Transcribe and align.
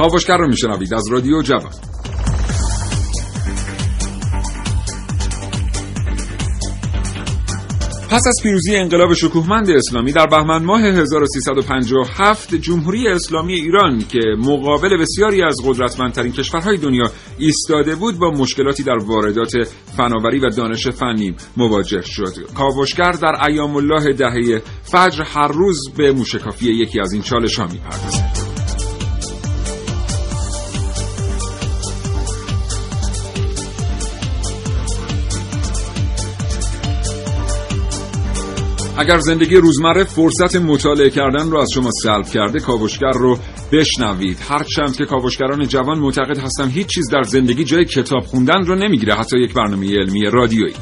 کاوشگر 0.00 0.36
رو 0.36 0.48
میشنوید 0.48 0.94
از 0.94 1.08
رادیو 1.10 1.42
جوان. 1.42 1.72
پس 8.10 8.26
از 8.26 8.36
پیروزی 8.42 8.76
انقلاب 8.76 9.14
شکوهمند 9.14 9.70
اسلامی 9.70 10.12
در 10.12 10.26
بهمن 10.26 10.64
ماه 10.64 10.80
1357 10.80 12.54
جمهوری 12.54 13.08
اسلامی 13.08 13.54
ایران 13.54 13.98
که 13.98 14.20
مقابل 14.38 14.96
بسیاری 14.96 15.42
از 15.42 15.56
قدرتمندترین 15.64 16.32
کشورهای 16.32 16.76
دنیا 16.76 17.10
ایستاده 17.38 17.94
بود 17.94 18.18
با 18.18 18.30
مشکلاتی 18.30 18.82
در 18.82 18.98
واردات 19.04 19.52
فناوری 19.96 20.38
و 20.38 20.48
دانش 20.48 20.88
فنی 20.88 21.34
مواجه 21.56 22.02
شد. 22.02 22.52
کاوشگر 22.54 23.12
در 23.12 23.48
ایام 23.48 23.76
الله 23.76 24.12
دهه 24.12 24.62
فجر 24.82 25.22
هر 25.22 25.48
روز 25.48 25.90
به 25.96 26.12
موشکافی 26.12 26.72
یکی 26.72 27.00
از 27.00 27.12
این 27.12 27.22
چالش 27.22 27.58
ها 27.58 27.66
می‌پردازد. 27.66 28.49
اگر 39.00 39.18
زندگی 39.18 39.56
روزمره 39.56 40.04
فرصت 40.04 40.56
مطالعه 40.56 41.10
کردن 41.10 41.50
رو 41.50 41.58
از 41.58 41.68
شما 41.74 41.90
سلب 42.02 42.26
کرده 42.26 42.60
کاوشگر 42.60 43.10
رو 43.10 43.38
بشنوید. 43.72 44.38
هرچند 44.48 44.96
که 44.96 45.04
کاوشگران 45.04 45.68
جوان 45.68 45.98
معتقد 45.98 46.38
هستن 46.38 46.68
هیچ 46.68 46.86
چیز 46.86 47.10
در 47.12 47.22
زندگی 47.22 47.64
جای 47.64 47.84
کتاب 47.84 48.20
خوندن 48.20 48.66
رو 48.66 48.74
نمی‌گیره 48.74 49.14
حتی 49.14 49.38
یک 49.38 49.54
برنامه 49.54 49.86
علمی 49.86 50.26
رادیویی. 50.26 50.74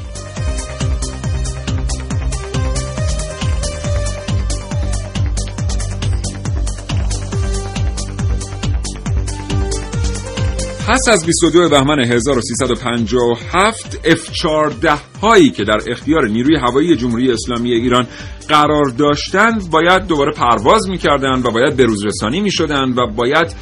پس 10.87 11.01
از 11.11 11.25
22 11.25 11.69
بهمن 11.69 11.99
1357 11.99 14.09
F-14 14.09 15.08
هایی 15.21 15.49
که 15.49 15.63
در 15.63 15.77
اختیار 15.87 16.27
نیروی 16.27 16.55
هوایی 16.55 16.95
جمهوری 16.95 17.31
اسلامی 17.31 17.71
ایران 17.71 18.07
قرار 18.47 18.85
داشتند 18.97 19.69
باید 19.71 20.07
دوباره 20.07 20.31
پرواز 20.31 20.89
می‌کردند 20.89 21.45
و 21.45 21.51
باید 21.51 21.77
بروز 21.77 22.05
رسانی 22.05 22.41
می‌شدند 22.41 22.97
و 22.97 23.07
باید 23.07 23.55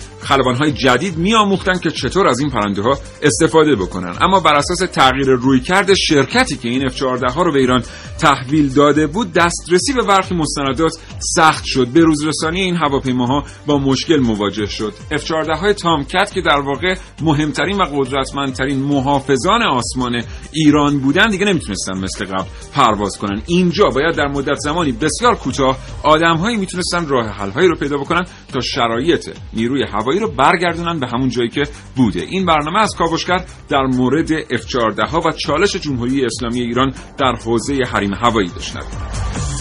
های 0.59 0.71
جدید 0.71 1.17
میآموختند 1.17 1.81
که 1.81 1.89
چطور 1.89 2.27
از 2.27 2.39
این 2.39 2.49
پرنده 2.49 2.81
ها 2.81 2.97
استفاده 3.21 3.75
بکنن. 3.75 4.15
اما 4.21 4.39
بر 4.39 4.53
اساس 4.53 4.79
تغییر 4.91 5.27
رویکرد 5.27 5.93
شرکتی 5.93 6.57
که 6.57 6.69
این 6.69 6.89
F-14 6.89 7.31
ها 7.33 7.43
رو 7.43 7.53
به 7.53 7.59
ایران 7.59 7.83
تحویل 8.19 8.69
داده 8.69 9.07
بود 9.07 9.33
دسترسی 9.33 9.93
به 9.93 10.01
برخی 10.01 10.35
مستندات 10.35 10.91
سخت 11.35 11.63
شد. 11.65 11.87
به 11.87 11.99
روزرسانی 11.99 12.61
این 12.61 12.75
هواپیماها 12.75 13.43
با 13.65 13.77
مشکل 13.77 14.19
مواجه 14.19 14.65
شد. 14.65 14.93
F-14 15.11 15.59
های 15.59 15.73
تامکت 15.73 16.31
که 16.33 16.41
در 16.41 16.59
واقع 16.59 16.95
مهمترین 17.21 17.77
و 17.77 17.83
قدرتمندترین 17.83 18.79
محافظان 18.79 19.63
آسمان 19.63 20.21
ایران 20.51 20.99
بودن 20.99 21.29
دیگه 21.29 21.45
نمی‌تونستن 21.47 21.97
مثل 21.97 22.25
قبل 22.25 22.47
پرواز 22.73 23.17
کنن. 23.17 23.41
اینجا 23.47 23.89
باید 23.89 24.15
در 24.15 24.27
مدت 24.27 24.55
زمانی 24.55 24.91
بسیار 24.91 25.35
کوتاه 25.35 25.77
آدمهایی 26.03 26.57
می‌تونستن 26.57 27.07
راه 27.07 27.27
حلهایی 27.27 27.67
رو 27.67 27.75
پیدا 27.75 27.97
بکنن 27.97 28.25
تا 28.53 28.59
شرایط 28.59 29.29
نیروی 29.53 29.83
هوایی 29.83 30.19
رو 30.19 30.31
برگردونن 30.31 30.99
به 30.99 31.07
همون 31.07 31.29
جایی 31.29 31.49
که 31.49 31.63
بوده. 31.95 32.21
این 32.21 32.45
برنامه 32.45 32.79
از 32.79 32.95
کاوشگر 32.95 33.45
در 33.69 33.85
مورد 33.85 34.43
F14 34.43 35.09
ها 35.09 35.19
و 35.19 35.31
چالش 35.31 35.75
جمهوری 35.75 36.25
اسلامی 36.25 36.61
ایران 36.61 36.93
در 37.17 37.33
حوزه 37.45 37.83
حریم 37.93 38.13
هوایی 38.13 38.49
بشنوید 38.57 39.56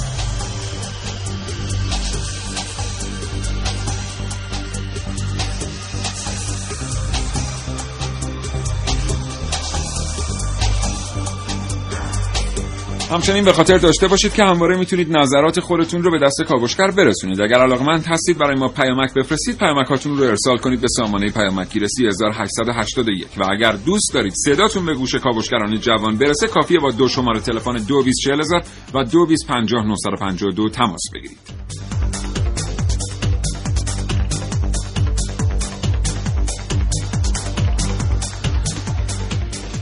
همچنین 13.11 13.45
به 13.45 13.53
خاطر 13.53 13.79
داشته 13.79 14.09
باشید 14.09 14.33
که 14.35 14.45
همواره 14.45 14.79
می‌تونید 14.79 15.17
نظرات 15.17 15.61
خودتون 15.61 16.03
رو 16.03 16.11
به 16.11 16.19
دست 16.19 16.43
کاوشگر 16.49 16.91
برسونید. 16.91 17.41
اگر 17.41 17.59
علاقمند 17.59 18.07
هستید 18.07 18.39
برای 18.39 18.57
ما 18.57 18.69
پیامک 18.69 19.15
بفرستید 19.15 19.59
پیامکاتون 19.59 20.19
رو 20.19 20.25
ارسال 20.25 20.57
کنید 20.57 20.81
به 20.81 20.89
سامانه 20.89 21.31
پیامک 21.31 21.69
3881 21.69 23.27
و 23.39 23.45
اگر 23.53 23.73
دوست 23.73 24.15
دارید 24.15 24.33
صداتون 24.37 24.87
به 24.87 24.95
گوش 24.95 25.15
کاوشگران 25.15 25.81
جوان 25.81 26.17
برسه 26.17 26.47
کافیه 26.47 26.79
با 26.79 26.91
دو 26.91 27.09
شماره 27.09 27.41
تلفن 27.41 27.79
224000 27.79 28.63
و 28.95 29.05
2250 29.05 30.71
تماس 30.71 31.03
بگیرید. 31.15 31.39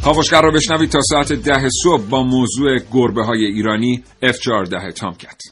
کاوشگر 0.04 0.42
را 0.42 0.50
بشنوید 0.50 0.90
تا 0.90 1.00
ساعت 1.00 1.32
ده 1.32 1.68
صبح 1.82 2.02
با 2.10 2.22
موضوع 2.22 2.78
گربه 2.92 3.24
های 3.24 3.44
ایرانی 3.44 4.04
F-14 4.22 4.92
تامکت. 5.00 5.42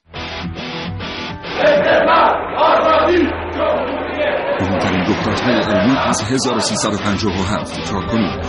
مهمترین 4.61 5.05
های 5.05 5.55
علمی 5.55 5.97
از 5.97 6.23
1357 6.23 7.91
تا 7.91 8.01
کنون 8.01 8.41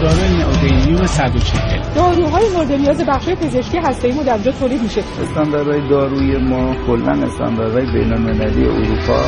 داروی 0.00 0.36
نئودینیوم 0.38 1.06
140 1.06 1.94
داروهای 1.94 2.44
مورد 2.54 2.72
نیاز 2.72 3.06
بخش 3.06 3.28
پزشکی 3.28 3.78
هسته‌ای 3.78 4.14
ما 4.14 4.22
در 4.22 4.34
اینجا 4.34 4.52
تولید 4.52 4.82
میشه. 4.82 5.00
استانداردهای 5.22 5.88
داروی 5.88 6.36
ما 6.36 6.86
کلا 6.86 7.12
استانداردهای 7.22 7.86
بین‌المللی 7.92 8.64
اروپا. 8.64 9.22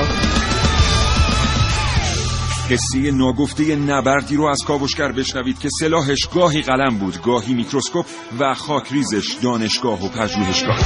قصه 2.70 3.10
ناگفته 3.10 3.76
نبردی 3.76 4.36
رو 4.36 4.44
از 4.44 4.58
کاوشگر 4.66 5.12
بشنوید 5.12 5.58
که 5.58 5.68
سلاحش 5.80 6.28
گاهی 6.34 6.62
قلم 6.62 6.98
بود 6.98 7.22
گاهی 7.22 7.54
میکروسکوپ 7.54 8.06
و 8.40 8.54
خاکریزش 8.54 9.36
دانشگاه 9.42 10.06
و 10.06 10.08
پژوهشگاه. 10.08 10.78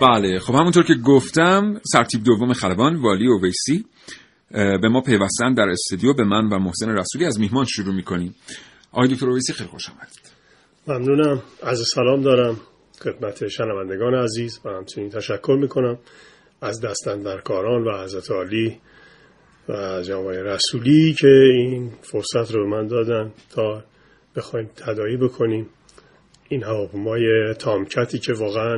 بله 0.00 0.38
خب 0.38 0.54
همونطور 0.54 0.84
که 0.84 0.94
گفتم 0.94 1.80
سرتیب 1.92 2.24
دوم 2.24 2.52
خلبان 2.52 2.96
والی 2.96 3.26
اویسی 3.28 3.84
به 4.50 4.88
ما 4.88 5.00
پیوستن 5.00 5.54
در 5.54 5.68
استودیو 5.68 6.12
به 6.12 6.24
من 6.24 6.48
و 6.48 6.58
محسن 6.58 6.88
رسولی 6.88 7.24
از 7.24 7.40
میهمان 7.40 7.64
شروع 7.64 7.94
می‌کنیم. 7.94 8.34
آقای 8.92 9.08
دکتر 9.08 9.30
اویسی 9.30 9.52
خیلی 9.52 9.70
خوش 9.70 9.88
آمدید. 9.90 10.32
ممنونم. 10.86 11.42
از 11.62 11.82
سلام 11.94 12.22
دارم 12.22 12.60
خدمت 13.04 13.48
شنوندگان 13.48 14.14
عزیز 14.14 14.60
و 14.64 14.68
همچنین 14.68 15.10
تشکر 15.10 15.58
می‌کنم 15.60 15.98
از 16.60 16.80
دستندرکاران 16.80 17.84
و 17.84 18.02
حضرت 18.02 18.30
عالی 18.30 18.76
و 19.68 19.72
از 19.72 20.10
رسولی 20.26 21.14
که 21.18 21.28
این 21.28 21.90
فرصت 22.02 22.54
رو 22.54 22.64
به 22.64 22.70
من 22.70 22.86
دادن 22.86 23.32
تا 23.54 23.84
بخوایم 24.36 24.70
تدایی 24.76 25.16
بکنیم. 25.16 25.66
این 26.48 26.62
هواپیمای 26.62 27.54
تامکتی 27.58 28.18
که 28.18 28.32
واقعا 28.32 28.76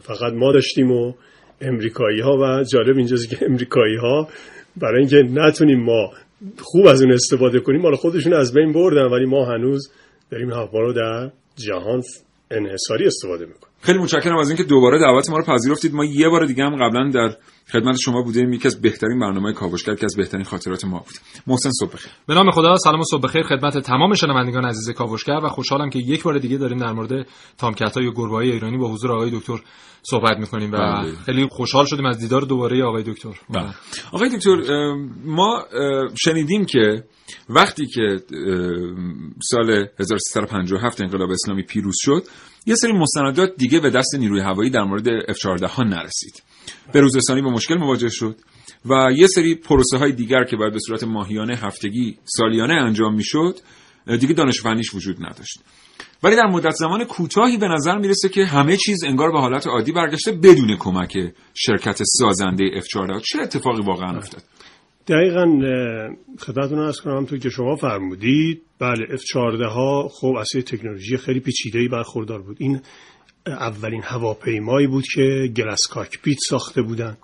فقط 0.00 0.32
ما 0.32 0.52
داشتیم 0.52 0.90
و 0.92 1.12
امریکایی 1.60 2.20
ها 2.20 2.30
و 2.30 2.64
جالب 2.64 2.96
اینجاست 2.96 3.30
که 3.30 3.46
امریکایی 3.46 3.96
ها 3.96 4.28
برای 4.76 4.98
اینکه 4.98 5.16
نتونیم 5.16 5.80
ما 5.80 6.10
خوب 6.58 6.86
از 6.86 7.02
اون 7.02 7.12
استفاده 7.12 7.60
کنیم 7.60 7.82
حالا 7.82 7.96
خودشون 7.96 8.32
از 8.32 8.54
بین 8.54 8.72
بردن 8.72 9.04
ولی 9.04 9.26
ما 9.26 9.44
هنوز 9.44 9.92
داریم 10.30 10.50
هواپیما 10.50 10.82
رو 10.82 10.92
در 10.92 11.30
جهان 11.56 12.02
انحصاری 12.50 13.06
استفاده 13.06 13.46
می‌کنیم. 13.46 13.61
خیلی 13.82 13.98
متشکرم 13.98 14.36
از 14.36 14.48
اینکه 14.48 14.64
دوباره 14.64 14.98
دعوت 14.98 15.30
ما 15.30 15.36
رو 15.36 15.44
پذیرفتید. 15.44 15.94
ما 15.94 16.04
یه 16.04 16.28
بار 16.28 16.44
دیگه 16.46 16.64
هم 16.64 16.76
قبلا 16.76 17.10
در 17.10 17.36
خدمت 17.72 17.96
شما 17.96 18.22
بودیم. 18.22 18.52
یکی 18.52 18.68
از 18.68 18.80
بهترین 18.80 19.18
برنامه 19.18 19.52
کاوشگر 19.52 19.94
که 19.94 20.04
از 20.04 20.16
بهترین 20.16 20.44
خاطرات 20.44 20.84
ما 20.84 20.98
بود. 20.98 21.14
محسن 21.46 21.70
صبح 21.80 21.92
بخیر. 21.92 22.12
به 22.26 22.34
نام 22.34 22.50
خدا 22.50 22.76
سلام 22.76 23.00
و 23.00 23.04
صبح 23.10 23.22
بخیر. 23.22 23.42
خدمت 23.42 23.78
تمام 23.78 24.14
شنوندگان 24.14 24.64
عزیز 24.64 24.90
کاوشگر 24.90 25.40
و 25.42 25.48
خوشحالم 25.48 25.90
که 25.90 25.98
یک 25.98 26.22
بار 26.22 26.38
دیگه 26.38 26.56
داریم 26.58 26.78
در 26.78 26.92
مورد 26.92 27.26
تامکت 27.58 27.96
های 27.96 28.12
گربه 28.12 28.34
ایرانی 28.34 28.76
با 28.76 28.92
حضور 28.92 29.12
آقای 29.12 29.30
دکتر 29.30 29.58
صحبت 30.02 30.38
می‌کنیم 30.38 30.72
و 30.72 30.76
بله. 30.76 31.12
خیلی 31.26 31.46
خوشحال 31.50 31.86
شدیم 31.86 32.06
از 32.06 32.18
دیدار 32.18 32.42
دوباره 32.42 32.84
آقای 32.84 33.02
دکتر. 33.02 33.40
بله. 33.50 33.74
آقای 34.12 34.28
دکتر 34.28 34.56
ما 35.24 35.64
شنیدیم 36.24 36.64
که 36.64 37.04
وقتی 37.48 37.86
که 37.86 38.16
سال 39.50 39.86
1357 40.00 41.00
انقلاب 41.00 41.30
اسلامی 41.30 41.62
پیروز 41.62 41.96
شد 41.98 42.22
یه 42.66 42.74
سری 42.74 42.92
مستندات 42.92 43.56
دیگه 43.56 43.80
به 43.80 43.90
دست 43.90 44.14
نیروی 44.14 44.40
هوایی 44.40 44.70
در 44.70 44.84
مورد 44.84 45.06
F14 45.08 45.62
ها 45.70 45.82
نرسید. 45.82 46.42
بروزرسانی 46.94 47.42
با 47.42 47.50
مشکل 47.50 47.74
مواجه 47.74 48.08
شد 48.08 48.36
و 48.86 49.12
یه 49.16 49.26
سری 49.26 49.54
پروسه 49.54 49.98
های 49.98 50.12
دیگر 50.12 50.44
که 50.44 50.56
باید 50.56 50.72
به 50.72 50.78
صورت 50.86 51.04
ماهیانه 51.04 51.56
هفتگی 51.56 52.16
سالیانه 52.24 52.74
انجام 52.74 53.14
می‌شد 53.14 53.54
دیگه 54.20 54.34
دانش 54.34 54.60
فنیش 54.60 54.94
وجود 54.94 55.16
نداشت. 55.20 55.60
ولی 56.22 56.36
در 56.36 56.46
مدت 56.46 56.70
زمان 56.70 57.04
کوتاهی 57.04 57.58
به 57.58 57.68
نظر 57.68 57.98
می‌رسه 57.98 58.28
که 58.28 58.44
همه 58.44 58.76
چیز 58.76 59.04
انگار 59.04 59.32
به 59.32 59.40
حالت 59.40 59.66
عادی 59.66 59.92
برگشته 59.92 60.32
بدون 60.32 60.76
کمک 60.76 61.18
شرکت 61.54 62.02
سازنده 62.04 62.80
F14 62.80 63.22
چه 63.32 63.38
اتفاقی 63.42 63.82
واقعا 63.82 64.16
افتاد؟ 64.16 64.42
دقیقا 65.08 65.44
خدمتتون 66.38 66.78
عرض 66.78 67.00
کنم 67.00 67.12
همونطور 67.12 67.38
که 67.38 67.50
شما 67.50 67.76
فرمودید 67.76 68.62
بله 68.78 69.06
F14 69.16 69.62
ها 69.62 70.08
خب 70.08 70.34
از 70.40 70.48
تکنولوژی 70.66 71.16
خیلی 71.16 71.40
پیچیده‌ای 71.40 71.88
برخوردار 71.88 72.42
بود. 72.42 72.56
این 72.60 72.80
اولین 73.46 74.02
هواپیمایی 74.04 74.86
بود 74.86 75.04
که 75.14 75.52
glass 75.56 75.86
cockpit 75.90 76.38
ساخته 76.48 76.82
بودن 76.82 77.16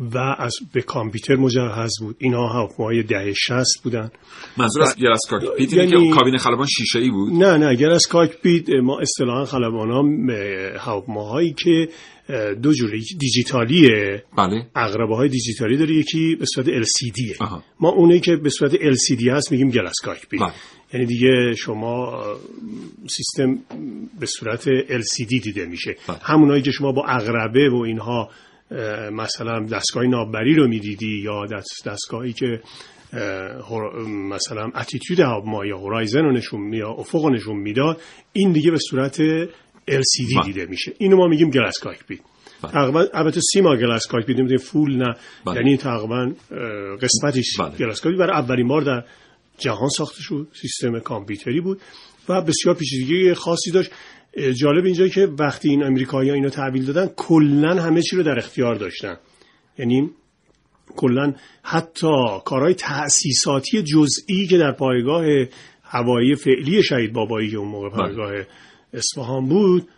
و 0.00 0.18
از 0.38 0.54
به 0.72 0.82
کامپیوتر 0.82 1.36
مجهز 1.36 1.90
بود. 2.00 2.16
اینها 2.18 2.48
هواپیمای 2.48 3.02
دهه 3.02 3.32
60 3.32 3.66
بودن. 3.82 4.10
منظور 4.56 4.82
از 4.82 4.96
glass 4.96 5.20
cockpit 5.30 5.72
یعنی- 5.72 5.90
که 6.10 6.14
کابین 6.14 6.36
خلبان 6.36 6.66
شیشه 6.66 6.98
ای 6.98 7.10
بود؟ 7.10 7.32
نه 7.32 7.56
نه 7.56 7.76
glass 7.76 8.06
cockpit 8.06 8.68
ما 8.70 9.00
اصطلاحا 9.00 9.44
خلبان 9.44 9.90
ها 9.90 10.02
هواپیماهایی 10.78 11.52
که 11.52 11.88
دو 12.62 12.72
جوره 12.72 12.98
یکی 12.98 13.14
دیجیتالیه. 13.14 14.24
بله. 14.38 14.66
اقربه 14.76 15.16
های 15.16 15.28
دیجیتالی 15.28 15.76
داره 15.76 15.94
یکی 15.94 16.36
به 16.36 16.46
صورت 16.54 16.66
آها. 17.40 17.62
ما 17.80 17.88
اونایی 17.88 18.20
که 18.20 18.36
به 18.36 18.50
صورت 18.50 18.72
LCD 18.72 19.28
هست 19.28 19.52
میگیم 19.52 19.70
گلاس 19.70 19.94
کاکپیت 20.04 20.40
بله. 20.40 20.52
یعنی 20.92 21.06
دیگه 21.06 21.54
شما 21.54 22.22
سیستم 23.16 23.58
به 24.20 24.26
صورت 24.26 24.64
LCD 24.84 25.42
دیده 25.42 25.66
میشه 25.66 25.96
بله. 26.08 26.18
همونایی 26.22 26.62
که 26.62 26.70
شما 26.70 26.92
با 26.92 27.04
اقربه 27.08 27.70
و 27.70 27.76
اینها 27.76 28.30
مثلا 29.12 29.66
دستگاه 29.66 30.04
ناببری 30.04 30.54
رو 30.54 30.68
می‌دیدی 30.68 31.22
یا 31.24 31.46
دست 31.46 31.88
دستگاهی 31.88 32.32
که 32.32 32.60
مثلا 34.30 34.70
اتیتود 34.74 35.20
ما 35.20 35.66
یا 35.66 35.78
هورایزن 35.78 36.20
رو 36.20 36.32
نشون 36.32 36.72
یا 36.72 36.88
افق 36.88 37.24
رو 37.24 37.30
نشون 37.30 37.56
می‌داد 37.56 38.00
این 38.32 38.52
دیگه 38.52 38.70
به 38.70 38.78
صورت 38.78 39.16
LCD 39.90 40.36
بله. 40.36 40.44
دیده 40.44 40.66
میشه 40.66 40.92
اینو 40.98 41.16
ما 41.16 41.26
میگیم 41.26 41.50
glass 41.50 41.78
cockpit. 41.78 42.20
تقریبا 42.62 43.04
البته 43.14 43.40
semi 43.52 43.76
glass 43.76 44.06
cockpit 44.06 44.36
نمی‌دونیم 44.36 44.64
full 44.64 44.96
نه 44.96 45.16
بله. 45.46 45.56
یعنی 45.56 45.76
تقریبا 45.76 46.32
قسمتش 47.02 47.56
بله. 47.58 47.76
glass 47.78 48.00
cockpit 48.00 48.20
برای 48.20 48.36
اولین 48.36 48.68
بار 48.68 48.82
در 48.82 49.04
جهان 49.58 49.88
ساخته 49.88 50.22
شد 50.22 50.48
سیستم 50.60 50.98
کامپیوتری 50.98 51.60
بود 51.60 51.80
و 52.28 52.42
بسیار 52.42 52.74
پیچیدگی 52.74 53.34
خاصی 53.34 53.70
داشت. 53.70 53.90
جالب 54.56 54.84
اینجا 54.84 55.08
که 55.08 55.28
وقتی 55.38 55.68
این 55.68 55.82
امریکایی‌ها 55.82 56.34
اینو 56.34 56.48
تحویل 56.48 56.84
دادن 56.84 57.10
کلا 57.16 57.82
همه 57.82 58.02
چی 58.02 58.16
رو 58.16 58.22
در 58.22 58.38
اختیار 58.38 58.74
داشتن. 58.74 59.16
یعنی 59.78 60.10
کلا 60.96 61.34
حتی 61.62 62.08
کارهای 62.44 62.74
تأسیساتی 62.74 63.82
جزئی 63.82 64.46
که 64.46 64.58
در 64.58 64.72
پایگاه 64.72 65.24
هوایی 65.82 66.34
فعلی 66.34 66.82
شهید 66.82 67.12
بابایی 67.12 67.50
که 67.50 67.56
اون 67.56 67.68
موقع 67.68 67.88
بله. 67.88 67.98
پایگاه 67.98 68.32
اصفهان 68.92 69.48
بود 69.48 69.88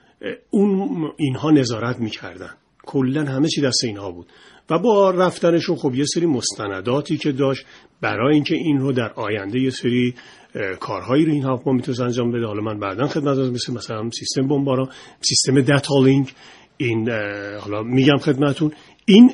اون 0.51 1.13
اینها 1.17 1.51
نظارت 1.51 1.99
می‌کردن. 1.99 2.51
کلا 2.87 3.25
همه 3.25 3.49
چی 3.49 3.61
دست 3.61 3.85
اینها 3.85 4.11
بود. 4.11 4.27
و 4.71 4.79
با 4.79 5.11
رفتنشون 5.11 5.77
خب 5.77 5.95
یه 5.95 6.05
سری 6.05 6.27
مستنداتی 6.27 7.17
که 7.17 7.33
داشت 7.33 7.67
برای 8.05 8.35
اینکه 8.35 8.55
این 8.55 8.79
رو 8.79 8.93
در 8.93 9.13
آینده 9.13 9.61
یه 9.61 9.71
سری 9.71 10.15
کارهایی 10.81 11.25
رو 11.25 11.33
این 11.33 11.43
هواپیما 11.43 11.77
می‌تونست 11.77 12.01
انجام 12.01 12.33
بده. 12.33 12.47
حالا 12.47 12.63
من 12.63 12.79
بعدا 12.81 13.07
خدمت 13.07 13.39
مثل 13.39 13.73
مثلا 13.73 14.11
سیستم 14.11 14.49
بمباران 14.49 14.89
سیستم 15.21 15.61
دتالینگ 15.61 16.33
این 16.77 17.11
حالا 17.61 17.83
میگم 17.83 18.17
خدمتون 18.17 18.73
این 19.05 19.31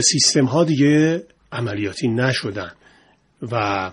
سیستم 0.00 0.44
ها 0.44 0.64
دیگه 0.64 1.22
عملیاتی 1.52 2.08
نشدن 2.08 2.72
و 3.52 3.90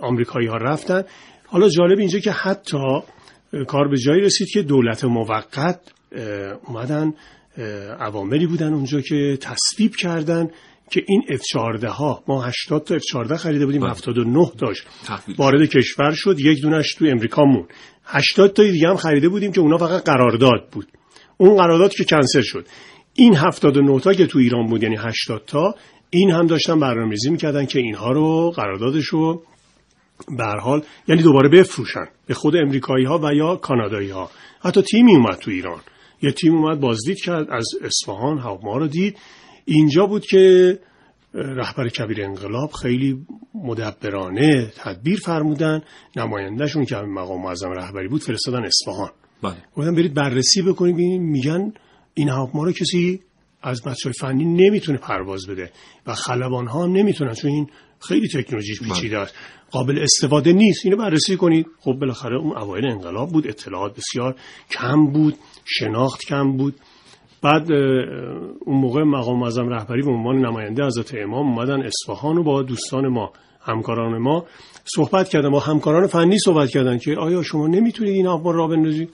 آمریکایی 0.00 0.46
ها 0.46 0.56
رفتن. 0.56 1.02
حالا 1.46 1.68
جالب 1.68 1.98
اینجا 1.98 2.18
که 2.18 2.30
حتی 2.30 2.78
کار 3.66 3.88
به 3.88 3.96
جایی 3.96 4.20
رسید 4.20 4.48
که 4.48 4.62
دولت 4.62 5.04
موقت 5.04 5.80
اومدن 6.66 7.14
عواملی 8.00 8.46
بودن 8.46 8.72
اونجا 8.72 9.00
که 9.00 9.38
تصویب 9.40 9.96
کردن. 9.96 10.48
که 10.90 11.04
این 11.08 11.22
F14 11.28 11.84
ها 11.84 12.24
ما 12.28 12.42
80 12.42 12.84
تا 12.84 12.98
F14 12.98 13.32
خریده 13.32 13.66
بودیم 13.66 13.84
79 13.84 14.50
تاش. 14.58 14.82
تحویل. 15.06 15.36
وارد 15.38 15.68
کشور 15.68 16.10
شد 16.14 16.40
یک 16.40 16.62
دونش 16.62 16.94
تو 16.94 17.04
امریکا 17.04 17.44
مون 17.44 17.66
80 18.04 18.52
تا 18.52 18.62
دیگه 18.62 18.88
هم 18.88 18.96
خریده 18.96 19.28
بودیم 19.28 19.52
که 19.52 19.60
اونا 19.60 19.78
فقط 19.78 20.04
قرارداد 20.04 20.68
بود. 20.72 20.86
اون 21.36 21.56
قرارداد 21.56 21.94
که 21.94 22.04
کنسل 22.04 22.40
شد. 22.40 22.66
این 23.14 23.36
79 23.36 24.00
تا 24.00 24.12
که 24.12 24.26
تو 24.26 24.38
ایران 24.38 24.66
بود 24.66 24.82
یعنی 24.82 24.96
80 24.96 25.42
تا 25.46 25.74
این 26.10 26.30
هم 26.30 26.46
داشتن 26.46 26.80
برنامه‌ریزی 26.80 27.30
می‌کردن 27.30 27.66
که 27.66 27.78
اینها 27.78 28.12
رو 28.12 28.50
قراردادش 28.50 29.04
رو 29.04 29.42
به 30.38 30.44
حال 30.60 30.82
یعنی 31.08 31.22
دوباره 31.22 31.48
بفروشن. 31.48 32.06
به 32.26 32.34
خود 32.34 32.56
امریکایی 32.56 33.04
ها 33.04 33.18
و 33.18 33.34
یا 33.34 33.56
کانادایی 33.56 34.10
ها 34.10 34.30
حتی 34.60 34.82
تیمی 34.82 35.14
اومد 35.14 35.38
تو 35.38 35.50
ایران. 35.50 35.80
یه 36.22 36.32
تیم 36.32 36.54
اومد 36.54 36.80
بازدید 36.80 37.18
کرد 37.24 37.50
از 37.50 37.66
اصفهان 37.82 38.38
هواپیما 38.38 38.76
رو 38.76 38.86
دید. 38.86 39.18
اینجا 39.66 40.06
بود 40.06 40.26
که 40.26 40.78
رهبر 41.34 41.88
کبیر 41.88 42.22
انقلاب 42.24 42.72
خیلی 42.72 43.26
مدبرانه 43.54 44.72
تدبیر 44.76 45.18
فرمودن. 45.18 45.82
نمایندهشون 46.16 46.84
که 46.84 46.96
همین 46.96 47.12
مقام 47.14 47.42
معظم 47.42 47.70
رهبری 47.70 48.08
بود 48.08 48.22
فرستادن 48.22 48.64
اصفهان. 48.64 49.10
بله. 49.42 49.56
گفتن 49.76 49.94
برید 49.94 50.14
بررسی 50.14 50.62
بکنید 50.62 50.94
ببینید 50.94 51.20
میگن 51.20 51.72
این 52.14 52.28
هواپیما 52.28 52.64
رو 52.64 52.72
کسی 52.72 53.20
از 53.62 53.82
بچه 53.82 54.12
فنی 54.20 54.44
نمی‌تونه 54.44 54.98
پرواز 54.98 55.46
بده 55.46 55.70
و 56.06 56.14
خلبان 56.14 56.66
ها 56.66 56.84
هم 56.84 56.92
نمی‌تونن 56.92 57.32
چون 57.32 57.50
این 57.50 57.70
خیلی 58.00 58.28
تکنولوژی 58.28 58.74
پیچیده 58.84 59.18
است. 59.18 59.34
قابل 59.70 59.98
استفاده 59.98 60.52
نیست. 60.52 60.80
اینو 60.84 60.96
بررسی 60.96 61.36
کنید. 61.36 61.66
خب 61.80 61.92
بالاخره 61.92 62.38
اون 62.38 62.56
اوایل 62.56 62.86
انقلاب 62.86 63.32
بود 63.32 63.46
اطلاعات 63.46 63.96
بسیار 63.96 64.36
کم 64.70 65.06
بود 65.06 65.34
شناخت 65.64 66.20
کم 66.20 66.56
بود. 66.56 66.74
بعد 67.46 67.72
اون 68.60 68.80
موقع 68.80 69.02
مقام 69.02 69.38
معظم 69.38 69.68
رهبری 69.68 70.02
به 70.02 70.10
عنوان 70.10 70.38
نماینده 70.38 70.84
حضرت 70.86 71.14
امام 71.14 71.46
اومدن 71.46 71.82
اصفهان 71.82 72.38
و 72.38 72.42
با 72.42 72.62
دوستان 72.62 73.08
ما 73.08 73.32
همکاران 73.60 74.18
ما 74.18 74.46
صحبت 74.84 75.28
کردن 75.28 75.50
با 75.50 75.60
همکاران 75.60 76.06
فنی 76.06 76.38
صحبت 76.38 76.70
کردن 76.70 76.98
که 76.98 77.14
آیا 77.14 77.42
شما 77.42 77.66
نمی‌تونید 77.66 78.14
این 78.14 78.26
هواپیما 78.26 78.50
را 78.50 78.66
بندازید؟ 78.66 79.10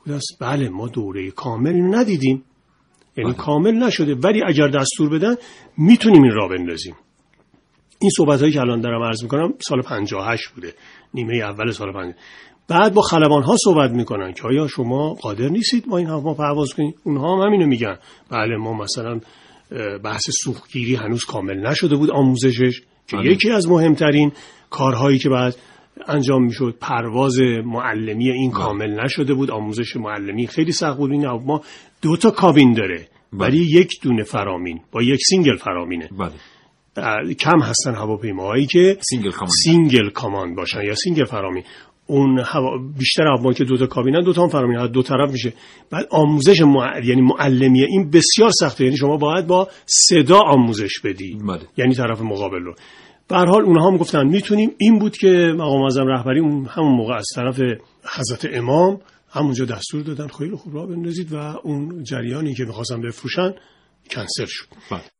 گفتن 0.00 0.18
بله 0.40 0.68
ما 0.68 0.88
دوره 0.88 1.30
کامل 1.30 1.94
ندیدیم. 1.94 2.44
یعنی 3.16 3.32
کامل 3.32 3.74
نشده 3.74 4.14
ولی 4.14 4.42
اگر 4.46 4.68
دستور 4.68 5.08
بدن 5.08 5.34
می‌تونیم 5.78 6.22
این 6.22 6.32
را 6.32 6.48
بندازیم. 6.48 6.94
این 8.00 8.10
صحبت 8.16 8.40
هایی 8.40 8.52
که 8.52 8.60
الان 8.60 8.80
دارم 8.80 9.02
عرض 9.02 9.22
می‌کنم 9.22 9.54
سال 9.58 9.82
58 9.82 10.48
بوده 10.54 10.74
نیمه 11.14 11.36
اول 11.36 11.70
سال 11.70 11.92
50 11.92 12.14
بعد 12.68 12.94
با 12.94 13.02
خلبان 13.02 13.42
ها 13.42 13.56
صحبت 13.64 13.90
می‌کنن 13.90 14.32
که 14.32 14.42
آیا 14.42 14.66
شما 14.66 15.14
قادر 15.14 15.48
نیستید 15.48 15.84
ما 15.88 15.98
این 15.98 16.06
هواپیما 16.06 16.34
پرواز 16.34 16.74
کنید؟ 16.74 16.94
اونها 17.04 17.36
هم 17.36 17.46
همینو 17.46 17.66
میگن. 17.66 17.96
بله 18.30 18.56
ما 18.56 18.72
مثلا 18.72 19.20
بحث 20.04 20.30
سوختگیری 20.44 20.94
هنوز 20.94 21.24
کامل 21.24 21.66
نشده 21.66 21.96
بود 21.96 22.10
آموزشش 22.10 22.80
که 23.08 23.16
بله. 23.16 23.32
یکی 23.32 23.50
از 23.50 23.68
مهمترین 23.68 24.32
کارهایی 24.70 25.18
که 25.18 25.28
بعد 25.28 25.56
انجام 26.08 26.44
می‌شد 26.44 26.76
پرواز 26.80 27.38
معلمی 27.64 28.30
این 28.30 28.50
کامل 28.50 29.00
نشده 29.04 29.34
بود 29.34 29.50
آموزش 29.50 29.96
معلمی 29.96 30.46
خیلی 30.46 30.72
سخت 30.72 30.96
بود 30.96 31.10
این 31.10 31.24
هواپیما 31.24 31.60
دو 32.02 32.16
تا 32.16 32.30
کابین 32.30 32.74
داره. 32.74 33.08
ولی 33.32 33.58
یک 33.58 33.90
دونه 34.02 34.22
فرامین 34.22 34.80
با 34.92 35.02
یک 35.02 35.20
single 35.28 35.56
فرامینه. 35.56 36.08
بله. 36.18 37.34
کم 37.34 37.60
هستن 37.60 37.94
هواپیماهایی 37.94 38.66
که 38.66 38.98
single 39.00 39.30
command. 39.30 39.52
single 39.64 40.10
command 40.10 40.56
باشن 40.56 40.82
یا 40.82 40.94
single 40.94 41.24
فرامین. 41.24 41.64
اون 42.06 42.38
هوا 42.38 42.78
بیشتر 42.98 43.22
هواپیما 43.22 43.52
که 43.52 43.64
دو 43.64 43.76
تا 43.76 43.86
کابینن 43.86 44.22
دو 44.22 44.32
تا 44.32 44.42
هم 44.42 44.48
فرامین 44.48 44.86
دو 44.86 45.02
طرف 45.02 45.30
میشه. 45.30 45.52
بعد 45.90 46.06
آموزش 46.10 46.60
مع... 46.60 47.04
یعنی 47.04 47.20
معلمیه 47.20 47.86
این 47.86 48.10
بسیار 48.10 48.50
سخته. 48.50 48.84
یعنی 48.84 48.96
شما 48.96 49.16
باید 49.16 49.46
با 49.46 49.68
صدا 49.86 50.40
آموزش 50.40 51.00
بدی. 51.04 51.38
بله. 51.48 51.62
یعنی 51.76 51.94
طرف 51.94 52.20
مقابل 52.20 52.62
رو. 52.62 52.74
به 53.28 53.36
حال 53.36 53.62
اونها 53.62 53.90
هم 53.90 53.96
گفتن 53.96 54.26
می‌تونیم 54.26 54.70
این 54.78 54.98
بود 54.98 55.16
که 55.16 55.54
مقام 55.56 55.82
اعظم 55.82 56.06
رهبری 56.06 56.40
اون 56.40 56.66
همون 56.70 56.96
موقع 56.96 57.14
از 57.14 57.26
طرف 57.34 57.60
حضرت 58.16 58.48
امام 58.52 59.00
همونجا 59.30 59.64
دستور 59.64 60.02
دادن 60.02 60.26
خیلی 60.26 60.56
خوب 60.56 60.74
راه 60.74 60.86
بندازید 60.86 61.32
و 61.32 61.36
اون 61.36 62.04
جریانی 62.04 62.54
که 62.54 62.64
می‌خواستن 62.64 63.00
بفروشن 63.00 63.54
کنسل 64.10 64.46
شد. 64.46 64.66
بله. 64.90 65.15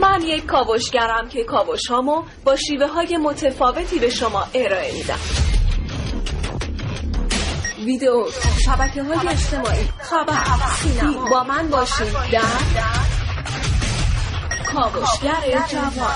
من 0.00 0.22
یک 0.22 0.46
کاوشگرم 0.46 1.28
که 1.28 1.44
کاوش 1.44 1.86
هامو 1.86 2.22
با 2.44 2.56
شیوه 2.56 2.86
های 2.86 3.16
متفاوتی 3.16 3.98
به 3.98 4.10
شما 4.10 4.46
ارائه 4.54 4.92
میدم. 4.92 5.18
ویدیو 7.84 8.24
شبکه 8.64 9.02
های 9.02 9.28
اجتماعی 9.28 9.88
خبر 9.98 10.34
سینما. 10.82 11.28
با 11.30 11.44
من 11.44 11.68
باشین. 11.68 12.06
در 12.32 12.42
کاوشگر 14.72 15.66
جوان. 15.68 16.14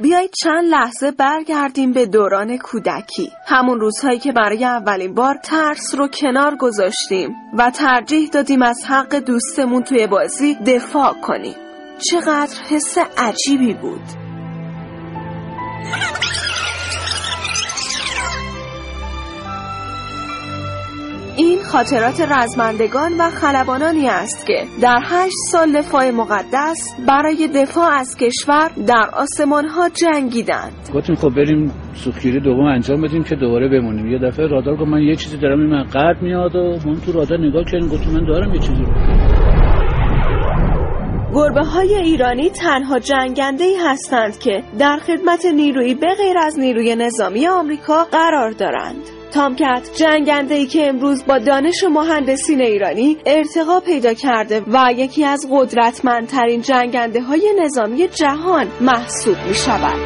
بیایید 0.00 0.30
چند 0.42 0.64
لحظه 0.64 1.10
برگردیم 1.10 1.92
به 1.92 2.06
دوران 2.06 2.58
کودکی. 2.58 3.32
همون 3.46 3.80
روزهایی 3.80 4.18
که 4.18 4.32
برای 4.32 4.64
اولین 4.64 5.14
بار 5.14 5.34
ترس 5.34 5.94
رو 5.94 6.08
کنار 6.08 6.56
گذاشتیم 6.56 7.30
و 7.58 7.70
ترجیح 7.70 8.28
دادیم 8.28 8.62
از 8.62 8.84
حق 8.88 9.14
دوستمون 9.14 9.82
توی 9.82 10.06
بازی 10.06 10.54
دفاع 10.54 11.14
کنیم. 11.22 11.63
چقدر 11.98 12.56
حس 12.70 12.98
عجیبی 13.18 13.74
بود. 13.74 14.00
این 21.36 21.58
خاطرات 21.62 22.20
رزمندگان 22.20 23.12
و 23.20 23.30
خلبانانی 23.30 24.08
است 24.08 24.46
که 24.46 24.64
در 24.82 24.98
هشت 25.04 25.34
سال 25.50 25.72
دفاع 25.72 26.10
مقدس 26.10 26.94
برای 27.08 27.48
دفاع 27.54 27.90
از 27.90 28.16
کشور 28.16 28.70
در 28.86 29.10
آسمان 29.12 29.68
ها 29.68 29.88
جنگیدند. 29.88 30.72
گفتیم 30.94 31.14
خب 31.16 31.34
بریم 31.34 31.72
سوختگیری 31.94 32.40
دوم 32.40 32.64
انجام 32.64 33.02
بدیم 33.02 33.22
که 33.22 33.36
دوباره 33.36 33.68
بمونیم. 33.68 34.06
یه 34.06 34.18
دفعه 34.18 34.46
رادار 34.46 34.76
گفت 34.76 34.88
من 34.88 35.02
یه 35.02 35.16
چیزی 35.16 35.36
دارم 35.36 35.60
این 35.60 35.70
من 35.70 35.84
قد 35.84 36.22
میاد 36.22 36.56
و 36.56 36.78
من 36.86 37.00
تو 37.06 37.12
رادار 37.12 37.38
نگاه 37.38 37.64
کردیم 37.64 37.88
گفتیم 37.88 38.12
من 38.12 38.26
دارم 38.26 38.54
یه 38.54 38.60
چیزی 38.60 38.84
گربه 41.34 41.64
های 41.64 41.94
ایرانی 41.94 42.50
تنها 42.50 42.98
جنگنده 42.98 43.64
ای 43.64 43.76
هستند 43.76 44.38
که 44.38 44.62
در 44.78 44.98
خدمت 45.06 45.44
نیروی 45.44 45.94
به 45.94 46.14
غیر 46.14 46.38
از 46.38 46.58
نیروی 46.58 46.96
نظامی 46.96 47.46
آمریکا 47.46 48.04
قرار 48.04 48.50
دارند. 48.50 49.02
تامکت 49.32 49.90
جنگنده 49.96 50.54
ای 50.54 50.66
که 50.66 50.88
امروز 50.88 51.26
با 51.26 51.38
دانش 51.38 51.84
مهندسین 51.84 52.60
ایرانی 52.60 53.16
ارتقا 53.26 53.80
پیدا 53.80 54.14
کرده 54.14 54.62
و 54.66 54.92
یکی 54.96 55.24
از 55.24 55.46
قدرتمندترین 55.50 56.60
جنگنده 56.60 57.20
های 57.20 57.52
نظامی 57.64 58.08
جهان 58.08 58.66
محسوب 58.80 59.36
می 59.48 59.54
شود. 59.54 59.98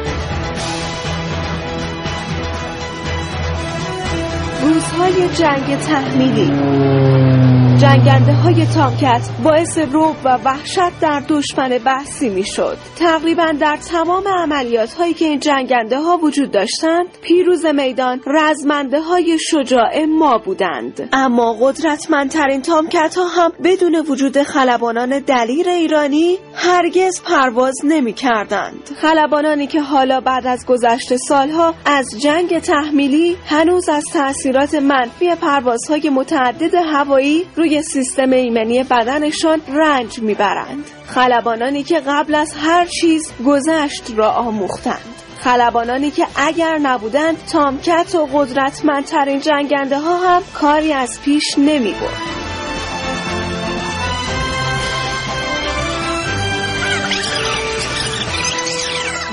روزهای 4.63 5.29
جنگ 5.29 5.77
تحمیلی 5.77 7.58
جنگنده 7.81 8.33
های 8.33 8.65
تامکت 8.65 9.29
باعث 9.43 9.77
روب 9.77 10.15
و 10.23 10.37
وحشت 10.45 10.99
در 11.01 11.23
دشمن 11.29 11.77
بحثی 11.77 12.29
می 12.29 12.43
شد. 12.43 12.77
تقریبا 12.95 13.53
در 13.59 13.77
تمام 13.77 14.23
عملیات 14.27 14.93
هایی 14.93 15.13
که 15.13 15.25
این 15.25 15.39
جنگنده 15.39 15.99
ها 15.99 16.17
وجود 16.17 16.51
داشتند 16.51 17.05
پیروز 17.21 17.65
میدان 17.65 18.21
رزمنده 18.27 19.01
های 19.01 19.37
شجاع 19.39 20.05
ما 20.05 20.37
بودند 20.37 21.09
اما 21.13 21.57
قدرتمندترین 21.61 22.61
تامکت 22.61 23.15
ها 23.17 23.27
هم 23.27 23.51
بدون 23.63 23.95
وجود 23.95 24.43
خلبانان 24.43 25.19
دلیر 25.19 25.69
ایرانی 25.69 26.37
هرگز 26.53 27.21
پرواز 27.21 27.75
نمی 27.83 28.13
کردند. 28.13 28.89
خلبانانی 29.01 29.67
که 29.67 29.81
حالا 29.81 30.19
بعد 30.19 30.47
از 30.47 30.65
گذشت 30.65 31.15
سالها 31.15 31.73
از 31.85 32.09
جنگ 32.21 32.59
تحمیلی 32.59 33.37
هنوز 33.45 33.89
از 33.89 34.03
تاثیرات 34.13 34.75
منفی 34.75 35.35
پروازهای 35.35 36.09
متعدد 36.09 36.75
هوایی 36.75 37.45
روی 37.55 37.68
سیستم 37.81 38.31
ایمنی 38.31 38.83
بدنشان 38.83 39.61
رنج 39.67 40.19
می‌برند 40.19 40.85
خلبانانی 41.07 41.83
که 41.83 41.99
قبل 42.07 42.35
از 42.35 42.53
هر 42.53 42.85
چیز 42.85 43.31
گذشت 43.45 44.03
را 44.15 44.31
آموختند 44.31 45.15
خلبانانی 45.39 46.11
که 46.11 46.27
اگر 46.35 46.77
نبودند 46.77 47.37
تامکت 47.51 48.15
و 48.15 48.25
قدرتمندترین 48.33 49.39
جنگنده 49.39 49.99
ها 49.99 50.17
هم 50.17 50.41
کاری 50.53 50.93
از 50.93 51.21
پیش 51.21 51.57
نمی. 51.57 51.95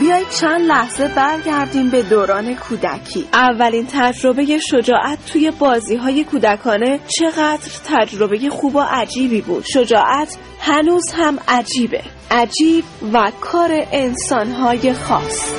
بیایید 0.06 0.28
چند 0.40 0.60
لحظه 0.60 1.08
برگردیم 1.08 1.90
به 1.90 2.02
دوران 2.02 2.54
کودکی. 2.54 3.28
اولین 3.32 3.86
تجربه 3.92 4.58
شجاعت 4.58 5.18
توی 5.26 5.50
بازی 5.50 5.96
های 5.96 6.24
کودکانه 6.24 7.00
چقدر 7.18 7.70
تجربه 7.86 8.50
خوب 8.50 8.76
و 8.76 8.80
عجیبی 8.80 9.40
بود. 9.40 9.64
شجاعت 9.64 10.36
هنوز 10.60 11.12
هم 11.12 11.38
عجیبه. 11.48 12.02
عجیب 12.30 12.84
و 13.12 13.32
کار 13.40 13.70
انسانهای 13.92 14.92
خاص. 14.92 15.54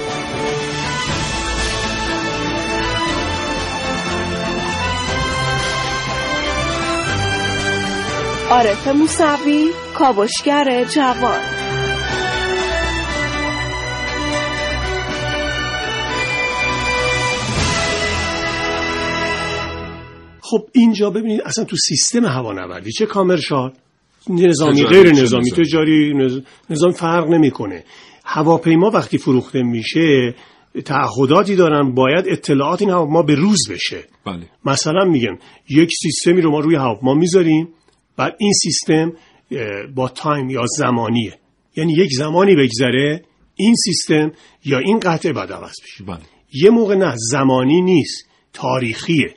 عارف 8.49 8.87
موسوی 8.87 9.69
کاوشگر 9.93 10.83
جوان. 10.83 11.56
خب 20.49 20.67
اینجا 20.73 21.09
ببینید 21.09 21.41
اصلا 21.41 21.63
تو 21.63 21.75
سیستم 21.75 22.25
هوانوردی 22.25 22.91
چه 22.91 23.05
کامرشال 23.05 23.73
نظامی 24.29 24.83
غیر 24.83 25.11
نظامی 25.11 25.51
تجاری 25.51 26.13
نظام 26.69 26.91
فرق 26.91 27.27
نمی‌کنه 27.27 27.83
هواپیما 28.25 28.89
وقتی 28.89 29.17
فروخته 29.17 29.63
میشه 29.63 30.35
تعهداتی 30.85 31.55
دارن 31.55 31.93
باید 31.93 32.25
اطلاعات 32.27 32.81
این 32.81 32.91
هواپیما 32.91 33.21
به 33.21 33.35
روز 33.35 33.69
بشه 33.69 34.03
بله. 34.25 34.49
مثلا 34.65 35.05
میگم 35.05 35.37
یک 35.69 35.89
سیستمی 36.01 36.41
رو 36.41 36.51
ما 36.51 36.59
روی 36.59 36.75
هواپیما 36.75 37.13
می‌ذاریم 37.13 37.67
بعد 38.17 38.35
این 38.39 38.53
سیستم 38.53 39.13
با 39.95 40.09
تایم 40.09 40.49
یا 40.49 40.65
زمانیه 40.77 41.33
یعنی 41.75 41.93
یک 41.93 42.11
زمانی 42.13 42.55
بگذره 42.55 43.23
این 43.55 43.75
سیستم 43.75 44.31
یا 44.65 44.79
این 44.79 44.99
قطعه 44.99 45.33
بعد 45.33 45.51
عوض 45.51 45.75
بشه 45.83 46.03
بله. 46.03 46.19
یه 46.53 46.69
موقع 46.69 46.95
نه 46.95 47.13
زمانی 47.17 47.81
نیست 47.81 48.27
تاریخیه. 48.53 49.35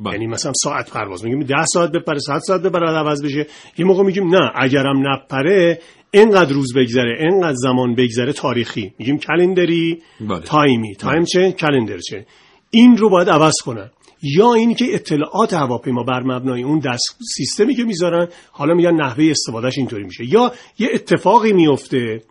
یعنی 0.00 0.26
مثلا 0.26 0.52
ساعت 0.62 0.90
پرواز. 0.90 1.24
میگیم 1.24 1.40
10 1.40 1.54
ساعت 1.64 1.92
بپره 1.92 2.18
100 2.18 2.38
ساعت 2.38 2.62
بپره 2.62 2.90
عوض 2.90 3.22
بشه. 3.22 3.46
یه 3.78 3.84
موقع 3.84 4.02
میگیم 4.02 4.34
نه 4.34 4.50
اگرم 4.54 5.02
نپره 5.08 5.78
اینقدر 6.10 6.52
روز 6.52 6.74
بگذره 6.74 7.16
اینقدر 7.20 7.54
زمان 7.54 7.94
بگذره 7.94 8.32
تاریخی. 8.32 8.92
میگیم 8.98 9.18
calendar 9.18 9.93
ی 9.93 10.02
بله. 10.20 10.40
time 10.40 10.94
ی. 10.94 11.04
time 11.04 11.24
چه؟ 11.24 11.52
calendar 11.52 11.98
چه؟ 11.98 12.26
این 12.70 12.96
رو 12.96 13.10
باید 13.10 13.28
عوض 13.30 13.54
کنن. 13.64 13.90
یا 14.22 14.54
اینی 14.54 14.74
که 14.74 14.94
اطلاعات 14.94 15.54
هواپیما 15.54 16.02
بر 16.02 16.22
مبنای 16.22 16.62
اون 16.62 16.78
دست 16.78 17.18
سیستمی 17.36 17.74
که 17.74 17.84
می‌ذارن 17.84 18.28
حالا 18.50 18.74
میگن 18.74 18.94
نحوه 18.94 19.24
استفادهش 19.30 19.78
اینطوری 19.78 20.04
میشه. 20.04 20.24
یا 20.24 20.52
یه 20.78 20.88
اتفاقی 20.94 21.52
میفته 21.52 22.22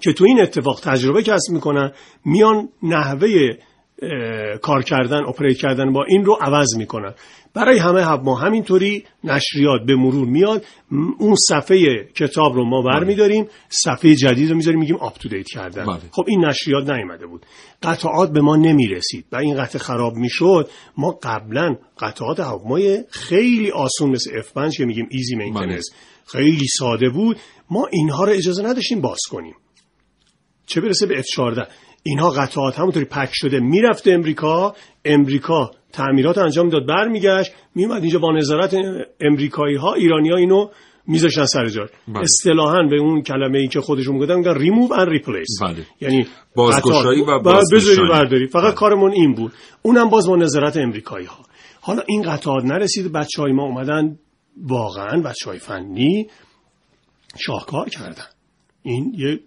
که 0.00 0.12
تو 0.12 0.24
این 0.24 0.40
اتفاق 0.40 0.80
تجربه 0.80 1.22
کسب 1.22 1.52
می‌کنن 1.52 1.92
میان 2.24 2.68
نحوه 2.82 3.28
کار 4.62 4.82
کردن 4.82 5.24
operate 5.24 5.56
کردن 5.56 5.92
با 5.92 6.04
این 6.08 6.24
رو 6.24 6.38
عوض 6.40 6.76
می‌کنن. 6.76 7.14
برای 7.54 7.78
همه 7.78 8.14
ما 8.14 8.34
همینطوری 8.34 9.04
نشریات 9.24 9.80
به 9.86 9.96
مرور 9.96 10.28
میاد. 10.28 10.64
اون 11.18 11.34
صفحه 11.48 12.04
کتاب 12.14 12.54
رو 12.54 12.64
ما 12.64 12.82
برمیداریم 12.82 13.46
صفحه 13.68 14.14
جدید 14.14 14.50
رو 14.50 14.56
می‌ذاریم 14.56 14.80
میگیم 14.80 14.96
up 15.00 15.18
to 15.18 15.28
date 15.28 15.46
کردن. 15.46 15.86
بله. 15.86 16.00
خب 16.10 16.24
این 16.26 16.44
نشریات 16.44 16.90
نیومده 16.90 17.26
بود. 17.26 17.46
قطعات 17.82 18.32
به 18.32 18.40
ما 18.40 18.56
نمی‌رسید 18.56 19.26
و 19.32 19.36
این 19.36 19.62
قطع 19.62 19.78
خراب 19.78 20.14
می‌شد. 20.14 20.70
ما 20.96 21.18
قبلا 21.22 21.76
قطعات 21.98 22.40
هواپیمای 22.40 23.04
خیلی 23.10 23.70
آسون 23.70 24.10
مثل 24.10 24.30
F5 24.42 24.76
که 24.76 24.84
میگیم 24.84 25.06
easy 25.10 25.36
maintenance 25.36 25.84
خیلی 26.26 26.66
ساده 26.78 27.08
بود. 27.08 27.36
ما 27.70 27.86
اینها 27.92 28.24
رو 28.24 28.32
اجازه 28.32 28.62
نداشتیم 28.62 29.00
باز 29.00 29.20
کنیم. 29.30 29.54
چه 30.66 30.80
برسه 30.80 31.06
به 31.06 31.22
F14 31.22 31.68
اینها 32.02 32.30
قطعات 32.30 32.78
همونطوری 32.78 33.04
پک 33.04 33.30
شده 33.32 33.60
می‌رفته 33.60 34.12
امریکا 34.12 34.74
امریکا 35.04 35.70
تعمیرات 35.92 36.38
انجام 36.38 36.68
داد 36.68 36.86
برمیگشت 36.86 37.52
میومد 37.74 38.02
اینجا 38.02 38.18
با 38.18 38.32
نظارت 38.32 38.74
امریکایی 39.20 39.76
ها 39.76 39.94
ایرانی 39.94 40.30
ها 40.30 40.36
اینو 40.36 40.68
میذاشتن 41.06 41.44
سر 41.44 41.66
جاش 41.66 41.88
بله. 42.08 42.18
اصطلاحا 42.18 42.82
به 42.90 42.96
اون 42.96 43.22
کلمه 43.22 43.58
ای 43.58 43.68
که 43.68 43.80
خودشون 43.80 44.14
می‌گفتن 44.14 44.34
میگن 44.34 44.54
ریموو 44.54 44.92
اند 44.92 45.08
ریپلیس 45.08 45.62
بله. 45.62 45.86
یعنی 46.00 46.26
بازگشایی 46.54 47.22
و. 47.22 47.38
بذاری 47.72 48.08
برداری 48.10 48.46
فقط 48.46 48.64
بله. 48.64 48.72
کارمون 48.72 49.12
این 49.12 49.34
بود 49.34 49.52
اونم 49.82 50.08
باز 50.08 50.28
با 50.28 50.36
نظارت 50.36 50.76
امریکایی 50.76 51.26
ها 51.26 51.38
حالا 51.80 52.02
این 52.06 52.22
قطعات 52.22 52.64
نرسید 52.64 53.12
بچه 53.12 53.42
های 53.42 53.52
ما 53.52 53.62
اومدن 53.62 54.18
واقعا 54.56 55.22
بچه 55.22 55.50
های 55.50 55.58
فنی 55.58 56.26
شاهکار 57.38 57.88
کردن 57.88 58.26
این 58.82 59.14
یه 59.16 59.40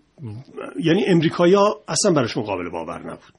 یعنی 0.83 1.05
امریکایی 1.05 1.53
ها 1.53 1.81
اصلا 1.87 2.11
براشون 2.11 2.43
قابل 2.43 2.69
باور 2.69 2.99
نبود. 2.99 3.33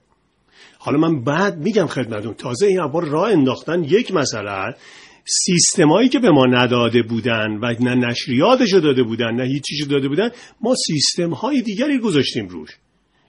حالا 0.78 0.98
من 0.98 1.24
بعد 1.24 1.58
میگم 1.58 1.86
خدمتون 1.86 2.34
تازه 2.34 2.66
این 2.66 2.86
بار 2.86 3.04
راه 3.04 3.30
انداختن 3.30 3.84
یک 3.84 4.14
مسئله 4.14 4.74
سیستمایی 5.24 6.08
که 6.08 6.18
به 6.18 6.30
ما 6.30 6.46
نداده 6.46 7.02
بودن 7.02 7.58
و 7.62 7.74
نه 7.80 7.94
نشریاتشو 7.94 8.80
داده 8.80 9.02
بودن 9.02 9.34
نه 9.34 9.44
هیچیشو 9.44 9.86
داده 9.86 10.08
بودن 10.08 10.30
ما 10.60 10.74
سیستم 10.86 11.30
های 11.30 11.62
دیگری 11.62 11.98
گذاشتیم 11.98 12.48
روش. 12.48 12.70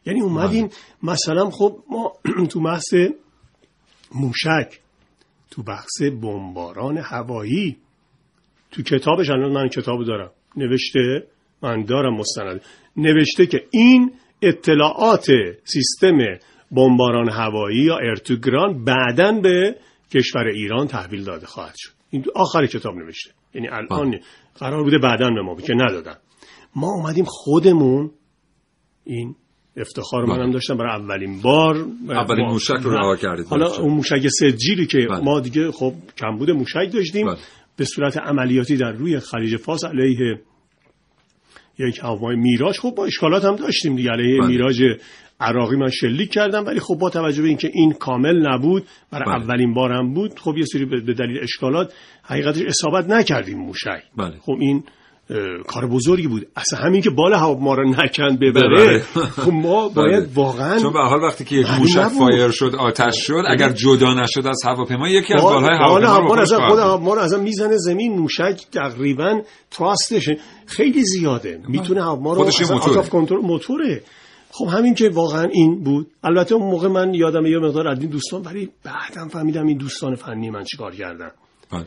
یعنی 0.05 0.21
اومدیم 0.21 0.69
مثلا 1.03 1.49
خب 1.49 1.83
ما 1.89 2.13
تو 2.51 2.61
بحث 2.61 2.93
موشک 4.15 4.79
تو 5.51 5.63
بحث 5.63 6.01
بمباران 6.01 6.97
هوایی 6.97 7.77
تو 8.71 8.83
کتابش 8.83 9.29
الان 9.29 9.51
من 9.51 9.69
کتاب 9.69 10.05
دارم. 10.05 10.31
نوشته 10.57 11.27
من 11.61 11.83
دارم 11.83 12.13
مستند. 12.13 12.61
نوشته 12.97 13.45
که 13.45 13.63
این 13.71 14.11
اطلاعات 14.41 15.27
سیستم 15.63 16.17
بمباران 16.71 17.29
هوایی 17.29 17.79
یا 17.79 17.97
ارتوگران 17.97 18.83
بعدا 18.83 19.31
به 19.31 19.75
کشور 20.13 20.47
ایران 20.47 20.87
تحویل 20.87 21.23
داده 21.23 21.45
خواهد 21.45 21.75
شد. 21.77 21.91
این 22.09 22.25
آخر 22.35 22.65
کتاب 22.65 22.95
نوشته. 22.95 23.31
یعنی 23.53 23.67
الان 23.67 24.19
قرار 24.59 24.83
بوده 24.83 24.97
بعدا 24.97 25.29
به 25.29 25.41
ما 25.41 25.55
که 25.55 25.73
ندادن. 25.73 26.15
ما 26.75 26.87
اومدیم 26.87 27.25
خودمون 27.27 28.11
این 29.03 29.35
افتخار 29.77 30.25
منم 30.25 30.51
داشتم. 30.51 30.77
برای 30.77 31.01
اولین 31.01 31.41
بار. 31.41 31.85
اولین 32.09 32.45
موشک 32.45 32.73
رو 32.73 32.91
رها 32.91 33.15
کردید 33.15 33.45
حالا 33.45 33.75
اون 33.75 33.93
موشک 33.93 34.27
سجیلی 34.27 34.85
که 34.85 35.07
بله. 35.09 35.19
ما 35.19 35.39
دیگه 35.39 35.71
خب 35.71 35.93
کمبود 36.17 36.51
موشک 36.51 36.93
داشتیم. 36.93 37.27
بله. 37.27 37.37
به 37.77 37.85
صورت 37.85 38.17
عملیاتی 38.17 38.77
در 38.77 38.91
روی 38.91 39.19
خلیج 39.19 39.57
فارس 39.57 39.85
علیه 39.85 40.41
یک 41.79 41.99
هواپیمای 41.99 42.35
میراج 42.35 42.79
خب 42.79 42.93
با 42.97 43.05
اشکالات 43.05 43.45
هم 43.45 43.55
داشتیم 43.55 43.95
دیگه 43.95 44.11
علیه 44.11 44.39
بله. 44.39 44.47
میراج 44.47 44.83
عراقی 45.39 45.75
من 45.75 45.89
شلیک 45.89 46.29
کردم 46.29 46.65
ولی 46.65 46.79
خب 46.79 46.95
با 47.01 47.09
توجه 47.09 47.41
به 47.41 47.47
اینکه 47.47 47.69
این 47.73 47.93
کامل 47.93 48.47
نبود 48.47 48.83
برای 49.11 49.25
بله. 49.25 49.43
اولین 49.43 49.73
بارم 49.73 50.13
بود 50.13 50.39
خب 50.39 50.57
یه 50.57 50.65
سری 50.65 50.85
به 50.85 51.13
دلیل 51.13 51.39
اشکالات 51.43 51.93
حقیقتش 52.23 52.61
اصابت 52.61 53.09
نکردیم 53.09 53.57
موشک 53.57 54.03
بله. 54.17 54.37
خب 54.41 54.55
این 54.59 54.83
کار 55.67 55.87
بزرگی 55.87 56.27
بود 56.27 56.47
اصلا 56.55 56.79
همین 56.79 57.01
که 57.01 57.09
بال 57.09 57.33
هواپیما 57.33 57.73
رو 57.73 57.89
نکند 57.89 58.39
ببره. 58.39 58.99
خب 58.99 59.51
ما 59.51 59.89
باید 59.95 60.23
بله. 60.23 60.29
واقعا 60.35 60.79
چون 60.79 60.93
به 60.93 60.99
حال 60.99 61.23
وقتی 61.23 61.45
که 61.45 61.63
موشک. 61.79 62.07
فایر 62.07 62.51
شد 62.51 62.75
آتش 62.75 63.27
شد 63.27 63.43
اگر 63.47 63.69
جدا 63.69 64.13
نشد 64.13 64.47
از 64.47 64.61
هواپیما 64.65 65.09
یکی 65.09 65.33
از 65.33 65.43
بال 65.43 65.53
بالهای 65.53 65.77
بال 65.79 66.03
هواپیما 66.03 66.35
رو 66.35 66.45
خود. 66.45 66.79
هواپیما 66.79 67.13
رو 67.13 67.21
اصلا 67.21 67.39
می‌زنه 67.39 67.77
زمین 67.77 68.19
موشک 68.19 68.65
تقریبا 68.71 69.41
تراستش 69.71 70.29
خیلی 70.65 71.03
زیاده 71.03 71.61
می‌تونه 71.67 72.03
هواپیما 72.03 72.33
رو 72.33 72.51
of 72.51 73.05
control 73.05 73.43
موتوره 73.43 74.03
خب 74.51 74.65
همین 74.65 74.93
که 74.93 75.09
واقعا 75.09 75.43
این 75.43 75.83
بود 75.83 76.07
البته 76.23 76.55
اون 76.55 76.71
موقع 76.71 76.87
من 76.87 77.13
یادم 77.13 77.45
یه 77.45 77.57
مقدار 77.57 77.87
از 77.87 77.99
این 77.99 78.09
دوستان 78.09 78.41
ولی 78.41 78.69
بعدم 78.83 79.27
فهمیدم 79.27 79.65
این 79.65 79.77
دوستان 79.77 80.15
فنی 80.15 80.49
من 80.49 80.63
چیکار 80.63 80.95
کردن 80.95 81.31
بله. 81.71 81.85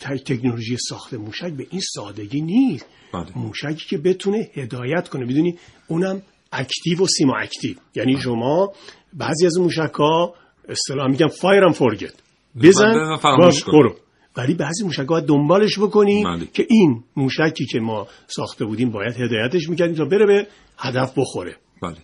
تکنولوژی 0.00 0.76
ساخت 0.88 1.14
موشک 1.14 1.52
به 1.52 1.66
این 1.70 1.80
سادگی 1.94 2.40
نیست. 2.40 2.86
بله. 3.14 3.26
موشکی 3.36 3.88
که 3.88 3.98
بتونه 3.98 4.50
هدایت 4.54 5.08
کنه. 5.08 5.26
می‌دونی؟ 5.26 5.58
اونم 5.88 6.22
active 6.52 7.02
و 7.02 7.06
semi 7.06 7.36
active. 7.38 7.74
یعنی 7.94 8.20
شما 8.20 8.72
بعضی 9.12 9.46
از 9.46 9.58
موشک 9.58 9.94
ها 9.94 10.34
اصطلاح 10.68 11.10
میگم 11.10 11.28
fire 11.28 11.53
and 11.53 11.72
forget 11.72 12.14
بزن 12.62 13.16
فراموش. 13.16 13.64
برو. 13.64 13.96
ولی 14.36 14.54
بعضی 14.54 14.84
موشک 14.84 15.06
ها 15.08 15.20
دنبالش 15.20 15.78
بکنی 15.78 16.24
بله. 16.24 16.46
که 16.54 16.66
این 16.70 17.04
موشکی 17.16 17.66
که 17.66 17.80
ما 17.80 18.06
ساخته 18.26 18.64
بودیم 18.64 18.90
باید 18.90 19.14
هدایتش 19.16 19.68
می‌کردیم 19.68 19.96
تا 19.96 20.04
بره 20.04 20.26
به 20.26 20.46
هدف 20.78 21.12
بخوره. 21.16 21.56
بله. 21.82 21.96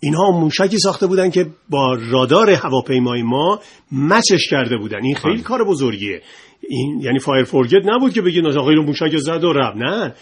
اینها 0.00 0.30
موشکی 0.30 0.78
ساخته 0.78 1.06
بودن 1.06 1.30
که 1.30 1.46
با 1.70 1.98
رادار 2.10 2.50
هواپیمای 2.50 3.22
ما 3.22 3.60
مچش 3.92 4.48
کرده 4.50 4.76
بودن. 4.76 5.04
این 5.04 5.14
خیلی 5.14 5.34
بله. 5.34 5.42
کار 5.42 5.64
بزرگیه. 5.64 6.22
این 6.60 7.00
یعنی 7.00 7.18
فایر 7.18 7.44
فورگت 7.44 7.82
نبود 7.84 8.12
که 8.12 8.22
بگید 8.22 8.46
آقا 8.46 8.70
اینو 8.70 8.82
موشک 8.82 9.16
زد 9.16 9.44
و 9.44 9.52
رفت 9.52 9.76
نه. 9.76 10.14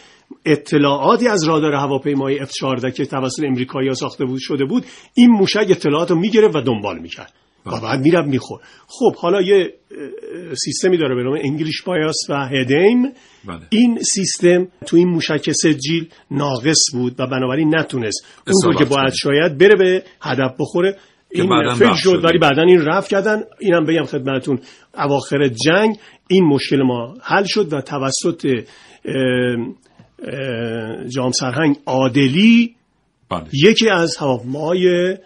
اطلاعاتی 0.45 1.29
از 1.29 1.45
رادار 1.45 1.75
هواپیمای 1.75 2.47
F14 2.47 2.93
که 2.93 3.07
توسط 3.07 3.45
امریکایی‌ها 3.45 3.95
ساخته 3.95 4.25
بود 4.25 4.41
شده 4.41 4.65
بود 4.65 4.85
این 5.15 5.31
موشک 5.31 5.67
اطلاعات 5.71 6.11
رو 6.11 6.19
می‌گرفت 6.19 6.57
و 6.57 6.61
دنبال 6.61 6.99
می‌کرد. 6.99 7.33
و 7.67 7.81
بعد 7.81 8.01
می‌رفت 8.01 8.29
میخور 8.29 8.61
خب 8.87 9.17
حالا 9.17 9.43
یه 9.43 9.75
سیستمی 10.65 10.99
داره 10.99 11.15
به 11.15 11.23
نام 11.23 11.39
انگلیش 11.43 11.83
بایاس 11.83 12.17
و 12.29 12.49
هدیم 12.49 13.03
بله. 13.45 13.61
این 13.71 13.99
سیستم 14.15 14.69
تو 14.87 14.97
این 14.97 15.09
موشک 15.09 15.51
سجیل 15.51 16.09
ناقص 16.31 16.81
بود 16.93 17.15
و 17.19 17.27
بنابراین 17.27 17.77
نتونست 17.77 18.27
اونطور 18.47 18.73
اصابت 18.73 18.89
که 18.89 18.97
باید. 18.97 19.13
شاید 19.23 19.59
بره 19.59 19.77
به 19.77 20.03
هدف 20.23 20.55
بخوره. 20.59 20.97
این 21.35 21.49
بخش 21.81 22.03
شد. 22.03 22.25
ولی 22.25 22.39
بعدا 22.39 22.63
این 22.63 22.81
رفت 22.85 23.09
کردن 23.09 23.43
اینم 23.59 23.85
بگم 23.85 24.05
خدمتتون 24.05 24.59
اواخر 24.95 25.49
جنگ 25.49 25.97
این 26.29 26.45
مشکل 26.45 26.83
ما 26.83 27.15
حل 27.23 27.45
شد 27.45 27.73
و 27.73 27.81
توسط 27.81 28.65
جام 31.09 31.31
سرهنگ 31.31 31.77
عادلی 31.87 32.75
بله 33.31 33.45
یکی 33.53 33.89
از 33.89 34.17
هواپیماهای 34.17 35.11
اه، 35.11 35.19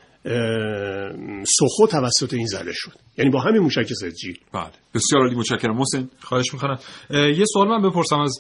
سخو 1.45 1.87
توسط 1.91 2.35
این 2.35 2.47
زده 2.47 2.73
شد. 2.75 2.91
یعنی 3.19 3.31
با 3.31 3.41
همین 3.41 3.63
موشک 3.63 3.93
سجیل 3.93 4.39
بله. 4.55 4.71
بسیار 4.95 5.23
عالی 5.23 5.37
متشکرم. 5.37 5.77
محسن. 5.77 6.09
خواهش 6.21 6.55
می‌کنم. 6.55 6.79
یه 7.11 7.45
سوال 7.53 7.69
من 7.69 7.83
بپرسم 7.91 8.19
از 8.21 8.39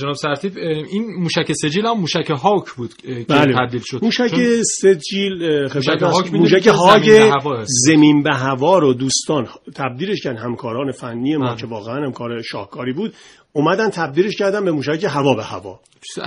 جناب 0.00 0.14
سرتیپ. 0.14 0.52
اه، 0.56 0.62
این 0.90 1.14
موشک 1.18 1.52
سجیل 1.52 1.86
هم 1.86 2.00
موشک 2.00 2.30
هاک 2.30 2.70
بود 2.76 2.96
که 2.96 3.26
بله. 3.28 3.54
تبدیل 3.54 3.82
شد. 3.84 3.98
موشک 4.04 4.26
چون- 4.30 4.62
سجیل 4.62 5.62
موشک. 5.74 6.02
هاک 6.02 6.32
موشک 6.32 6.66
هاگ 6.66 7.02
زمین 7.02 7.18
به 7.30 7.30
هوا 7.40 7.54
است. 7.58 7.70
زمین 7.86 8.22
به 8.22 8.34
هوا 8.34 8.78
رو 8.78 8.94
دوستان 8.94 9.46
تبدیلش 9.74 10.22
کردن. 10.22 10.38
همکاران 10.38 10.90
فنی 10.92 11.36
ما 11.36 11.46
بله. 11.46 11.56
که 11.56 11.66
واقعا 11.66 12.04
هم 12.06 12.12
کار 12.12 12.42
شاهکاری 12.42 12.92
بود. 12.92 13.14
اومدن 13.56 13.90
تبدیلش 13.90 14.36
کردن 14.36 14.64
به 14.64 14.72
موشک 14.72 15.04
هوا 15.04 15.34
به 15.34 15.44
هوا 15.44 15.80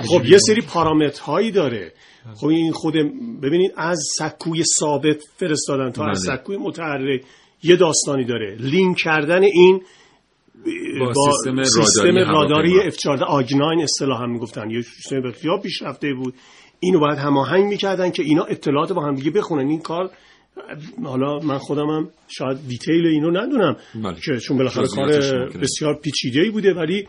خب 0.08 0.26
یه. 0.26 0.38
سری 0.38 0.62
پارامترهایی 0.62 1.52
داره 1.52 1.94
خب 2.36 2.48
این 2.48 2.72
خود 2.72 2.94
ببینید 3.44 3.72
از 3.78 4.00
سکوی 4.18 4.64
ثابت 4.80 5.24
فرستادن 5.38 5.92
تا 5.92 6.06
از 6.06 6.28
بله. 6.28 6.38
سکوی 6.38 6.58
متحرک 6.58 7.22
یه 7.64 7.76
داستانی 7.76 8.26
داره 8.26 8.56
لینک 8.60 8.98
کردن 8.98 9.44
این 9.44 9.82
با 11.00 11.14
سیستم 11.14 11.64
سیستم 11.64 12.02
راداری 12.04 12.26
راداری 12.26 12.74
هواپیما. 12.74 13.18
F14 13.18 13.22
آگناین 13.22 13.82
اصطلاح 13.82 14.22
هم 14.22 14.32
می‌گفتن 14.32 14.70
یه 14.70 14.82
سیستم 14.82 15.22
بسیار 15.22 15.60
پیشرفته 15.60 16.14
بود 16.14 16.34
اینو 16.80 17.00
باید 17.00 17.18
هماهنگ 17.18 17.66
می‌کردن 17.66 18.12
که 18.12 18.24
اینا 18.24 18.44
اطلاعات 18.44 18.94
با 18.94 19.02
هم 19.02 19.16
دیگه 19.16 19.32
بخونن 19.32 19.70
این 19.70 19.80
کار 19.80 20.12
حالا 21.04 21.40
من 21.40 21.58
خودم 21.58 21.90
هم 21.90 22.10
شاید 22.28 22.68
دیتیل 22.68 23.06
اینو 23.06 23.32
ندونم 23.32 23.76
بله. 24.04 24.16
که 24.26 24.38
چون 24.38 24.58
بالاخره 24.58 24.88
کار. 24.88 25.10
بسیار 25.50 26.00
پیچیده 26.04 26.42
ای 26.42 26.50
بوده 26.50 26.74
ولی 26.74 27.08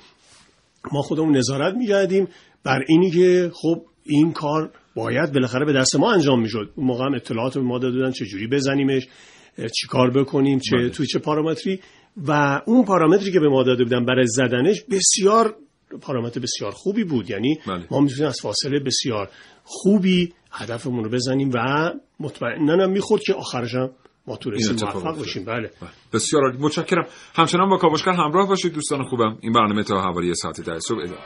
ما 0.93 1.03
خودمون 1.03 1.37
نظارت 1.37 1.75
می‌کردیم 1.75 2.29
بر 2.65 2.85
اینی 2.89 3.11
که 3.11 3.51
خب 3.55 3.83
این 4.05 4.33
کار 4.33 4.71
باید 4.95 5.33
بالاخره 5.33 5.65
به 5.65 5.73
دست 5.73 5.97
ما 5.97 6.13
انجام 6.13 6.43
می‌شد 6.43 6.71
اون 6.77 6.87
موقع 6.87 7.05
هم 7.05 7.15
اطلاعات 7.15 7.55
به 7.55 7.61
ما 7.61 7.79
داده 7.79 7.97
بودن 7.97 8.11
چه 8.11 8.25
جوری 8.25 8.47
بزنیمش 8.47 9.09
چی 9.59 9.87
کار 9.89 10.11
بکنیم 10.11 10.59
چه 10.59 10.77
بله. 10.77 10.89
توی 10.89 11.07
چه 11.07 11.19
پارامتری 11.19 11.81
و 12.17 12.63
اون 12.67 12.85
پارامتری 12.85 13.33
که 13.33 13.41
به 13.41 13.49
ما 13.49 13.63
داده 13.63 13.85
بودن 13.85 14.05
برای 14.05 14.27
زدنش 14.27 14.85
بسیار 14.91 15.57
پارامتر 16.01 16.41
بسیار 16.41 16.71
خوبی 16.71 17.05
بود 17.05 17.31
یعنی 17.31 17.59
بله. 17.67 17.87
ما 17.91 18.01
می‌تونیم 18.01 18.29
از 18.29 18.41
فاصله 18.41 18.81
بسیار 18.81 19.29
خوبی 19.65 20.33
هدفمون 20.51 21.05
رو 21.05 21.11
بزنیم 21.11 21.51
و 21.55 21.91
مطمئنا 22.21 22.85
هم 22.85 22.91
می‌خورد 22.91 23.23
که 23.23 23.35
آخرش 23.35 23.75
هم 23.75 23.91
ما 24.27 24.37
تو 24.37 24.51
این 24.51 24.59
رسیم 24.59 24.73
اتفاق 24.73 25.05
موفق. 25.05 25.19
باشیم. 25.19 25.45
بله. 25.45 25.71
بله. 25.81 25.91
بسیار 26.13 26.43
عالی. 26.43 26.59
متشکرم. 26.61 27.07
همچنان 27.35 27.69
با 27.69 27.77
کاوشگر 27.77 28.13
همراه 28.13 28.49
باشید 28.49 28.73
دوستان 28.73 29.03
خوبم. 29.03 29.39
این 29.41 29.53
برنامه 29.53 29.83
تا 29.83 30.01
حوالی 30.01 30.35
ساعت 30.35 30.61
ده 30.61 30.79
صبح 30.79 30.99
ادامه 30.99 31.19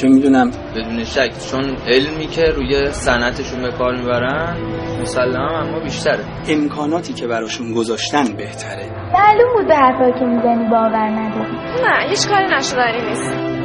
چه 0.00 0.08
می‌دونم 0.08 0.50
بدون 0.76 1.04
شک 1.04 1.30
چون 1.50 1.76
علمی 1.86 2.26
که 2.26 2.42
روی 2.42 2.92
صنعتشون 2.92 3.62
به 3.62 3.70
کار 3.78 3.96
می‌برن 3.96 4.56
مسلما 5.00 5.58
اما 5.58 5.80
بیشتره. 5.80 6.24
امکاناتی 6.48 7.12
که 7.12 7.26
براشون 7.26 7.74
گذاشتن 7.74 8.36
بهتره. 8.36 8.90
معلوم 9.12 9.54
بود 9.56 9.66
به 9.66 9.74
حرفایی 9.74 10.12
که 10.12 10.24
می‌زنی 10.24 10.68
باور 10.70 11.08
نداری. 11.08 11.56
نه 11.82 12.08
هیچ 12.10 12.28
کاری 12.28 12.46
نشدنی 12.56 13.08
نیست. 13.08 13.56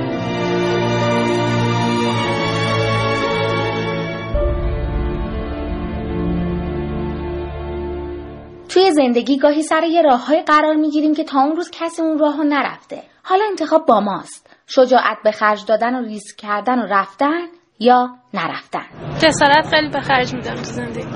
توی 8.70 8.92
زندگی 8.92 9.38
گاهی 9.38 9.62
سر 9.62 9.84
یه 9.84 10.02
راههای 10.02 10.42
قرار 10.42 10.76
می‌گیریم 10.76 11.16
که 11.16 11.24
تا 11.24 11.40
اون 11.40 11.56
روز 11.56 11.72
کسی 11.72 12.02
اون 12.02 12.20
راهو 12.20 12.44
نرفته. 12.44 13.04
حالا 13.24 13.44
انتخاب 13.50 13.86
با 13.86 14.00
ماست. 14.00 14.51
شجاعت 14.76 15.18
به 15.24 15.32
خرج 15.32 15.66
دادن 15.68 15.96
و 15.96 16.02
ریسک 16.02 16.38
کردن 16.38 16.80
و 16.80 16.86
رفتن 16.86 17.42
یا 17.80 18.10
نرفتن؟ 18.34 18.86
جسارت 19.20 19.68
خیلی 19.70 19.90
به 19.90 20.02
خرج 20.02 20.34
میدم 20.34 20.56
تو 20.56 20.64
زندگی. 20.64 21.16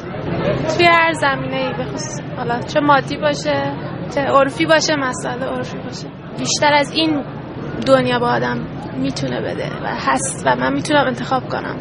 توی 0.78 0.88
هر 0.88 1.12
زمینه 1.12 1.56
ای 1.56 1.74
بخصوص 1.74 2.22
حالا 2.38 2.62
چه 2.62 2.80
مادی 2.80 3.18
باشه 3.18 3.74
چه 4.16 4.22
عرفی 4.22 4.66
باشه 4.66 4.96
مسئله 4.96 5.46
عرفی 5.46 5.78
باشه. 5.78 6.08
بیشتر 6.38 6.74
از 6.74 6.92
این 6.92 7.24
دنیا 7.88 8.20
با 8.20 8.28
آدم 8.28 8.58
می‌تونه 8.98 9.42
بده 9.42 9.70
و 9.84 9.88
هست 9.88 10.44
و 10.48 10.56
من 10.56 10.74
می‌تونم 10.74 11.08
انتخاب 11.08 11.44
کنم. 11.50 11.76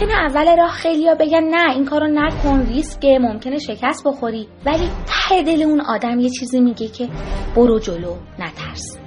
ممکنه 0.00 0.18
اول 0.18 0.56
راه 0.56 0.70
خیلیا 0.70 1.14
بگن 1.14 1.44
نه 1.44 1.70
این 1.70 1.84
کارو 1.84 2.06
نکن 2.06 2.60
ریسکه 2.60 3.18
ممکنه 3.20 3.58
شکست 3.58 4.04
بخوری. 4.04 4.48
ولی 4.66 4.88
ته 5.06 5.42
دل 5.42 5.62
اون 5.62 5.80
آدم 5.80 6.20
یه 6.20 6.30
چیزی 6.30 6.60
میگه 6.60 6.88
که 6.88 7.08
برو 7.56 7.78
جلو 7.78 8.16
نترس. 8.38 8.98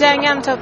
جنگم 0.00 0.40
تا 0.40 0.56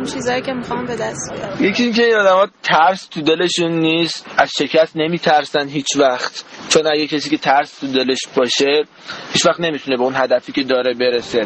اون 0.00 0.08
چیزایی 0.08 0.42
که 0.42 0.52
می‌خوام 0.52 0.86
به 0.86 0.92
دست 0.92 1.34
بیارم. 1.34 1.70
یکی 1.70 1.82
اینکه 1.82 2.02
این 2.02 2.14
آدم 2.14 2.52
ترس 2.62 3.08
تو 3.08 3.20
دلشون 3.20 3.70
نیست 3.70 4.34
از 4.38 4.50
شکست 4.58 4.96
نمیترسن 4.96 5.68
هیچ 5.68 5.96
وقت. 6.00 6.44
چون 6.70 6.82
اگه 6.92 7.06
کسی 7.06 7.30
که 7.30 7.36
ترس 7.36 7.80
تو 7.80 7.86
دلش 7.86 8.18
باشه 8.36 8.84
هیچ 9.32 9.46
وقت 9.46 9.60
نمی‌تونه 9.60 9.96
به 9.96 10.02
اون 10.02 10.12
هدفی 10.16 10.52
که 10.52 10.62
داره 10.62 10.94
برسه. 10.94 11.40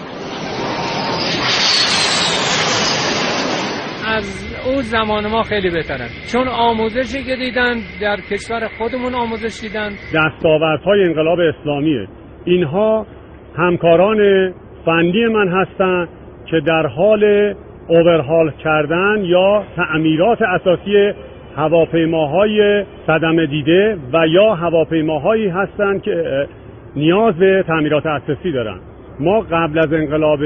از 4.06 4.44
اون 4.66 4.82
زمان 4.82 5.26
ما 5.26 5.42
خیلی 5.42 5.70
بهترن 5.70 6.08
چون 6.32 6.48
آموزشی 6.48 7.24
که 7.24 7.36
دیدن 7.36 7.74
در 8.00 8.16
کشور 8.30 8.68
خودمون 8.78 9.14
آموزش 9.14 9.60
دیدن. 9.60 9.90
دستاوردهای 10.14 11.02
انقلاب 11.02 11.38
اسلامیه. 11.40 12.08
اینها 12.44 13.06
همکاران 13.58 14.52
فنی 14.84 15.26
من 15.26 15.48
هستند 15.48 16.08
که 16.50 16.56
در 16.66 16.86
حال 16.86 17.54
اوورهال 17.88 18.50
کردن 18.50 19.18
یا 19.22 19.62
تعمیرات 19.76 20.42
اساسی 20.42 21.12
هواپیماهای 21.56 22.84
صدمه 23.06 23.46
دیده 23.46 23.96
و 24.12 24.26
یا 24.26 24.54
هواپیماهایی 24.54 25.48
هستند 25.48 26.02
که 26.02 26.46
نیاز 26.96 27.34
به 27.34 27.64
تعمیرات 27.66 28.06
اساسی 28.06 28.52
دارن. 28.52 28.76
ما 29.20 29.40
قبل 29.40 29.78
از 29.78 29.92
انقلاب 29.92 30.40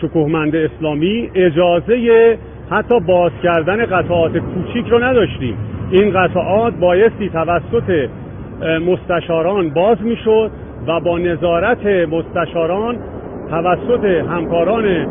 شکوهمند 0.00 0.56
اسلامی 0.56 1.30
اجازه 1.34 2.38
حتی 2.70 3.00
باز 3.00 3.32
کردن 3.42 3.86
قطعات 3.86 4.38
کوچیک 4.38 4.86
رو 4.90 5.04
نداشتیم. 5.04 5.56
این 5.90 6.10
قطعات 6.10 6.74
بایستی 6.74 7.28
توسط 7.28 8.08
مستشاران 8.86 9.70
باز 9.70 10.02
می‌شد 10.02 10.50
و 10.86 11.00
با 11.00 11.18
نظارت 11.18 11.86
مستشاران 11.86 12.96
توسط 13.50 14.04
همکاران 14.04 15.06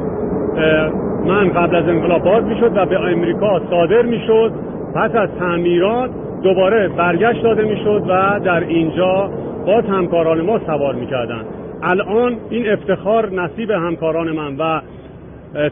من 1.26 1.50
قبل 1.50 1.76
از 1.76 1.88
انقلاب 1.88 2.24
باز 2.24 2.44
می‌شد 2.44 2.72
و 2.78 2.86
به 2.86 3.00
امریکا 3.00 3.62
صادر 3.70 4.02
می‌شد. 4.02 4.52
پس 4.96 5.16
از 5.16 5.30
تعمیرات 5.40 6.10
دوباره 6.44 6.88
برگشت 6.88 7.44
داده 7.44 7.64
می‌شد 7.64 8.04
و 8.10 8.40
در 8.40 8.60
اینجا 8.60 9.30
باز 9.66 9.86
همکاران 9.86 10.42
ما 10.42 10.60
سوار 10.60 10.96
می‌کردن 10.96 11.46
الان 11.84 12.36
این 12.50 12.70
افتخار 12.70 13.30
نصیب 13.30 13.72
همکاران 13.72 14.32
من 14.32 14.56
و 14.58 14.82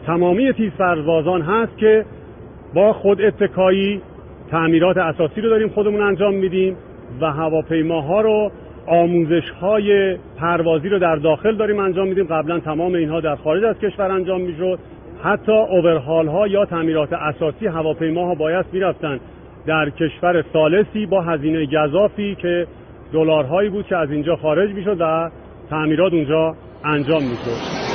تمامی 0.06 0.52
تیز 0.52 0.72
سربازان 0.78 1.42
هست 1.42 1.78
که 1.78 2.04
با 2.74 2.92
خود 2.92 3.22
اتکایی 3.22 4.02
تعمیرات 4.50 4.96
اساسی 4.96 5.40
رو 5.40 5.48
داریم 5.48 5.68
خودمون 5.68 6.00
انجام 6.00 6.34
میدیم 6.34 6.76
و 7.20 7.32
هواپیماها 7.32 8.20
رو 8.20 8.50
آموزش 8.90 9.50
های 9.60 10.16
پروازی 10.40 10.88
رو 10.88 10.98
در 10.98 11.16
داخل 11.16 11.56
داریم 11.56 11.78
انجام 11.78 12.08
میدیم. 12.08 12.26
قبلا 12.26 12.60
تمام 12.60 12.94
اینها 12.94 13.20
در 13.20 13.36
خارج 13.36 13.64
از 13.64 13.78
کشور 13.78 14.10
انجام 14.10 14.40
می‌شد. 14.40 14.78
حتی 15.24 15.52
اوورهال 15.52 16.28
ها 16.28 16.46
یا 16.46 16.64
تعمیرات 16.64 17.12
اساسی 17.12 17.66
هواپیماها 17.66 18.34
باید 18.34 18.66
می‌رفتن. 18.72 19.20
در 19.66 19.90
کشور 19.90 20.44
سالسی 20.52 21.06
با 21.06 21.22
هزینه 21.22 21.66
گذافی 21.66 22.36
که 22.42 22.66
دلارهایی 23.12 23.68
بود 23.70 23.86
که 23.86 23.96
از 23.96 24.10
اینجا 24.10 24.36
خارج 24.36 24.70
می‌شد 24.70 24.96
و 25.00 25.30
تعمیرات 25.70 26.12
اونجا 26.12 26.54
انجام 26.84 27.22
می‌شد. 27.22 27.88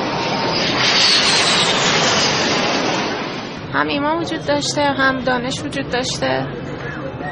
هم 3.74 3.88
ایمان 3.88 4.18
وجود 4.18 4.40
داشته 4.48 4.82
هم 4.82 5.16
دانش 5.28 5.64
وجود 5.66 5.86
داشته. 5.94 6.63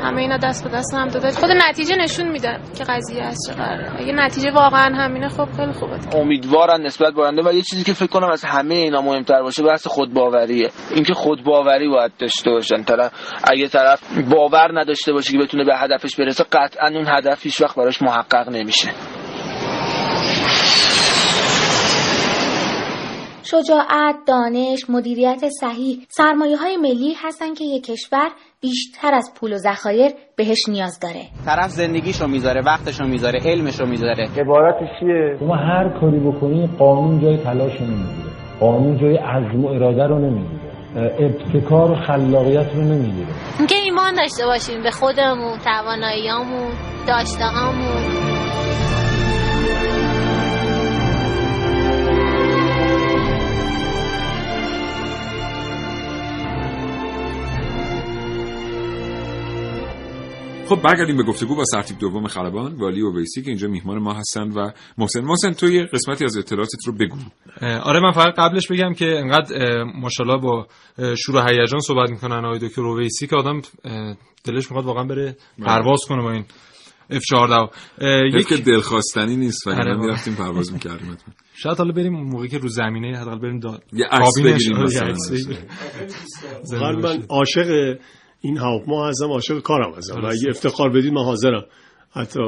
همه 0.04 0.22
اینا 0.22 0.38
دست 0.38 0.64
به 0.64 0.70
دست 0.70 0.94
هم 0.94 1.08
داده. 1.08 1.32
خود 1.32 1.50
نتیجه 1.70 1.96
نشون 1.96 2.28
میده 2.28 2.60
که 2.78 2.84
قضیه 2.84 3.24
از 3.24 3.38
چه 3.48 3.54
قراره. 3.54 4.02
اگه 4.02 4.14
نتیجه 4.14 4.52
واقعا 4.52 4.96
همینه 4.96 5.30
خب 5.30 5.48
خیلی 5.58 5.72
خوبه 5.72 6.16
امیدوارن 6.16 6.82
نسبت 6.82 7.14
به 7.14 7.22
آینده 7.22 7.50
و 7.50 7.54
یه 7.54 7.62
چیزی 7.62 7.84
که 7.84 7.94
فکر 7.94 8.08
کنم 8.08 8.30
از 8.30 8.44
همه 8.44 8.76
اینا 8.76 9.02
مهمتر 9.02 9.42
باشه 9.42 9.64
بحث 9.64 9.88
خودباوریه. 9.88 10.70
اینکه 10.96 11.14
خودباوری 11.14 11.90
باید 11.90 12.12
داشته 12.20 12.52
باشن. 12.52 12.84
طرف 12.84 13.12
اگه 13.44 13.68
طرف 13.68 14.18
باور 14.30 14.80
نداشته 14.80 15.14
باشه 15.14 15.32
که 15.32 15.38
بتونه 15.38 15.64
به 15.64 15.78
هدفش 15.78 16.16
برسه 16.16 16.44
قطعا 16.44 16.88
اون 16.88 17.06
هدف 17.08 17.44
هیچ 17.44 17.62
وقت 17.62 17.76
براش 17.76 18.02
محقق 18.02 18.50
نمیشه. 18.50 18.90
شجاعت، 23.44 24.16
دانش، 24.28 24.90
مدیریت 24.90 25.50
صحیح. 25.62 26.06
سرمایه 26.10 26.58
های 26.58 26.78
ملی 26.78 27.14
هستن 27.24 27.54
که 27.54 27.64
یک 27.64 27.84
کشور 27.86 28.32
بیشتر 28.62 29.14
از 29.14 29.32
پول 29.40 29.54
و 29.54 29.58
ذخایر 29.58 30.12
بهش 30.36 30.70
نیاز 30.70 31.00
داره. 31.00 31.22
طرف 31.46 31.70
زندگیشو 31.70 32.28
می‌ذاره 32.28 32.62
وقتشو 32.66 33.04
می‌ذاره 33.04 33.40
علمشو 33.46 33.86
می‌ذاره. 33.86 34.28
عبارتش 34.38 34.88
چیه؟ 35.00 35.38
شما 35.40 35.56
هر 35.56 36.00
کاری 36.00 36.20
بکنی 36.20 36.70
قانون 36.80 37.22
جای 37.22 37.38
تلاش 37.38 37.82
نمی‌گیره. 37.82 38.32
قانون 38.60 38.98
جای 38.98 39.18
عزم 39.18 39.66
و 39.66 39.68
اراده 39.68 40.04
رو 40.04 40.20
نمی‌گیره. 40.20 40.62
ابتکار 40.96 41.92
و 41.92 41.96
خلاقیت 41.96 42.76
رو 42.76 42.82
نمی‌گیره. 42.82 43.28
اینکه 43.60 43.76
ایمان 43.76 44.14
داشته 44.14 44.46
باشیم 44.46 44.84
به 44.84 44.92
خودمون 44.92 45.58
تواناییامون 45.58 46.72
داشتهامون 47.08 48.21
خب 60.72 60.82
برگردیم 60.82 61.18
به 61.18 61.24
گفتگو 61.24 61.56
با 61.56 61.64
سرتیب 61.66 61.98
دوم 61.98 62.28
خلبان 62.28 62.76
والی 62.76 63.02
اویسی 63.02 63.42
که 63.42 63.48
اینجا 63.48 63.68
میهمان 63.68 64.00
ما 64.00 64.14
هستند 64.14 64.58
و 64.58 64.72
محسن. 64.98 65.22
محسن 65.22 65.52
تو 65.52 65.70
یه 65.70 65.86
قسمتی 65.94 66.26
از 66.26 66.38
اطلاعاتت 66.38 66.88
رو 66.88 66.94
بگو. 66.94 67.18
آره 67.62 68.00
من 68.00 68.12
فقط 68.12 68.34
قبلش 68.38 68.68
بگم 68.68 68.94
که 68.94 69.06
انقدر 69.06 69.84
ماشاءالله 69.84 70.42
با 70.42 70.68
شور 71.16 71.36
و 71.36 71.48
هیجان 71.48 71.80
صحبت 71.80 72.10
می‌کنن 72.10 72.46
آقای 72.46 72.60
دکتر 72.60 72.82
اویسی 72.82 73.28
که 73.28 73.36
آدم 73.36 73.62
دلش 74.44 74.72
می‌خواد 74.72 74.86
واقعا 74.86 75.04
بره 75.04 75.38
پرواز 75.60 76.00
کنه 76.08 76.22
با 76.22 76.32
این 76.32 76.46
F14 77.12 77.70
یک 78.34 78.48
که 78.48 78.58
دلخواستنی 78.58 79.36
نیست 79.36 79.68
و 79.68 79.70
آره 79.70 79.98
می‌رفتیم 79.98 80.36
پرواز 80.36 80.74
می‌کردیم 80.74 81.18
شاید 81.54 81.78
حالا 81.78 81.92
بریم 81.92 82.14
موقعی 82.14 82.50
که 82.50 82.58
رو 82.58 82.68
زمینه 82.68 83.18
حداقل 83.18 83.40
بریم 83.40 83.60
دا... 83.60 83.80
یه 83.94 84.06
عکس 84.12 84.40
بگیریم 84.40 84.78
مثلا. 84.78 85.16
من 86.92 87.24
عاشق 87.30 87.98
این 88.42 88.58
هواپیما 88.58 89.08
هستم 89.08 89.32
عاشق 89.32 89.62
کارم 89.62 89.94
هستم. 89.94 90.22
و 90.22 90.26
اگه 90.26 90.50
افتخار 90.50 90.90
بدید 90.90 91.14
من 91.14 91.24
حاضرم. 91.24 91.66
حتی 92.14 92.40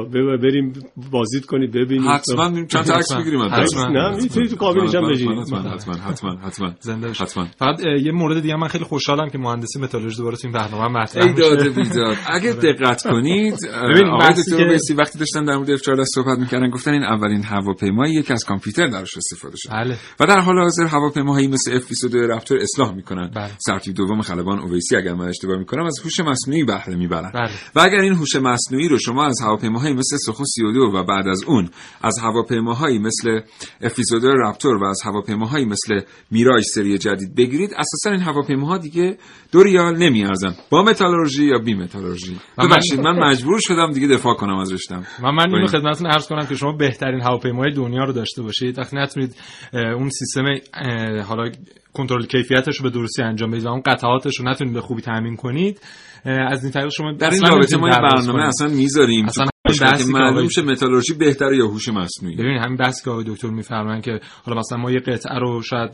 بریم 0.42 0.72
بازدید 1.10 1.46
کنید 1.46 1.72
ببینید. 1.72 2.10
حتما 2.10 2.48
بریم 2.48 2.66
چند 2.66 2.84
تا 2.84 2.94
عکس 2.94 3.12
بگیریم 3.12 3.42
حتما. 3.42 3.84
نه 3.84 4.16
می‌تونید 4.16 4.50
تو 4.50 4.56
کابینش 4.56 4.94
هم 4.94 5.10
بشینید 5.10 5.38
حتما 5.38 5.58
حتما 5.58 5.94
حتما 5.94 6.36
حتما 6.36 6.72
زنده 6.80 7.08
حتما. 7.08 7.46
فقط 7.58 7.80
یه 8.04 8.12
مورد 8.12 8.42
دیگه 8.42 8.56
من 8.56 8.68
خیلی 8.68 8.84
خوشحالم 8.84 9.28
که 9.28 9.38
مهندسی 9.38 9.80
متالورژی 9.80 10.16
دوباره 10.16 10.36
تو 10.36 10.48
این 10.48 10.52
برنامه 10.52 11.00
مطرح 11.00 11.26
ای 11.26 11.32
داده 11.32 11.70
بیداد. 11.70 12.16
اگه 12.26 12.52
دقت 12.52 13.02
کنید 13.02 13.54
ببین 13.94 14.68
بیسی 14.68 14.94
وقتی 14.94 15.18
داشتن 15.18 15.44
در 15.44 15.56
مورد 15.56 15.76
F14 15.76 16.04
صحبت 16.14 16.38
می‌کردن 16.38 16.70
گفتن 16.70 16.90
این 16.90 17.02
اولین 17.02 17.44
هواپیمایی 17.44 18.22
که 18.22 18.32
از 18.32 18.44
کامپیوتر 18.44 18.86
درش 18.86 19.16
استفاده 19.16 19.56
شده. 19.56 19.72
بله. 19.72 19.96
و 20.20 20.26
در 20.26 20.40
حال 20.40 20.58
حاضر 20.58 20.86
هواپیماهایی 20.86 21.48
مثل 21.48 21.80
F22 21.80 22.14
رپتور 22.14 22.58
اصلاح 22.58 22.94
می‌کنن. 22.94 23.30
بله. 23.34 23.50
سرتیب 23.58 23.94
دوم 23.94 24.20
خلبان 24.20 24.58
اویسی 24.58 24.96
اگر 24.96 25.14
من 25.14 25.28
اشتباه 25.28 25.58
می‌کنم 25.58 25.84
از 25.84 25.98
هوش 26.04 26.20
مصنوعی 26.20 26.64
بهره 26.64 26.96
می‌برن. 26.96 27.32
بله. 27.34 27.50
و 27.74 27.80
اگر 27.80 27.98
این 27.98 28.12
هوش 28.12 28.36
مصنوعی 28.36 28.88
رو 28.88 28.98
شما 28.98 29.24
از 29.26 29.40
هواپیماهایی 29.54 29.94
مثل 29.94 30.16
سخن 30.16 30.44
32 30.44 30.80
و 30.80 31.04
بعد 31.04 31.28
از 31.28 31.44
اون 31.46 31.70
از 32.02 32.18
هواپیماهایی 32.22 32.98
مثل 32.98 33.40
اف22 33.82 34.24
رپتور 34.24 34.76
و 34.76 34.84
از 34.84 35.00
هواپیماهایی 35.04 35.64
مثل 35.64 36.00
میراژ 36.30 36.64
سری 36.64 36.98
جدید 36.98 37.34
بگیرید. 37.34 37.70
اساسا 37.70 38.10
این 38.10 38.20
هواپیماها 38.20 38.78
دیگه 38.78 39.18
دو 39.52 39.62
ریال 39.62 39.96
نمیارزن. 39.96 40.54
با 40.70 40.82
متالورژی 40.82 41.44
یا 41.44 41.58
بی 41.58 41.74
متالورژی؟ 41.74 42.36
ببخشید 42.58 43.00
من 43.00 43.18
مجبور 43.18 43.60
شدم 43.60 43.90
دیگه 43.90 44.08
دفاع 44.08 44.34
کنم 44.34 44.58
از 44.58 44.72
رشتم. 44.72 45.06
من 45.22 45.30
من 45.30 45.54
اینو 45.54 45.66
خدمتتون 45.66 46.06
عرض 46.06 46.28
کنم 46.28 46.46
که 46.46 46.54
شما 46.54 46.72
بهترین 46.72 47.20
هواپیمای 47.20 47.72
دنیا 47.72 48.04
رو 48.04 48.12
داشته 48.12 48.42
باشید. 48.42 48.78
وقتی 48.78 48.96
نتونید 48.96 49.36
اون 49.72 50.10
سیستم 50.10 50.44
حالا 51.28 51.50
کنترل 51.92 52.26
کیفیتش 52.26 52.76
رو 52.76 52.82
به 52.82 52.90
درستی 52.90 53.22
انجام 53.22 53.50
بدید 53.50 53.66
و 53.66 53.68
اون 53.68 53.82
قطعاتش 53.86 54.40
رو 54.40 54.48
نتونید 54.48 54.74
به 54.74 54.80
خوبی 54.80 55.02
تامین 55.02 55.36
کنید 55.36 55.80
از 56.24 56.62
این 56.64 56.72
طریق 56.72 56.88
شما 56.88 57.12
در 57.12 57.30
این 57.30 57.42
رابطه 57.42 57.76
ما 57.76 57.88
برنامه 57.88 58.42
اصلا 58.44 58.68
می‌ذاریم. 58.68 59.26
اصلا 59.26 59.46
بحثی 59.80 60.12
معلوم 60.12 60.36
آقای- 60.36 60.50
شه 60.50 60.62
متالورژی 60.62 61.14
بهتره 61.14 61.56
یا 61.56 61.66
هوش 61.66 61.88
مصنوعی. 61.88 62.36
ببین 62.36 62.58
همین 62.58 62.76
بحث 62.76 63.04
که 63.04 63.10
آقای 63.10 63.24
دکتر 63.26 63.48
میفرماین 63.48 64.00
که 64.00 64.20
حالا 64.44 64.58
مثلا 64.58 64.78
ما 64.78 64.90
یه 64.90 65.00
قطعه 65.00 65.38
رو 65.38 65.62
شاید 65.62 65.90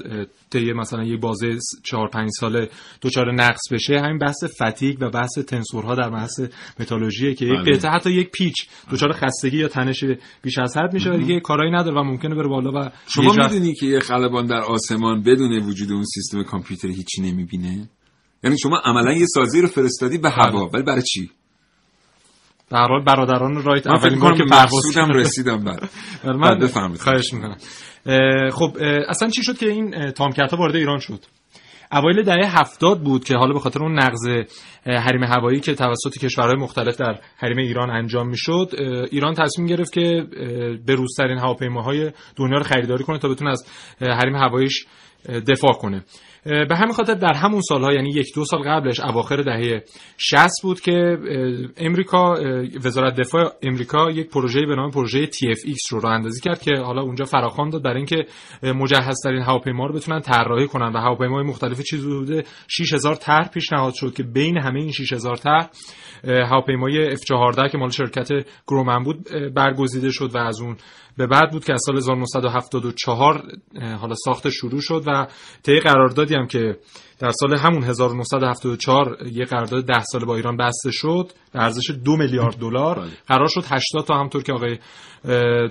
طی 0.51 0.73
مثلا 0.73 1.05
یه 1.05 1.17
بازه 1.17 1.59
4 1.85 2.09
5 2.09 2.31
ساله 2.41 2.69
دچار 3.03 3.33
نقص 3.35 3.73
بشه 3.73 4.01
همین 4.01 4.19
بحث 4.19 4.45
فتیگ 4.63 4.97
و 5.01 5.11
بحث 5.11 5.39
تنسورها 5.39 5.95
در 5.95 6.11
بحث 6.11 6.41
متالورژیه 6.81 7.35
که 7.35 7.45
یک 7.45 7.53
بله. 7.53 7.77
قطعه 7.77 7.91
حتی 7.91 8.11
یک 8.11 8.31
پیچ 8.31 8.55
دچار 8.93 9.13
خستگی 9.13 9.59
یا 9.59 9.69
تنش 9.69 10.05
بیش 10.43 10.59
از 10.59 10.77
حد 10.77 10.93
میشه 10.95 11.11
و 11.11 11.17
دیگه 11.17 11.41
کارایی 11.41 11.73
نداره 11.73 12.01
و 12.01 12.03
ممکنه 12.05 12.35
بره 12.35 12.49
بالا 12.49 12.71
و 12.71 12.91
شما 13.09 13.33
می‌دونی 13.33 13.75
که 13.75 13.87
یه 13.87 14.01
خلبان 14.01 14.47
در 14.47 14.61
آسمان 14.61 15.23
بدون 15.23 15.59
وجود 15.63 15.93
اون 15.93 16.05
سیستم 16.05 16.43
کامپیوتری 16.43 16.95
هیچی 16.95 17.23
نمی‌بینه؟ 17.23 17.89
یعنی 18.45 18.59
شما 18.59 18.81
عملا 18.85 19.13
یه 19.13 19.27
سازی 19.27 19.61
رو 19.61 19.69
فرستادی 19.69 20.19
به 20.19 20.31
هوا 20.31 20.71
ولی 20.75 20.83
برای 20.83 21.03
چی 21.03 21.31
به 22.71 22.79
هر 22.79 22.89
حال 22.89 23.05
برادران 23.05 23.63
رایت 23.63 23.87
من 23.87 23.97
فکر 23.97 24.07
اولین 24.07 24.21
بار 24.21 24.33
کنم 24.33 24.39
که 24.39 24.51
به 24.51 24.63
مقصودم. 24.63 25.13
رسیدم 25.13 25.65
بعد. 25.65 25.91
من 26.43 26.59
بفرمایید. 26.59 27.01
خواهش 27.01 27.33
می‌کنم 27.33 27.57
خب 28.51 28.77
اصلا 29.09 29.29
چی 29.29 29.43
شد 29.43 29.59
که 29.59 29.69
این 29.69 30.11
تامکت 30.11 30.51
ها 30.51 30.57
وارد 30.57 30.77
ایران 30.77 30.99
شد 30.99 31.25
اوایل 31.93 32.23
دهه 32.23 32.61
هفتاد 32.61 33.01
بود 33.01 33.25
که 33.25 33.37
حالا 33.37 33.53
به 33.53 33.61
خاطر 33.61 33.83
اون 33.83 33.99
نقض 33.99 34.47
حریم 34.87 35.25
هوایی 35.25 35.61
که 35.61 35.75
توسط 35.75 36.19
کشورهای 36.19 36.57
مختلف 36.57 36.97
در 36.97 37.19
حریم 37.37 37.59
ایران 37.59 37.91
انجام 37.91 38.29
می‌شد 38.29 38.71
ایران 39.11 39.35
تصمیم 39.35 39.67
گرفت 39.67 39.93
که 39.93 40.01
اه، 40.01 40.77
بروزترین 40.87 41.39
هواپیماهای 41.39 42.13
دنیا 42.37 42.59
رو 42.59 42.65
خریداری 42.65 43.05
کنه 43.05 43.19
تا 43.19 43.29
بتونه 43.29 43.51
از 43.51 43.65
حریم 44.01 44.37
هواییش 44.37 44.87
دفاع 45.29 45.73
کنه. 45.73 46.05
به 46.45 46.77
همین 46.77 46.93
خاطر 46.93 47.15
در 47.15 47.33
همون 47.33 47.61
سالها 47.61 47.93
یعنی 47.93 48.11
یک 48.11 48.35
دو 48.35 48.45
سال 48.45 48.63
قبلش 48.63 49.01
اواخر 49.01 49.37
دهه 49.37 49.83
60 50.19 50.51
بود 50.63 50.81
که 50.81 51.19
امریکا 51.77 52.35
وزارت 52.85 53.15
دفاع 53.15 53.53
امریکا 53.63 54.11
یک 54.11 54.31
پروژه 54.31 54.67
به 54.67 54.77
نام 54.77 54.91
پروژه 54.91 55.27
TFX 55.27 55.91
رو 55.91 56.01
راه 56.01 56.13
اندازی 56.13 56.41
کرد 56.41 56.63
که 56.63 56.71
حالا 56.77 57.03
اونجا 57.03 57.25
فراخوان 57.25 57.71
داد 57.71 57.83
برای 57.83 57.97
اینکه 57.97 58.27
مجهزترین 58.63 59.43
هواپیما 59.43 59.87
رو 59.87 59.95
بتونن 59.95 60.21
طراحی 60.21 60.67
کنن. 60.67 60.93
و 60.93 60.99
هواپیماهای 60.99 61.47
مختلف 61.47 61.81
چیزی 61.81 62.07
حدود 62.07 62.47
6000 62.69 63.15
طرح 63.15 63.49
پیشنهاد 63.49 63.95
شد 63.95 64.15
که 64.15 64.23
بین 64.23 64.59
همه 64.59 64.81
این 64.81 64.93
6000 64.93 65.37
طرح 65.37 65.71
هواپیمای 66.25 67.17
F14 67.17 67.73
که 67.73 67.79
مال 67.79 67.91
شرکت 67.91 68.29
گرومن 68.69 69.03
بود 69.03 69.29
برگزیده 69.55 70.11
شد 70.11 70.35
و 70.35 70.39
از 70.39 70.61
اون 70.61 70.77
به 71.21 71.27
بعد 71.27 71.51
بود 71.51 71.65
که 71.65 71.73
از 71.73 71.83
سال 71.87 71.97
1974 71.97 73.43
اه، 73.75 73.93
حالا 73.93 74.15
ساخت 74.15 74.49
شروع 74.49 74.81
شد 74.81 75.03
و 75.07 75.27
طی 75.63 75.81
قراردادی 75.81 76.35
هم 76.35 76.47
که 76.47 76.77
در 77.19 77.31
سال 77.31 77.57
همون 77.57 77.83
1974 77.83 79.17
یه 79.33 79.45
قرارداد 79.45 79.87
10 79.87 80.03
ساله 80.03 80.25
با 80.25 80.37
ایران 80.37 80.57
بسته 80.57 80.91
شد 80.91 81.31
به 81.53 81.63
ارزش 81.63 81.91
دو 82.05 82.17
میلیارد 82.17 82.57
دلار 82.57 83.09
قرار 83.27 83.49
شد 83.49 83.65
80 83.71 84.05
تا 84.07 84.15
همطور 84.15 84.43
که 84.43 84.53
آقای 84.53 84.79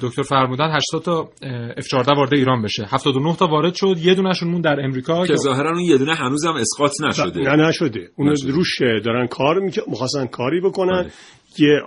دکتر 0.02 0.22
فرمودن 0.22 0.76
80 0.76 1.04
تا 1.04 1.30
اه، 1.42 1.72
F14 1.72 2.18
وارد 2.18 2.34
ایران 2.34 2.62
بشه. 2.62 2.88
79 2.92 3.36
تا 3.36 3.48
وارد 3.48 3.74
شد 3.74 3.96
یه 3.98 4.14
دونهشون 4.14 4.50
مون 4.50 4.62
در 4.62 4.80
امریکا 4.84 5.28
که 5.28 5.36
ظاهرا 5.36 5.70
اون 5.70 5.80
یه 5.80 5.98
دونه 5.98 6.16
هنوزم 6.16 6.54
اسقاط 6.54 6.92
نشده. 7.02 7.40
نه 7.40 7.68
نشده. 7.68 8.10
اون 8.16 8.36
روش 8.48 8.82
دارن 8.82 9.28
کار 9.28 9.60
می‌کنن 9.60 9.84
می‌خواستن 9.88 10.26
کاری 10.26 10.62
بکنن. 10.62 11.12
یه 11.58 11.82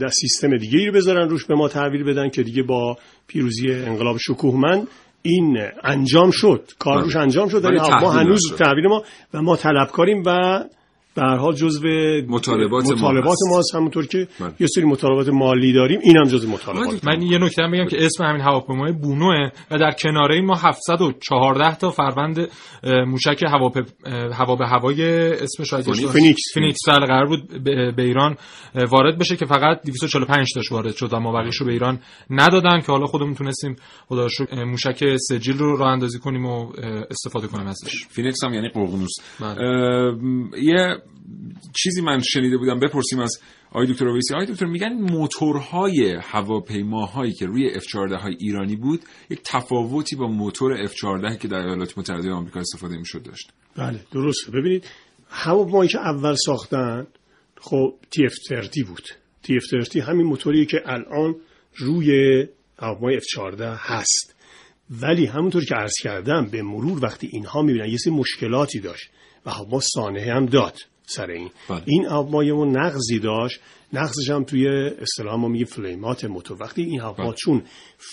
در 0.00 0.08
سیستم 0.08 0.56
دیگه 0.56 0.78
ای 0.78 0.86
رو 0.86 0.92
بذارن 0.92 1.28
روش 1.28 1.44
به 1.44 1.54
ما 1.54 1.68
تحویل 1.68 2.04
بدن 2.04 2.28
که 2.28 2.42
دیگه 2.42 2.62
با 2.62 2.96
پیروزی 3.26 3.72
انقلاب 3.72 4.16
شکوهمند 4.18 4.88
این 5.22 5.58
انجام 5.84 6.30
شد 6.30 6.70
کار 6.78 6.94
بله. 6.94 7.04
روش 7.04 7.16
انجام 7.16 7.48
شد 7.48 7.64
ولی 7.64 7.78
ما 7.78 8.10
هنوز. 8.10 8.52
تحویل 8.58 8.86
ما 8.86 9.02
و 9.34 9.42
ما 9.42 9.56
طلبکاریم 9.56 10.22
و 10.26 10.64
به 11.14 11.22
هر 11.22 11.36
حال 11.36 11.54
جزو 11.54 11.88
مطالبات 12.28 12.84
مطالبات. 12.92 13.38
ما 13.50 13.58
هست 13.58 13.74
همونطور 13.74 14.06
که 14.06 14.28
بله. 14.40 14.52
یه 14.60 14.66
سری 14.66 14.84
مطالبات 14.84 15.28
مالی 15.28 15.72
داریم 15.72 16.00
این 16.02 16.16
هم 16.16 16.24
جزو 16.24 16.48
مطالبات 16.48 17.04
من 17.04 17.22
یه 17.22 17.38
نکته 17.38 17.62
هم 17.62 17.70
بگم 17.72 17.86
که 17.88 18.04
اسم 18.04 18.24
همین 18.24 18.40
هواپیمای 18.40 18.92
بونوه 18.92 19.50
و 19.70 19.78
در 19.78 19.90
کناره 19.92 20.34
این 20.34 20.44
ما 20.44 20.54
714 20.54 21.74
تا 21.74 21.90
فروند 21.90 22.48
موشک 23.06 23.42
هواپ... 23.48 23.78
اه، 24.06 24.34
هوا 24.34 24.56
به 24.56 24.66
هوای 24.66 25.28
فونیکس. 25.28 25.60
اشتباه- 25.60 26.12
فینیکس. 26.12 26.40
فینیکس 26.54 26.78
بله 26.88 27.06
قرار 27.06 27.26
بود 27.26 27.64
به 27.64 27.92
به 27.96 28.02
ایران 28.02 28.36
وارد 28.90 29.18
بشه 29.18 29.36
که 29.36 29.46
فقط 29.46 29.80
245 29.86 30.48
تاش 30.54 30.72
وارد 30.72 30.94
شد 30.94 31.12
و 31.12 31.20
ما 31.20 31.32
بقیش 31.32 31.56
رو 31.56 31.66
به 31.66 31.72
ایران 31.72 31.98
ندادن 32.30 32.80
که 32.80 32.86
حالا 32.92 33.06
خودمون 33.06 33.34
تونستیم 33.34 33.76
خدا 34.08 34.26
موشک 34.66 35.16
سجیل 35.16 35.58
رو 35.58 35.76
راه 35.76 35.88
اندازی 35.88 36.18
کنیم 36.18 36.46
و 36.46 36.72
استفاده 37.10 37.46
کنیم 37.46 37.66
ازش 37.66 38.06
فینکس 38.10 38.44
هم 38.44 38.54
یعنی 38.54 38.68
ققنوس 38.68 39.12
بله. 39.40 39.60
اه، 39.62 40.14
یه 40.62 40.96
چیزی 41.76 42.02
من 42.02 42.20
شنیده 42.20 42.56
بودم 42.56 42.80
بپرسیم 42.80 43.20
از 43.20 43.38
آقای 43.70 43.86
دکتر 43.86 44.08
اویسی. 44.08 44.34
آقای 44.34 44.46
دکتر 44.46 44.66
میگن 44.66 44.92
موتورهای 44.92 46.18
هواپیماهایی 46.22 47.32
که 47.32 47.46
روی 47.46 47.70
F14 47.80 48.12
های 48.20 48.36
ایرانی 48.40 48.76
بود 48.76 49.00
یک 49.30 49.40
تفاوتی 49.44 50.16
با 50.16 50.26
موتور 50.26 50.86
F14 50.86 51.38
که 51.38 51.48
در 51.48 51.58
ایالات 51.58 51.98
متحده 51.98 52.30
آمریکا 52.30 52.60
استفاده 52.60 52.96
می‌شد 52.96 53.22
داشت. 53.22 53.52
بله 53.76 54.00
درسته. 54.12 54.52
ببینید 54.52 54.84
هواپیمایی 55.28 55.88
که 55.88 55.98
اول 55.98 56.34
ساختن 56.34 57.06
خب 57.60 57.94
TF30 58.16 58.84
بود. 58.86 59.08
TF30 59.44 59.96
همین 59.96 60.26
موتوری 60.26 60.66
که 60.66 60.82
الان 60.86 61.34
روی 61.76 62.46
هواپیمای 62.78 63.20
F14 63.20 63.60
هست. 63.60 64.34
ولی 64.90 65.26
همونطور 65.26 65.64
که 65.64 65.74
عرض 65.74 65.94
کردم 66.02 66.48
به 66.52 66.62
مرور 66.62 67.04
وقتی 67.04 67.28
اینها 67.32 67.62
می‌بینن 67.62 67.88
یه 67.88 67.96
سری 67.96 68.12
مشکلاتی 68.12 68.80
داشت 68.80 69.10
و 69.46 69.50
هواپیما 69.50 69.80
سانحه 69.80 70.34
هم 70.34 70.46
داد. 70.46 70.76
سر 71.06 71.30
این 71.30 71.50
بله. 71.70 71.82
این 71.86 72.08
ما 72.52 72.64
نقضی 72.64 73.18
داشت 73.18 73.60
نقضش 73.92 74.30
هم 74.30 74.44
توی 74.44 74.68
اصطلاح 75.00 75.36
ما 75.36 75.48
میگه 75.48 75.64
فلیمات 75.64 76.24
موتور 76.24 76.62
وقتی 76.62 76.82
این 76.82 77.00
هواپیما 77.00 77.28
بله. 77.28 77.36
چون 77.38 77.62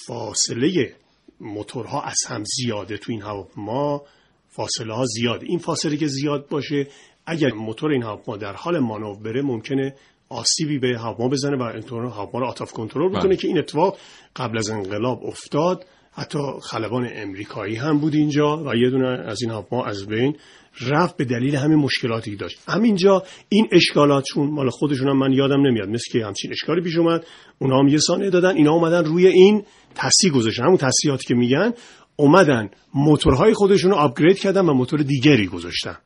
فاصله 0.08 0.96
موتورها 1.42 2.02
از 2.02 2.18
هم 2.28 2.44
زیاده 2.44 2.98
تو 2.98 3.12
این 3.12 3.22
هواپیما 3.22 4.04
فاصله 4.50 4.94
ها 4.94 5.06
زیاده 5.06 5.46
این 5.50 5.60
فاصله 5.60 5.98
که 5.98 6.08
زیاد 6.08 6.48
باشه 6.48 6.88
اگر 7.26 7.52
موتور 7.52 7.92
این 7.92 8.04
هواپیما 8.04 8.38
در 8.38 8.54
حال 8.54 8.80
مانور 8.80 9.20
بره 9.20 9.42
ممکنه 9.42 9.96
آسیبی 10.30 10.80
به 10.80 11.00
هواپیما 11.00 11.30
بزنه 11.30 11.58
و 11.58 11.62
اینطور 11.62 12.06
هواپیما 12.06 12.40
رو 12.40 12.46
آتاف 12.46 12.72
کنترل 12.72 13.10
بکنه 13.10 13.24
بله. 13.24 13.36
که 13.36 13.48
این 13.48 13.58
اتفاق 13.58 13.98
قبل 14.36 14.58
از 14.58 14.70
انقلاب 14.70 15.26
افتاد 15.26 15.86
حتی 16.12 16.40
خلبان 16.64 17.10
امریکایی 17.14 17.76
هم 17.76 18.00
بود 18.00 18.16
اینجا 18.16 18.64
و 18.66 18.76
یه 18.76 18.90
دونه 18.90 19.08
از 19.08 19.42
این 19.42 19.52
هواپیما 19.52 19.86
از 19.86 20.08
بین 20.08 20.38
رفت 20.80 21.18
به 21.18 21.26
دلیل 21.26 21.56
همین 21.56 21.78
مشکلاتی 21.78 22.32
که 22.32 22.38
داشت. 22.38 22.60
همینجا 22.68 23.24
این 23.50 23.68
اشکالات 23.72 24.24
چون 24.24 24.52
مال 24.52 24.70
خودشون 24.70 25.08
هم 25.08 25.18
من 25.18 25.32
یادم 25.32 25.68
نمیاد 25.68 25.90
مثل 25.90 26.12
که 26.12 26.26
همچین 26.26 26.52
اشکالی 26.52 26.82
پیش 26.82 26.98
اومد 26.98 27.26
اونها 27.60 27.80
هم 27.80 27.88
یه 27.88 27.98
سانه 27.98 28.30
دادن 28.30 28.56
اینا 28.56 28.72
اومدن 28.72 29.06
روی 29.06 29.28
این 29.28 29.64
تصحیح 29.96 30.34
گذاشتن. 30.34 30.64
همون 30.64 30.78
تصحیحاتی 30.78 31.28
که 31.28 31.36
میگن 31.36 31.74
اومدن 32.16 32.70
موتورهای 32.94 33.54
خودشون 33.54 33.92
رو 33.92 33.98
آپگرید 33.98 34.40
کردن 34.40 34.62
و 34.66 34.74
موتور 34.74 35.00
دیگری 35.00 35.48
گذاشتن. 35.48 35.98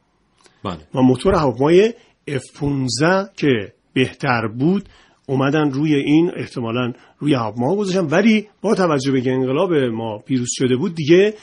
بله. 0.63 0.79
و 0.95 1.01
موتور 1.01 1.35
هواپیمای 1.35 1.93
F15 2.29 3.33
که 3.37 3.73
بهتر 3.93 4.47
بود 4.47 4.89
اومدن 5.27 5.71
روی 5.71 5.95
این 5.95 6.31
احتمالا 6.37 6.93
روی 7.19 7.33
هواپیما 7.33 7.75
گذاشتن. 7.75 8.05
ولی 8.05 8.47
با 8.61 8.75
توجه 8.75 9.11
به 9.11 9.31
انقلاب 9.31 9.73
ما 9.73 10.17
پیروز 10.17 10.49
شده 10.51 10.75
بود 10.75 10.95
دیگه 10.95 11.33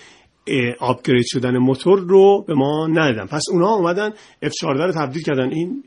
آپگرید 0.81 1.25
شدن 1.27 1.59
موتور 1.59 1.99
رو 2.01 2.45
به 2.49 2.55
ما 2.55 2.87
ندادن. 2.87 3.27
پس 3.27 3.43
اونها 3.53 3.75
اومدن 3.75 4.11
F14 4.45 4.63
رو 4.63 4.93
تبدیل 4.93 5.23
کردن. 5.23 5.51
این 5.51 5.83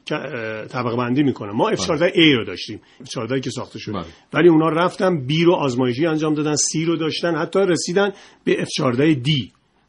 طبقه 0.69 0.95
بندی 0.95 1.23
می‌کنه. 1.23 1.51
ما 1.51 1.71
F14A 1.71 2.35
رو 2.35 2.45
داشتیم. 2.45 2.81
F14 3.03 3.39
که 3.39 3.49
ساخته 3.49 3.79
شد 3.79 3.91
بله. 3.91 4.05
ولی 4.33 4.49
اونا 4.49 4.69
رفتن 4.69 5.27
B 5.27 5.43
رو 5.45 5.53
آزمایشی 5.53 6.05
انجام 6.05 6.33
دادن 6.33 6.55
C 6.55 6.85
رو 6.87 6.95
داشتن 6.95 7.35
حتی 7.35 7.59
رسیدن 7.59 8.11
به 8.43 8.53
F14D 8.65 9.29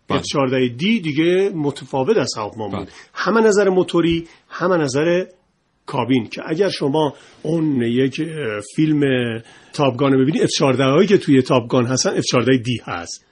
بله. 0.09 0.21
F14D 0.21 0.79
دیگه 0.79 1.51
متفاوت 1.55 2.17
از 2.17 2.33
هواپیما 2.37 2.69
بود. 2.69 2.79
بله. 2.79 2.89
همه 3.15 3.41
نظر 3.41 3.69
موتوری 3.69 4.25
همه 4.49 4.77
نظر 4.77 5.25
کابین. 5.87 6.27
که 6.27 6.43
اگر 6.47 6.69
شما 6.69 7.15
اون 7.43 7.83
یک 7.83 8.23
فیلم 8.77 9.01
تاپگان 9.73 10.13
رو 10.13 10.23
ببینید 10.23 10.47
F14 10.47 10.81
هایی 10.81 11.07
که 11.07 11.19
توی 11.19 11.43
تاپگان 11.43 11.87
هستن 11.87 12.21
F14D 12.21 12.83
هست. 12.85 13.26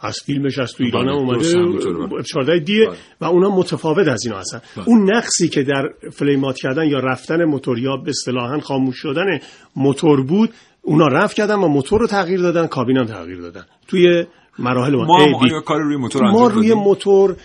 از 0.00 0.18
فیلمش 0.26 0.58
از 0.58 0.72
تو 0.72 0.84
ایران 0.84 1.08
هم 1.08 1.14
بله، 1.14 1.20
اومده 1.20 1.38
درست 1.38 1.54
همینطوره، 1.54 2.06
بله. 2.06 2.22
F14 2.22 2.64
دیه 2.64 2.88
و 3.20 3.24
اونا 3.24 3.56
متفاوت 3.56 4.08
از 4.08 4.26
اینا 4.26 4.38
هستن 4.38 4.60
بله. 4.76 4.88
اون 4.88 5.10
نقصی 5.10 5.48
که 5.48 5.62
در 5.62 5.90
فلیمات 6.12 6.56
کردن 6.56 6.88
یا 6.88 6.98
رفتن 6.98 7.44
موتور 7.44 7.78
یا 7.78 7.96
به 7.96 8.10
اصطلاحا 8.10 8.60
خاموش 8.60 8.96
شدن 8.98 9.40
موتور 9.76 10.22
بود 10.22 10.50
اونا 10.82 11.06
retrofit 11.06 11.36
کردن 11.36 11.54
و 11.54 11.68
موتور 11.68 12.00
رو 12.00 12.06
تغییر 12.06 12.40
دادن 12.40 12.66
کابین 12.66 12.96
هم 12.96 13.04
تغییر 13.04 13.40
دادن 13.40 13.64
توی 13.88 14.24
مراحل 14.58 14.96
ما, 14.96 15.04
ما 15.04 15.24
هم 15.24 15.60
کار 15.60 15.80
روی 15.80 15.96
موتور 15.96 16.30
ما 16.30 16.48
روی؟ 16.48 16.74
موتور 16.74 17.36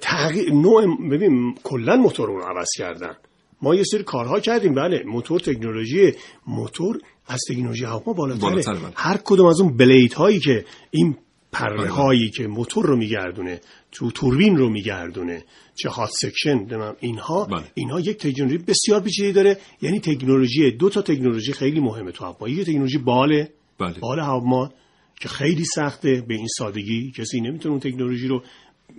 تغییر 0.00 0.52
نوع 0.52 0.84
ببین 1.10 1.54
کلا 1.62 1.96
موتور 1.96 2.28
رو 2.28 2.40
عوض 2.40 2.68
کردن 2.78 3.14
ما 3.62 3.74
یه 3.74 3.82
سری 3.84 4.02
کارها 4.02 4.40
کردیم 4.40 4.74
بله 4.74 5.02
موتور 5.06 5.40
تکنولوژی 5.40 6.12
موتور 6.46 6.98
از 7.26 7.40
تکنولوژی 7.50 7.84
هواپیما 7.84 8.16
بالاتره 8.16 8.50
بله. 8.50 8.92
هر 8.94 9.18
کدوم 9.24 9.46
از 9.46 9.60
اون 9.60 9.76
blade 9.76 10.12
هایی 10.12 10.40
که 10.40 10.64
این 10.90 11.16
پره 11.52 11.90
هایی 11.90 12.30
که 12.30 12.46
موتور 12.46 12.86
رو 12.86 12.96
میگردونه 12.96 13.60
تو 13.92 14.10
توربین 14.10 14.56
رو 14.56 14.68
میگردونه 14.68 15.44
چه 15.74 15.88
hot 15.88 16.10
section 16.10 16.66
اینها. 17.00 17.44
بله. 17.44 17.64
اینها 17.74 18.00
یک 18.00 18.16
تکنولوژی 18.16 18.58
بسیار 18.58 19.00
پیچیده 19.00 19.32
داره. 19.32 19.58
یعنی 19.82 20.00
تکنولوژی 20.00 20.70
دو 20.70 20.88
تا 20.88 21.02
تکنولوژی 21.02 21.52
خیلی 21.52 21.80
مهمه 21.80 22.12
تو 22.12 22.24
هواپیما. 22.24 22.48
یک 22.48 22.66
تکنولوژی 22.66 22.98
باله. 22.98 23.48
بله. 23.78 23.94
بال 24.00 24.20
هواپیما 24.20 24.70
که 25.20 25.28
خیلی 25.28 25.64
سخته. 25.64 26.24
به 26.28 26.34
این 26.34 26.46
سادگی 26.58 27.12
کسی 27.16 27.40
نمی‌تونه 27.40 27.72
اون 27.72 27.80
تکنولوژی 27.80 28.28
رو 28.28 28.42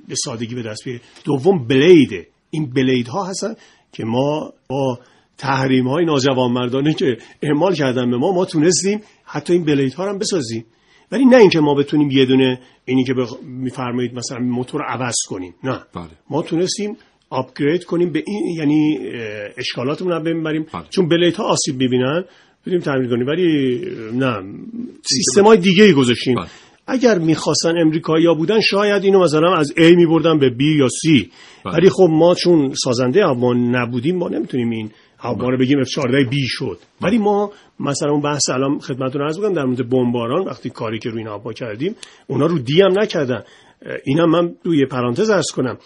به 0.07 0.15
سادگی 0.15 0.55
به 0.55 0.63
دست 0.63 0.85
بیاره. 0.85 1.01
دوم 1.23 1.67
بلیده. 1.67 2.27
این 2.49 2.69
بلید 2.69 3.07
ها 3.07 3.25
هستن 3.25 3.55
که 3.91 4.03
ما 4.05 4.53
با 4.67 4.99
تحریم 5.37 5.87
های 5.87 6.05
ناجوانمردانه 6.05 6.93
که 6.93 7.17
اعمال 7.41 7.75
کردن 7.75 8.11
به 8.11 8.17
ما 8.17 8.31
ما 8.31 8.45
تونستیم 8.45 9.01
حتی 9.23 9.53
این 9.53 9.65
بلید 9.65 9.93
ها 9.93 10.05
رو 10.05 10.11
هم 10.11 10.17
بسازیم. 10.17 10.65
ولی 11.11 11.25
نه 11.25 11.37
اینکه 11.37 11.59
ما 11.59 11.75
بتونیم 11.75 12.11
یه 12.11 12.25
دونه 12.25 12.59
اینی 12.85 13.03
که 13.03 13.13
بخ... 13.13 13.33
میفرمایید 13.43 14.13
مثلا 14.13 14.39
موتور 14.39 14.81
عوض 14.81 15.15
کنیم 15.27 15.53
نه. 15.63 15.79
بله. 15.95 16.07
ما 16.29 16.41
تونستیم 16.41 16.97
آپگرید 17.29 17.83
کنیم 17.83 18.11
به 18.11 18.23
این 18.27 18.45
یعنی 18.57 18.99
اشکالاتمون 19.57 20.11
رو 20.11 20.19
ببریم 20.19 20.65
چون 20.89 21.07
بلیت 21.07 21.35
ها 21.35 21.43
آسیب 21.43 21.75
ببینن 21.75 22.23
بدیم 22.67 22.79
تعمیر 22.79 23.09
کنیم. 23.09 23.27
ولی 23.27 23.81
نه. 24.13 24.43
سیستم 25.03 25.43
های 25.43 25.57
دیگه 25.57 25.83
ای 25.83 25.93
گذاشتیم 25.93 26.35
اگر 26.87 27.17
می‌خواستن 27.17 27.77
امریکایی 27.77 28.25
ها 28.25 28.33
بودن 28.33 28.59
شاید 28.59 29.03
اینو 29.03 29.19
مثلا 29.19 29.55
از 29.55 29.73
A 29.77 29.95
میبردن 29.95 30.39
به 30.39 30.49
B 30.49 30.61
یا 30.61 30.87
C. 30.87 31.25
ولی 31.65 31.89
خب 31.89 32.07
ما 32.09 32.35
چون 32.35 32.73
سازنده 32.83 33.25
ما 33.25 33.53
نبودیم 33.53 34.17
ما 34.17 34.29
نمی‌تونیم 34.29 34.69
این 34.69 34.91
هواپیما 35.21 35.49
رو 35.49 35.57
بگیم 35.57 35.83
F14 35.83 36.31
B 36.31 36.35
شد. 36.47 36.79
ولی 37.01 37.17
ما 37.17 37.51
مثلا 37.79 38.11
اون 38.11 38.21
بحث 38.21 38.49
الان 38.49 38.79
خدمتتون 38.79 39.21
عرض 39.21 39.39
بکنم 39.39 39.53
در 39.53 39.63
مورد 39.63 39.89
بمباران 39.89 40.45
وقتی 40.45 40.69
کاری 40.69 40.99
که 40.99 41.09
روی 41.09 41.17
این 41.17 41.27
هواپیما 41.27 41.53
کردیم 41.53 41.95
اونا 42.27 42.45
رو 42.45 42.59
دی 42.59 42.81
هم 42.81 42.99
نکردن. 42.99 43.43
اه، 43.85 43.97
اینم 44.03 44.29
من 44.29 44.55
روی 44.63 44.85
پرانتز 44.85 45.29
عرض 45.29 45.51
کنم. 45.55 45.77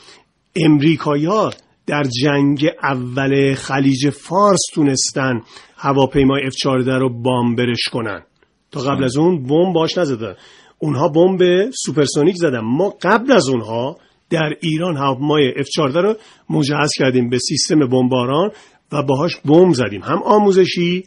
امریکایی 0.55 1.25
ها 1.25 1.49
در 1.87 2.03
جنگ 2.03 2.69
اول 2.83 3.53
خلیج 3.53 4.09
فارس 4.09 4.61
تونستن 4.73 5.41
هواپیمای 5.77 6.41
F14 6.51 6.87
رو 6.87 7.21
bomber 7.21 7.68
ش 7.68 7.83
کنن. 7.91 8.23
تا 8.71 8.79
قبل 8.79 9.03
از 9.03 9.17
اون 9.17 9.43
بمب 9.43 9.73
باش 9.73 9.97
نزدن. 9.97 10.35
اونها 10.79 11.07
بمب 11.07 11.69
supersonic 11.85 12.35
زدن. 12.35 12.59
ما 12.59 12.89
قبل 13.01 13.31
از 13.31 13.49
اونها 13.49 13.97
در 14.29 14.53
ایران 14.61 14.97
هواپیمای 14.97 15.53
F14 15.53 15.95
رو 15.95 16.15
مجهز 16.49 16.91
کردیم 16.97 17.29
به 17.29 17.37
سیستم 17.39 17.79
بمباران. 17.79 18.51
و 18.95 19.03
باهاش 19.03 19.37
بمب 19.45 19.73
زدیم. 19.73 20.01
هم 20.01 20.23
آموزشی 20.23 21.03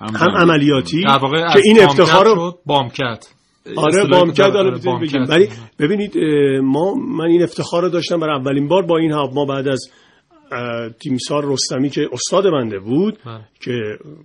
هم, 0.00 0.16
عملیاتی 0.36 1.04
واقع 1.22 1.44
از 1.44 1.52
که 1.52 1.60
این 1.64 1.82
افتخار 1.82 2.24
رو 2.24 2.58
بامکت 2.66 3.28
آره 3.76 4.08
بامکت 4.10 4.40
آره، 4.40 4.70
بگیم. 4.70 5.26
ولی 5.28 5.48
ببینید 5.78 6.18
ما 6.62 6.94
من 6.94 7.24
این 7.24 7.42
افتخار 7.42 7.82
رو 7.82 7.88
داشتم 7.88 8.20
برای 8.20 8.40
اولین 8.40 8.68
بار 8.68 8.82
با 8.82 8.98
این 8.98 9.12
هواپیما 9.12 9.44
بعد 9.44 9.68
از 9.68 9.90
تیمسار 11.00 11.52
رستمی 11.52 11.90
که 11.90 12.08
استاد 12.12 12.44
بنده 12.44 12.78
بود 12.78 13.18
بله. 13.26 13.40
که 13.60 13.72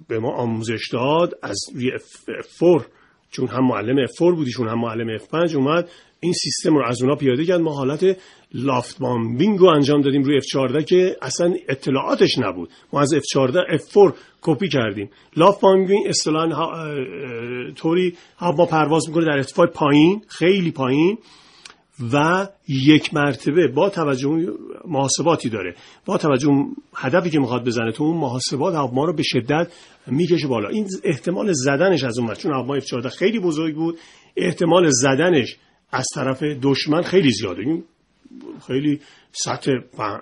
به 0.07 0.19
ما 0.19 0.31
آموزش 0.31 0.89
داد 0.91 1.33
از 1.43 1.57
روی 1.75 1.91
F4 1.97 2.83
چون 3.31 3.47
هم 3.47 3.67
معلم 3.67 4.07
F4 4.07 4.35
بودیشون 4.35 4.67
هم 4.67 4.79
معلم 4.79 5.17
F5 5.17 5.55
اومد 5.55 5.89
این 6.19 6.33
سیستم 6.33 6.75
رو 6.75 6.85
از 6.87 7.01
اونا 7.01 7.15
پیاده 7.15 7.45
کرد. 7.45 7.61
ما 7.61 7.73
حالت 7.73 8.17
لافت 8.53 8.99
بامبینگ 8.99 9.59
رو 9.59 9.67
انجام 9.67 10.01
دادیم 10.01 10.23
روی 10.23 10.41
F14 10.41 10.83
که 10.83 11.17
اصلا 11.21 11.53
اطلاعاتش 11.69 12.37
نبود. 12.37 12.69
ما 12.93 13.01
از 13.01 13.13
F14 13.13 13.79
F4 13.79 14.13
کپی 14.41 14.69
کردیم. 14.69 15.09
لافت 15.37 15.61
بامبینگ 15.61 16.07
اصطلاحا 16.07 16.55
ها- 16.55 16.95
طوری 17.75 18.13
هواپیما 18.37 18.65
پرواز 18.65 19.09
می‌کنه 19.09 19.25
در 19.25 19.31
ارتفاع 19.31 19.67
پایین 19.67 20.21
خیلی 20.27 20.71
پایین 20.71 21.17
و 22.13 22.47
یک 22.67 23.13
مرتبه 23.13 23.67
با 23.67 23.89
توجه 23.89 24.53
محاسباتی 24.87 25.49
داره. 25.49 25.75
با 26.05 26.17
توجه 26.17 26.49
هدفی 26.95 27.29
که 27.29 27.39
می‌خواد 27.39 27.65
بزنه 27.65 27.91
تو 27.91 28.03
اون 28.03 28.17
محاسبات 28.17 28.75
هواپیما 28.75 29.05
رو 29.05 29.13
به 29.13 29.23
شدت 29.23 29.71
می‌کشه 30.07 30.47
بالا. 30.47 30.69
این 30.69 30.87
احتمال 31.03 31.49
زدنش 31.51 32.03
از 32.03 32.19
اون 32.19 32.29
ور، 32.29 32.35
چون 32.35 32.53
هواپیما 32.53 32.79
F14 32.79 33.07
خیلی 33.07 33.39
بزرگ 33.39 33.75
بود 33.75 33.97
احتمال 34.37 34.89
زدنش 34.89 35.57
از 35.91 36.05
طرف 36.15 36.43
دشمن 36.43 37.01
خیلی 37.01 37.31
زیاده. 37.31 37.61
این 37.61 37.83
خیلی 38.67 38.99
سطح 39.31 39.71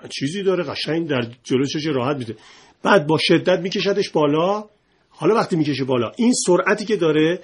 چیزی 0.08 0.42
داره 0.42 0.64
قشنگ 0.64 1.08
در 1.08 1.26
جلو 1.44 1.64
چش 1.64 1.86
راحت 1.86 2.16
میده. 2.16 2.36
بعد 2.82 3.06
با 3.06 3.18
شدت 3.20 3.60
میکشدش 3.60 4.10
بالا. 4.10 4.64
حالا 5.10 5.34
وقتی 5.34 5.56
می‌کشه 5.56 5.84
بالا 5.84 6.12
این 6.16 6.32
سرعتی 6.46 6.84
که 6.84 6.96
داره 6.96 7.40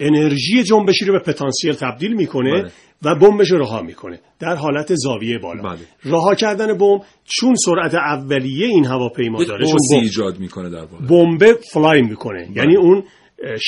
انرژی 0.00 0.62
جنبشی 0.62 1.04
رو 1.04 1.12
به 1.12 1.18
پتانسیل 1.18 1.72
تبدیل 1.72 2.12
می‌کنه 2.12 2.62
بله. 2.62 2.72
و 3.02 3.14
بمبش 3.14 3.50
رو 3.50 3.58
رها 3.58 3.82
می‌کنه. 3.82 4.20
در 4.38 4.54
حالت 4.54 4.94
زاویه 4.94 5.38
بالا. 5.38 5.62
بله. 5.62 5.78
رها 6.04 6.34
کردن 6.34 6.78
بمب 6.78 7.02
چون 7.24 7.54
سرعت 7.54 7.94
اولیه 7.94 8.66
این 8.66 8.84
هواپیما 8.84 9.44
داره 9.44 9.66
چون 9.66 9.78
ایجاد 9.92 10.38
می‌کنه 10.38 10.70
در 10.70 10.84
واقع. 10.84 11.06
بمب 11.06 11.52
فلای 11.72 12.02
می‌کنه. 12.02 12.48
یعنی 12.56 12.76
اون 12.76 13.04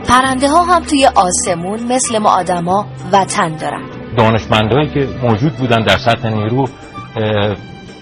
پرنده 0.09 0.49
ها 0.49 0.63
هم 0.63 0.83
توی 0.83 1.09
آسمون 1.15 1.93
مثل 1.93 2.19
ما 2.19 2.31
آدما 2.31 2.87
وطن 3.13 3.57
دارن. 3.57 3.83
دانشمندهایی 4.17 4.89
که 4.89 5.09
موجود 5.23 5.53
بودن 5.53 5.83
در 5.83 5.99
سطح 5.99 6.29
نیرو 6.29 6.67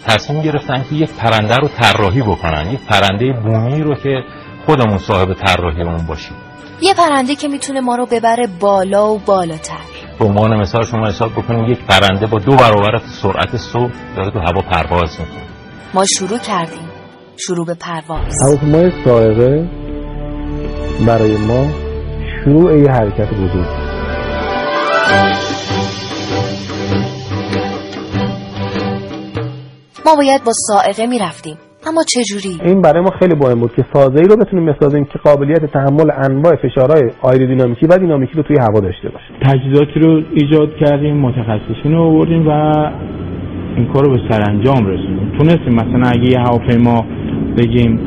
تصمیم 0.06 0.42
گرفتن 0.42 0.84
که 0.90 0.94
یک 0.94 1.12
پرنده 1.12 1.56
رو 1.56 1.68
طراحی 1.68 2.22
بکنن 2.22 2.70
یک 2.72 2.80
پرنده 2.80 3.32
بومی 3.32 3.82
رو 3.82 3.94
که 3.94 4.22
خودمون 4.66 4.98
صاحب 4.98 5.34
طراحی 5.34 5.82
اون 5.82 6.06
باشیم. 6.06 6.36
یه 6.80 6.94
پرنده 6.94 7.34
که 7.34 7.48
می‌تونه 7.48 7.80
ما 7.80 7.96
رو 7.96 8.06
ببره 8.06 8.46
بالا 8.60 9.12
و 9.14 9.18
بالاتر. 9.18 9.78
به 10.18 10.24
عنوان 10.24 10.60
مثال 10.60 10.82
شما 10.84 11.06
حساب 11.06 11.32
بکنید 11.32 11.68
یک 11.70 11.84
پرنده 11.84 12.26
با 12.26 12.38
دو 12.38 12.56
برابر 12.56 12.98
سرعت 13.22 13.56
صوت 13.56 13.92
داره 14.16 14.30
تو 14.30 14.38
هوا 14.38 14.62
پرواز 14.72 15.20
می‌کنه. 15.20 15.42
ما 15.94 16.04
شروع 16.04 16.38
کردیم. 16.38 16.88
شروع 17.38 17.66
به 17.66 17.74
پرواز. 17.74 18.42
هواپیمای 18.42 18.92
سائقه 19.04 19.68
برای 21.06 21.36
ما 21.36 21.66
شروع 22.44 22.78
یه 22.78 22.90
حرکت 22.90 23.30
بزرگ. 23.30 23.86
ما 30.06 30.16
باید 30.16 30.44
با 30.44 30.52
سائقه 30.52 31.06
می‌رفتیم. 31.06 31.58
اما 31.86 32.02
چجوری؟ 32.14 32.58
این 32.64 32.82
برای 32.82 33.02
ما 33.02 33.10
خیلی 33.10 33.34
مهم 33.34 33.60
بود 33.60 33.74
که 33.74 33.84
سازه 33.92 34.18
ای 34.18 34.28
رو 34.28 34.36
بتونیم 34.36 34.72
بسازیم 34.72 35.04
که 35.04 35.18
قابلیت 35.18 35.64
تحمل 35.72 36.10
انواع 36.24 36.56
فشارهای 36.56 37.10
آیرودینامیکی 37.22 37.86
و 37.86 37.98
دینامیکی 37.98 38.32
رو 38.34 38.42
توی 38.42 38.56
هوا 38.60 38.80
داشته 38.80 39.08
باشه 39.08 39.26
تجهیزاتی 39.42 40.00
رو 40.00 40.22
ایجاد 40.34 40.76
کردیم 40.76 41.16
متخصصین 41.16 41.92
رو 41.92 42.02
آوردیم 42.02 42.48
و 42.48 42.50
این 43.76 43.86
کار 43.92 44.04
رو 44.04 44.10
به 44.12 44.20
سرانجام 44.30 44.86
رسوندیم. 44.86 45.32
تونستیم 45.38 45.74
مثلا 45.74 46.10
اگه 46.10 46.30
یه 46.30 46.38
هواپیما 46.38 47.06
بگیم 47.58 48.00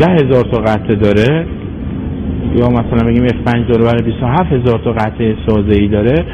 ده 0.00 0.06
هزار 0.06 0.44
تا 0.52 0.58
قطعه 0.58 0.94
داره 0.96 1.46
یا 2.56 2.68
مثلا 2.68 3.08
بگیم 3.08 3.26
F5 3.26 3.68
داره 3.68 3.84
برای 3.84 4.02
27 4.02 4.52
هزار 4.52 4.80
تا 4.84 4.92
قطعه 4.92 5.36
سازه 5.46 5.80
ای 5.80 5.88
داره 5.88 6.26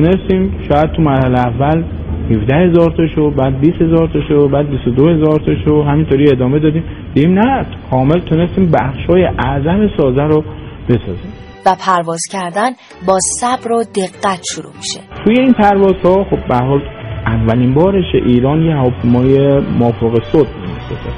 تونستیم 0.00 0.52
شاید 0.68 0.92
تو 0.92 1.02
مرحله 1.02 1.38
اول 1.38 1.84
17 2.30 2.54
هزار 2.54 2.90
تا 2.96 3.06
شو 3.14 3.30
بعد 3.30 3.60
20 3.60 3.82
هزار 3.82 4.08
تا 4.12 4.20
شو 4.28 4.48
بعد 4.48 4.70
22 4.70 5.08
هزار 5.08 5.40
تا 5.46 5.52
شو 5.64 5.82
همینطوری 5.82 6.30
ادامه 6.30 6.58
دادیم. 6.58 6.84
دیدیم 7.14 7.38
نه 7.38 7.66
کامل 7.90 8.18
تونستیم 8.18 8.70
بخش 8.70 9.06
های 9.08 9.24
اعظم 9.24 9.88
سازه 9.96 10.22
رو 10.22 10.44
بسازیم. 10.88 11.32
و 11.66 11.76
پرواز 11.86 12.20
کردن 12.32 12.70
با 13.06 13.18
صبر 13.40 13.72
و 13.72 13.84
دقت 13.84 14.40
شروع 14.54 14.72
میشه. 14.76 15.00
توی 15.24 15.40
این 15.40 15.52
پرواز 15.52 15.94
ها 16.04 16.24
خب 16.24 16.48
به 16.48 16.56
حال 16.56 16.82
اولین 17.26 17.74
بارش 17.74 18.14
ایران 18.14 18.62
یه 18.62 18.74
هواپیمای 18.74 19.60
مافوق 19.78 20.22
صد 20.32 20.46
می‌سازه 20.60 21.10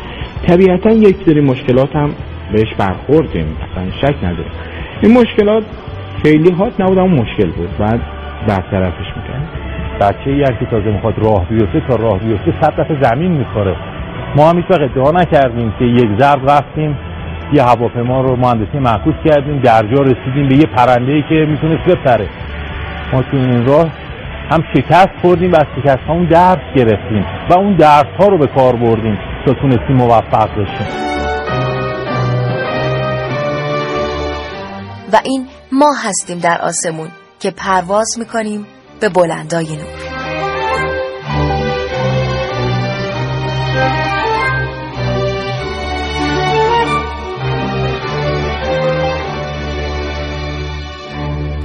طبیعتا 0.46 0.90
یک 0.90 1.16
سری 1.26 1.40
مشکلات 1.40 1.96
هم 1.96 2.10
بهش 2.52 2.74
برخوردیم 2.78 3.46
اصلا 3.62 3.90
شک 4.00 4.24
نداره 4.24 4.50
این 5.02 5.12
مشکلات 5.12 5.64
خیلی 6.22 6.50
هات 6.50 6.80
نبود 6.80 6.98
اما 6.98 7.22
مشکل 7.22 7.50
بود. 7.50 7.78
بعد 7.78 8.00
برطرفش 8.48 9.06
می‌کنه. 9.16 9.48
بچه 10.00 10.30
ای 10.30 10.44
که 10.44 10.66
تازه 10.70 10.90
می‌خواد 10.90 11.14
راه 11.18 11.48
بیفته 11.48 11.80
تا 11.88 11.96
راه 11.96 12.18
بیفته 12.18 12.54
صد 12.60 12.80
دفعه 12.80 13.02
زمین 13.02 13.32
می‌خوره. 13.32 13.76
ما 14.36 14.50
هم 14.50 14.56
هیچ 14.56 14.66
ادعا 14.70 15.10
نکردیم 15.10 15.74
که 15.78 15.84
یک 15.84 16.08
ضرب 16.18 16.50
رفتیم 16.50 16.98
یه 17.52 17.62
هواپیما 17.62 18.20
رو 18.20 18.36
مهندسی 18.36 18.78
معکوس 18.78 19.14
کردیم 19.24 19.58
درجا 19.58 20.02
رسیدیم 20.02 20.48
به 20.48 20.56
یه 20.56 20.66
پرنده 20.66 21.12
ای 21.12 21.22
که 21.28 21.34
می‌تونست 21.34 21.84
بپره. 21.84 22.28
ما 23.12 23.22
تو 23.22 23.36
این 23.36 23.66
راه 23.66 23.86
هم 24.50 24.64
شکست 24.76 25.10
خوردیم 25.22 25.52
و 25.52 25.56
از 25.56 25.66
شکست 25.76 25.98
اون 26.08 26.24
درس 26.24 26.58
گرفتیم 26.76 27.26
و 27.50 27.54
اون 27.54 27.76
درس 27.76 28.06
ها 28.20 28.26
رو 28.26 28.38
به 28.38 28.46
کار 28.46 28.76
بردیم 28.76 29.18
تا 29.46 29.52
تونستیم 29.52 29.96
موفق 29.96 30.50
بشیم. 30.52 30.86
و 35.12 35.16
این 35.24 35.46
ما 35.72 35.90
هستیم 36.06 36.38
در 36.38 36.58
آسمون. 36.62 37.08
که 37.42 37.50
پرواز 37.50 38.18
می‌کنیم 38.18 38.66
به 39.00 39.08
بلندای 39.08 39.76
نور. 39.76 40.11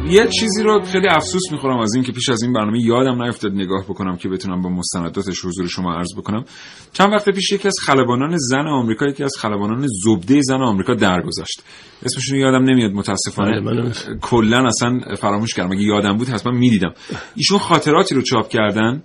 یه 0.10 0.28
چیزی 0.28 0.64
رو 0.64 0.82
خیلی 0.82 1.08
افسوس 1.08 1.52
می‌خورم 1.52 1.80
از 1.80 1.94
این 1.96 2.04
که 2.04 2.12
پیش 2.12 2.30
از 2.30 2.44
این 2.44 2.54
برنامه 2.54 2.80
یادم 2.82 3.24
نیفتاد 3.24 3.52
نگاه 3.52 3.84
بکنم 3.84 4.18
که 4.18 4.30
بتونم 4.30 4.62
با 4.62 4.70
مستنداتش 4.70 5.46
حضور 5.46 5.68
شما 5.68 5.94
عرض 5.94 6.16
بکنم. 6.18 6.46
چند 6.94 7.14
وقت 7.14 7.30
پیش 7.30 7.52
یکی 7.52 7.68
از 7.68 7.76
خلبانان 7.86 8.38
زن 8.38 8.68
آمریکا 8.68 9.06
یکی 9.06 9.24
از 9.24 9.34
خلبانان 9.40 9.88
زبده 10.06 10.42
زن 10.42 10.62
آمریکا 10.62 10.94
درگذشت. 10.94 11.64
اسمشون 12.06 12.38
یادم 12.40 12.64
نمیاد 12.64 12.92
متاسفانه. 12.92 13.62
بله، 13.62 13.92
کلا 14.22 14.68
اصلا 14.68 15.00
فراموش 15.20 15.54
کردم. 15.54 15.72
اگه 15.72 15.84
یادم 15.84 16.18
بود 16.18 16.30
حتما 16.30 16.52
می‌دیدم. 16.52 16.94
ایشون 17.36 17.58
خاطراتی 17.58 18.16
رو 18.16 18.22
چاپ 18.22 18.50
کردن 18.50 19.04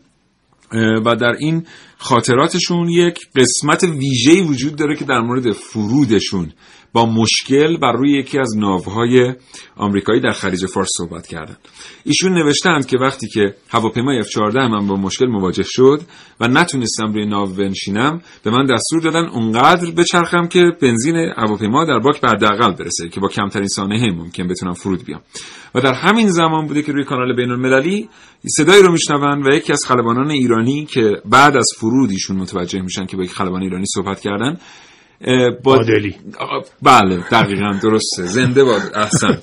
و 1.05 1.17
در 1.17 1.37
این 1.39 1.67
خاطراتشون 1.99 2.89
یک 2.89 3.19
قسمت 3.37 3.85
ویژه‌ای 3.85 4.41
وجود 4.41 4.77
داره 4.77 4.97
که 4.97 5.05
در 5.05 5.21
مورد 5.21 5.53
فرودشون 5.53 6.53
با 6.93 7.07
مشکل 7.07 7.77
بر 7.77 7.93
روی 7.93 8.19
یکی 8.19 8.39
از 8.39 8.57
ناوهای 8.57 9.35
آمریکایی 9.77 10.21
در 10.21 10.33
خلیج 10.33 10.67
فارس 10.67 10.89
صحبت 10.99 11.27
کردند. 11.27 11.59
ایشون 12.05 12.33
نوشتند 12.33 12.87
که 12.87 12.99
وقتی 12.99 13.29
که 13.29 13.55
هواپیمای 13.69 14.23
F14 14.23 14.57
من 14.57 14.87
با 14.87 14.97
مشکل 14.97 15.27
مواجه 15.27 15.63
شد 15.67 16.01
و 16.41 16.49
نتونستم 16.49 17.13
روی 17.13 17.27
ناو 17.27 17.49
بنشینم 17.49 18.21
به 18.45 18.51
من 18.51 18.67
دستور 18.67 19.01
دادن 19.01 19.29
اونقدر 19.29 19.91
بچرخم 19.91 20.47
که 20.47 20.65
بنزین 20.83 21.17
هواپیما 21.17 21.85
در 21.85 21.99
باک 21.99 22.21
بر 22.21 22.35
دقل 22.35 22.73
برسه 22.73 23.09
که 23.09 23.21
با 23.21 23.29
کمترین 23.29 23.69
سانحه 23.69 24.11
ممکن 24.11 24.49
بتونم 24.49 24.73
فرود 24.73 25.05
بیام 25.05 25.21
و 25.75 25.81
در 25.81 25.95
همین 25.95 26.31
زمان 26.31 26.67
بوده 26.67 26.83
که 26.83 26.93
روی 26.93 27.05
کانال 27.05 27.37
بین 27.37 27.51
المللی 27.51 28.09
صدایی 28.57 28.83
رو 28.83 28.93
میشنون 28.93 29.47
و 29.47 29.55
یکی 29.55 29.73
از 29.73 29.85
خلبانان 29.89 30.31
ایرانی 30.31 30.87
که 30.87 31.23
بعد 31.25 31.57
از 31.57 31.67
فرود 31.77 32.11
ایشون 32.11 32.37
متوجه 32.37 32.81
میشن 32.81 33.07
که 33.07 33.17
با 33.17 33.23
یک 33.23 33.33
خلبان 33.33 33.63
ایرانی 33.63 33.85
صحبت 33.95 34.21
کردن 34.21 34.59
با 35.65 35.75
عادلی. 35.75 36.15
بله 36.83 37.17
دقیقا 37.31 37.79
درسته. 37.83 38.23
زنده 38.23 38.65
باد 38.65 38.81
احسن. 38.95 39.39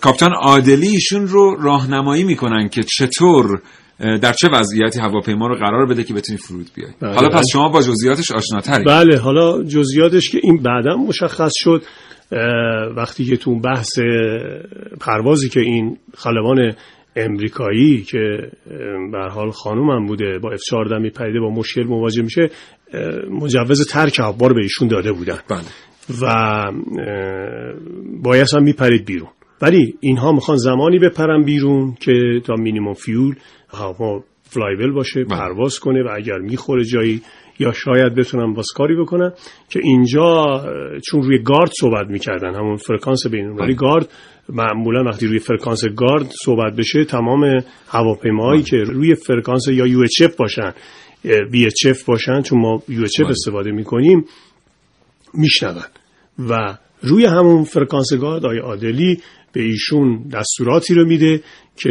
کاپتان 0.00 0.32
عادلی 0.32 0.88
ایشون 0.88 1.26
رو 1.26 1.56
راهنمایی 1.62 2.24
می‌کنن 2.24 2.68
که 2.68 2.82
چطور 2.82 3.60
در 3.98 4.32
چه 4.32 4.48
وضعیتی 4.52 5.00
هواپیما 5.00 5.46
رو 5.46 5.54
قرار 5.54 5.86
بده 5.86 6.04
که 6.04 6.14
بتونی 6.14 6.38
فرود 6.38 6.66
بیای. 6.74 6.90
بله. 7.00 7.14
حالا 7.14 7.28
پس. 7.28 7.44
شما 7.52 7.68
با 7.68 7.82
جزئیاتش 7.82 8.30
آشناتری 8.30 8.84
بله 8.84 9.18
حالا 9.18 9.62
جزئیاتش 9.62 10.30
که 10.30 10.40
این 10.42 10.62
بعدا 10.62 10.96
مشخص 10.96 11.52
شد 11.54 11.82
وقتی 12.96 13.24
که 13.24 13.36
تو 13.36 13.60
بحث 13.60 13.98
پروازی 15.00 15.48
که 15.48 15.60
این 15.60 15.96
خلبان 16.16 16.74
امریکایی 17.16 18.02
که 18.02 18.18
به 19.12 19.18
حال 19.30 19.50
خانومم 19.50 20.06
بوده 20.06 20.38
با 20.38 20.50
F14 20.56 21.00
میپریده 21.00 21.40
با 21.40 21.50
مشکل 21.50 21.82
مواجه 21.82 22.22
میشه 22.22 22.50
مجوز 23.30 23.86
ترک 23.86 24.18
هوابار 24.18 24.52
به 24.52 24.60
ایشون 24.62 24.88
داده 24.88 25.12
بودن. 25.12 25.38
بله. 25.48 25.60
و 26.22 26.64
باید 28.22 28.46
هم 28.54 28.62
میپرید 28.62 29.04
بیرون. 29.04 29.30
ولی 29.62 29.94
اینها 30.00 30.32
می‌خوان 30.32 30.56
زمانی 30.56 30.98
بپرن 30.98 31.44
بیرون 31.44 31.94
که 32.00 32.12
تا 32.44 32.54
minimum 32.54 32.92
fuel 32.92 33.34
هوا 33.74 34.24
flyable 34.42 34.92
باشه 34.92 35.24
پرواز 35.24 35.78
کنه 35.78 36.02
و 36.02 36.08
اگر 36.16 36.38
می‌خوره 36.38 36.84
جایی 36.84 37.22
یا 37.58 37.72
شاید 37.72 38.14
بتونن 38.14 38.52
باز 38.54 38.66
کاری 38.76 38.96
بکنن 38.96 39.32
که 39.70 39.80
اینجا 39.82 40.60
چون 41.06 41.22
روی 41.22 41.38
گارد 41.42 41.70
صحبت 41.80 42.06
می‌کردن 42.06 42.54
همون 42.54 42.76
فرکانس 42.76 43.26
بین 43.26 43.48
ولی 43.48 43.74
گارد 43.74 44.08
معمولا 44.48 45.04
وقتی 45.04 45.26
روی 45.26 45.38
فرکانس 45.38 45.84
گارد 45.96 46.26
صحبت 46.44 46.76
بشه 46.76 47.04
تمام 47.04 47.64
هواپیماهایی 47.88 48.62
که 48.62 48.76
روی 48.76 49.14
فرکانس 49.14 49.68
یا 49.68 49.86
U 49.86 50.04
باشن 50.38 50.72
بی 51.50 51.68
باشن 52.06 52.42
چون 52.42 52.60
ما 52.60 52.82
یو 52.88 53.06
استفاده 53.30 53.70
می‌کنیم 53.70 54.24
میشنون. 55.34 55.82
و 56.38 56.78
روی 57.02 57.24
همون 57.24 57.64
فرکانس 57.64 58.12
گارد 58.20 58.46
آی 58.46 58.58
عادلی 58.58 59.20
به 59.52 59.62
ایشون 59.62 60.28
دستوراتی 60.32 60.94
رو 60.94 61.06
میده 61.06 61.42
که 61.76 61.90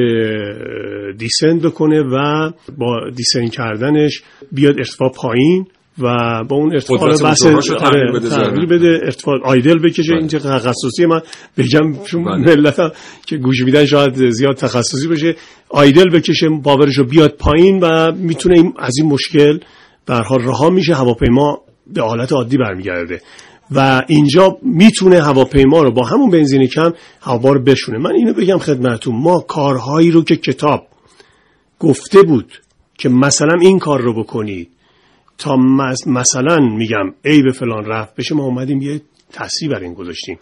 دیسند 1.17 1.61
بکنه 1.61 2.01
و 2.01 2.51
با 2.77 3.09
دیسند 3.15 3.51
کردنش 3.51 4.23
بیاد 4.51 4.77
ارتفاع 4.77 5.11
پایین. 5.11 5.67
و 5.99 6.43
با 6.43 6.55
اون 6.55 6.73
ارتفاع 6.73 7.09
بس 7.09 7.39
تغییر 7.39 8.65
بده 8.65 8.99
ارتفاع 9.03 9.39
آیدل 9.43 9.79
بکشه 9.79 10.13
این 10.13 10.27
تخصصی 10.27 11.05
من 11.05 11.21
بگم 11.57 12.03
چون 12.03 12.21
ملت 12.23 12.79
که 13.25 13.37
گوش 13.37 13.63
میدن 13.63 13.85
شاید 13.85 14.29
زیاد 14.29 14.55
تخصصی 14.55 15.07
بشه 15.07 15.35
آیدل 15.69 16.09
بکشه 16.09 16.49
باورش 16.63 16.97
رو 16.97 17.05
بیاد 17.05 17.35
پایین 17.39 17.79
و 17.79 18.11
می‌تونه 18.11 18.73
از 18.79 18.93
این 18.97 19.09
مشکل 19.09 19.59
به 20.05 20.15
حال 20.15 20.41
رها 20.41 20.69
میشه. 20.69 20.95
هواپیما 20.95 21.61
به 21.87 22.01
حالت 22.01 22.33
عادی 22.33 22.57
برمیگرده. 22.57 23.21
و 23.71 24.03
اینجا 24.07 24.57
می‌تونه 24.61 25.21
هواپیما 25.21 25.81
رو 25.81 25.91
با 25.91 26.05
همون 26.05 26.29
بنزین 26.29 26.67
کم 26.67 26.91
هوا 27.21 27.51
رو 27.51 27.63
بشونه. 27.63 27.97
من 27.97 28.11
اینو 28.11 28.33
بگم 28.33 28.57
خدمتتون 28.57 29.15
ما 29.15 29.39
کارهایی 29.39 30.11
رو 30.11 30.23
که 30.23 30.35
کتاب 30.35 30.87
گفته 31.79 32.21
بود 32.21 32.53
که 32.97 33.09
مثلا 33.09 33.57
این 33.61 33.79
کار 33.79 34.01
رو 34.01 34.23
بکنید 34.23 34.69
تا 35.41 35.55
مثلا 36.07 36.59
میگم 36.59 37.13
ای 37.25 37.41
به 37.41 37.51
فلان 37.51 37.85
رفت 37.85 38.15
بشه 38.15 38.35
ما 38.35 38.43
اومدیم 38.43 38.81
یه 38.81 39.01
تصریح 39.33 39.71
بر 39.71 39.79
این 39.79 39.93
گذاشتیم. 39.93 40.39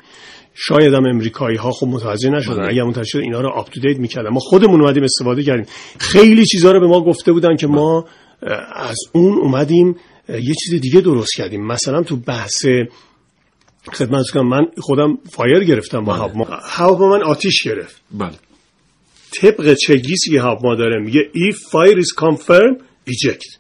شاید 0.53 0.93
هم 0.93 1.05
امریکایی 1.05 1.57
ها 1.57 1.71
خب 1.71 1.87
متوجه 1.87 2.29
نشدن 2.29 2.69
اگر 2.69 2.83
متوجه 2.83 3.09
شد 3.09 3.17
اینا 3.17 3.41
رو 3.41 3.49
up 3.49 3.69
to 3.69 3.79
date 3.79 3.97
می‌کردن. 3.97 4.29
ما 4.29 4.39
خودمون 4.39 4.81
اومدیم 4.81 5.03
استفاده 5.03 5.43
کردیم. 5.43 5.65
خیلی 5.99 6.45
چیزا 6.45 6.71
رو 6.71 6.79
به 6.79 6.87
ما 6.87 7.01
گفته 7.03 7.31
بودن 7.31 7.55
که 7.55 7.67
ما 7.67 8.05
از 8.73 8.97
اون 9.11 9.37
اومدیم 9.37 9.95
یه 10.29 10.53
چیز 10.53 10.81
دیگه 10.81 11.01
درست 11.01 11.35
کردیم. 11.35 11.65
مثلا 11.67 12.03
تو 12.03 12.15
بحث 12.15 12.65
خدمت 13.93 14.29
کنم 14.33 14.47
من 14.47 14.65
خودم 14.77 15.17
fire 15.31 15.63
گرفتم 15.63 16.05
با 16.05 16.13
هواپیما. 16.13 16.47
هواپیما 16.63 17.09
من 17.09 17.23
آتیش 17.23 17.63
گرفت. 17.63 18.01
بله. 18.11 18.39
طبق 19.41 19.73
چک 19.73 19.99
لیستی 19.99 20.31
که 20.31 20.41
هواپیما 20.41 20.75
داره؟ 20.75 20.99
میگه 20.99 21.29
if 21.35 21.55
fire 21.55 21.99
is 22.03 22.23
confirmed 22.23 22.81
eject. 23.09 23.58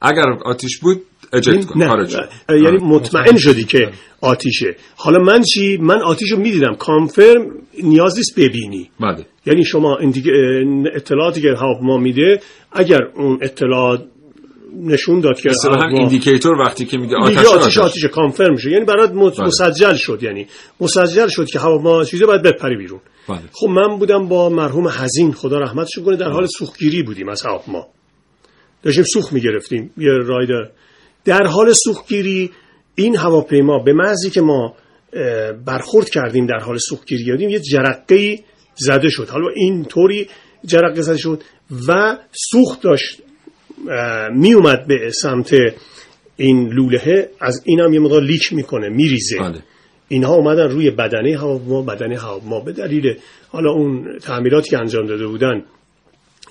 اگر 0.00 0.24
آتیش 0.44 0.78
بود 0.78 1.02
eject 1.32 1.64
کن 1.66 1.88
خارج 1.88 2.16
یعنی 2.48 2.78
مطمئن 2.82 3.36
شدی 3.36 3.64
که 3.64 3.90
آتیشه. 4.20 4.76
حالا 4.96 5.18
من 5.18 5.42
چی؟ 5.42 5.76
من 5.76 6.02
آتیشو 6.02 6.36
می‌دیدم. 6.36 6.74
کانفرم 6.74 7.46
نیاز 7.82 8.16
نیست 8.16 8.40
ببینی. 8.40 8.90
بله. 9.00 9.26
یعنی 9.46 9.64
شما 9.64 9.98
اطلاعاتی 10.94 11.40
که 11.40 11.48
هواپیما 11.48 11.98
میده 11.98 12.40
اگر 12.72 13.00
اون 13.16 13.38
اطلاعات 13.42 14.04
نشون 14.82 15.20
داد 15.20 15.40
که 15.40 15.48
مثلا 15.48 15.88
ایندیکیتور 15.88 16.52
وقتی 16.52 16.84
که 16.84 16.98
میگه 16.98 17.16
آتش 17.16 17.46
آتش 17.46 17.78
آتش 17.78 18.04
کانفرم 18.04 18.52
میشه 18.52 18.70
یعنی 18.70 18.84
برات 18.84 19.12
مسجل 19.40 19.94
شد 19.94 20.22
یعنی. 20.22 20.46
مسجل 20.80 21.28
شد 21.28 21.46
که 21.46 21.58
هواپیما 21.58 22.04
چیزی 22.04 22.24
باید 22.24 22.42
بپری 22.42 22.76
بیرون. 22.76 23.00
بله. 23.28 23.38
خب 23.52 23.68
من 23.68 23.98
بودم 23.98 24.28
با 24.28 24.48
مرحوم 24.48 24.88
حزین. 24.88 25.32
خدا 25.32 25.58
رحمتش 25.58 25.98
کنه. 26.04 26.16
در 26.16 26.28
حال 26.28 26.46
سوختگیری 26.46 27.02
بودیم 27.02 27.28
از 27.28 27.46
هواپیما. 27.46 27.86
داشتیم 28.82 29.04
سوخت 29.04 29.32
می‌گرفتیم 29.32 29.90
یه 29.96 30.10
رایدر 30.10 30.70
در 31.24 31.46
حال 31.46 31.72
سوختگیری 31.72 32.50
این 32.94 33.16
هواپیما 33.16 33.78
به 33.78 33.92
محضی 33.92 34.30
که 34.30 34.40
ما 34.40 34.74
برخورد 35.66 36.08
کردیم 36.08 36.46
در 36.46 36.58
حال 36.64 36.78
سوختگیری 36.78 37.24
کردیم 37.24 37.50
یه 37.50 37.60
جرقه 37.60 38.38
زده 38.76 39.08
شد. 39.08 39.28
حالا 39.28 39.48
این 39.56 39.84
طوری 39.84 40.28
جرقه 40.64 41.02
زده 41.02 41.16
شد 41.16 41.42
و 41.88 42.18
سوخت 42.50 42.82
داشت 42.82 43.22
می 44.32 44.52
اومد 44.52 44.86
به 44.86 45.10
سمت 45.10 45.56
این 46.36 46.68
لوله 46.68 47.30
از 47.40 47.62
این 47.64 47.80
هم 47.80 47.92
یه 47.92 48.00
مقدار 48.00 48.22
لیک 48.22 48.52
می‌کنه 48.52 48.88
میریزه. 48.88 49.38
بله. 49.38 49.62
اینها 50.08 50.34
اومدن 50.34 50.68
روی 50.68 50.90
بدنه 50.90 51.38
هواپیما 51.38 51.82
بدنه 51.82 52.18
هواپیما. 52.18 52.60
به 52.60 52.72
دلیل 52.72 53.16
حالا 53.48 53.70
اون 53.72 54.18
تعمیراتی 54.18 54.70
که 54.70 54.78
انجام 54.78 55.06
داده 55.06 55.26
بودن 55.26 55.64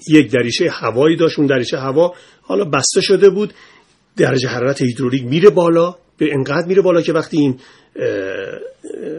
یک 0.08 0.32
دریچه 0.32 0.70
هوایی 0.72 1.16
داشت 1.16 1.40
اون 1.40 1.48
دریچه 1.48 1.78
هوا 1.78 2.14
حالا 2.42 2.66
بسته 2.66 3.02
شده 3.02 3.30
بود. 3.30 3.54
درجه 4.18 4.48
حرارت 4.48 4.82
هیدرولیک 4.82 5.24
میره 5.24 5.50
بالا 5.50 5.96
به 6.18 6.34
انقدر 6.34 6.68
میره 6.68 6.82
بالا 6.82 7.02
که 7.02 7.14
وقتی 7.14 7.38
این 7.38 7.60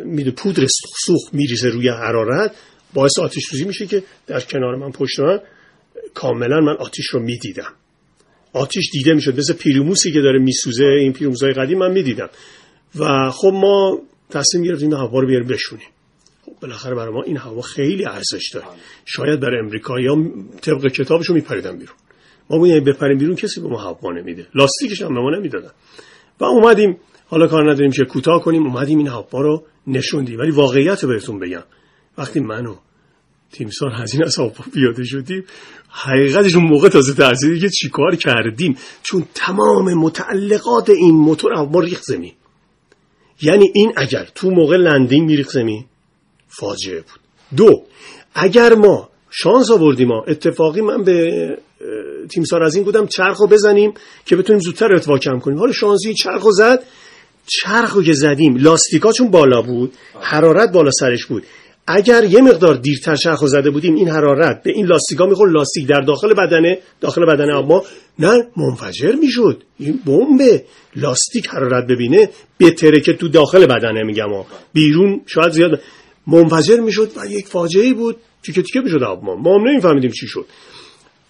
میده 0.05 0.31
پودر 0.31 0.67
سوخت 1.07 1.35
میریزه 1.35 1.69
روی 1.69 1.89
حرارت 1.89 2.55
باعث 2.95 3.19
آتش 3.19 3.43
سوزی 3.51 3.65
میشه 3.65 3.87
که 3.87 4.03
در 4.27 4.41
کنار 4.41 4.77
من 4.77 4.91
پشت 4.91 5.21
من 5.21 5.41
کاملا 6.15 6.61
من 6.61 6.77
آتیش 6.77 7.07
رو 7.07 7.21
می‌دیدم. 7.21 7.73
آتیش 8.53 8.91
دیده 8.93 9.13
می‌شد 9.15 9.39
مثل 9.39 9.53
پیروموسی 9.53 10.13
که 10.13 10.21
داره 10.21 10.39
میسوزه 10.39 10.85
این 10.85 11.13
پیروموسای 11.13 11.53
قدیم 11.53 11.79
من 11.79 11.93
می‌دیدم. 11.93 12.31
و 12.99 13.31
خب 13.31 13.53
ما 13.53 13.99
تصمیم 14.31 14.65
گرفتیم 14.65 14.93
هوا 14.93 15.21
رو 15.21 15.27
بیاریم 15.27 15.49
بشونیم. 15.49 15.87
بالاخره 16.63 16.95
برای 16.95 17.15
ما 17.15 17.23
این 17.23 17.37
هوا 17.37 17.63
خیلی 17.63 18.07
ارزش 18.07 18.51
داره. 18.55 18.67
شاید 19.05 19.41
برای 19.41 19.59
امریکایی‌ها 19.59 20.17
طبق 20.61 20.87
کتابشو 20.87 21.35
میپریدن 21.35 21.79
بیرون. 21.79 21.97
ما 22.51 22.59
باید 22.59 22.85
بپریم 22.85 23.19
بیرون 23.19 23.37
کسی 23.37 23.61
به 23.61 23.69
ما 23.69 23.79
هوا 23.79 24.13
نمیده 24.13 24.47
لاستیکش 24.55 25.03
هم 25.03 25.15
به 25.15 25.21
ما 25.21 25.31
نمی‌دادن. 25.31 25.71
و 26.41 26.45
اومدیم 26.45 26.97
حالا 27.27 27.47
کار 27.47 27.73
نداریم 27.73 27.91
که 27.91 28.05
کوتاه 28.05 28.43
کنیم 28.43 28.67
اومدیم 28.67 28.99
این 28.99 29.09
هوا 29.09 29.41
رو 29.41 29.65
نشوندیم. 29.87 30.39
ولی 30.39 30.51
واقعیت 30.51 31.05
بهتون 31.05 31.39
بگم. 31.39 31.63
وقتی 32.19 32.41
منو 32.41 32.77
تیمسار 33.53 33.91
هزینه 33.93 34.25
از 34.25 34.39
هوا 34.39 34.53
پیاده 34.75 35.05
شدیم 35.05 35.45
حقیقتش 35.89 36.55
اون 36.55 36.65
موقع 36.65 36.89
تازه 36.89 37.15
تحصیلی 37.15 37.61
که 37.61 37.69
چیکار 37.69 38.17
کردیم؟ 38.17 38.77
چون 39.03 39.25
تمام 39.35 39.95
متعلقات 39.95 40.91
این 40.91 41.15
موتور 41.15 41.53
ما 41.55 41.81
ریخت 41.81 42.03
زمین. 42.03 42.33
یعنی 43.43 43.71
این 43.75 43.93
اگر 43.97 44.29
تو 44.35 44.51
موقع 44.51 44.77
لندینگ 44.77 45.27
میریخت 45.27 45.51
زمین 45.51 45.85
فاجعه 46.51 47.01
بود. 47.01 47.21
دو 47.57 47.83
اگر 48.35 48.75
ما 48.75 49.09
شانس 49.31 49.71
آوردیم 49.71 50.09
ما 50.09 50.25
اتفاقی 50.29 50.81
من 50.81 51.05
به 51.05 51.59
تیمسار 52.31 52.63
از 52.63 52.75
این 52.75 52.85
بودم 52.85 53.07
چرخ 53.07 53.41
رو 53.41 53.47
بزنیم 53.47 53.95
که 54.27 54.37
بتونیم 54.37 54.61
زودتر 54.61 54.93
ارتفاع 54.93 55.19
کم 55.19 55.39
کنیم. 55.39 55.59
حالا 55.59 55.73
شانسی 55.73 56.15
چرخ 56.15 56.43
رو 56.43 56.53
زد 56.53 56.83
چرخ 57.47 57.93
رو 57.93 58.03
که 58.03 58.13
زدیم 58.13 58.57
لاستیکا 58.57 59.13
چون 59.13 59.31
بالا 59.31 59.63
بود 59.63 59.93
حرارت 60.21 60.73
بالا 60.73 60.91
سرش 60.91 61.27
بود. 61.27 61.43
اگر 61.87 62.25
یه 62.25 62.41
مقدار 62.41 62.75
دیرتر 62.75 63.17
چرخ 63.17 63.47
زده 63.47 63.71
بودیم 63.71 63.95
این 63.95 64.09
حرارت 64.09 64.63
به 64.63 64.71
این 64.71 64.87
لاستیکا 64.87 65.27
می‌خورد 65.27 65.53
لاستیک 65.53 65.87
در 65.87 66.01
داخل 66.01 66.35
بدنه 66.35 66.79
داخل 67.01 67.25
بدنه 67.27 67.57
اما 67.59 67.85
نه 68.19 68.47
منفجر 68.57 69.13
می‌شد. 69.13 69.63
این 69.79 70.01
بمب 70.07 70.63
لاستیک 70.97 71.47
حرارت 71.49 71.87
ببینه 71.87 72.31
بهتره 72.59 73.01
که 73.01 73.13
تو 73.13 73.29
داخل 73.29 73.67
بدنه 73.67 74.03
میگم. 74.03 74.45
بیرون 74.73 75.21
شاید 75.27 75.53
زیاد 75.53 75.81
منفجر 76.31 76.81
می‌شد 76.81 77.11
و 77.17 77.27
یک 77.27 77.47
فاجعه 77.47 77.95
بود. 77.95 78.17
تیکه 78.43 78.63
تیکه 78.63 78.81
می‌شد 78.81 79.03
آب 79.03 79.25
ما 79.25 79.37
ما 79.37 79.55
هم 79.55 79.69
نمیفهمیدیم 79.69 80.11
چی 80.11 80.27
شد. 80.27 80.47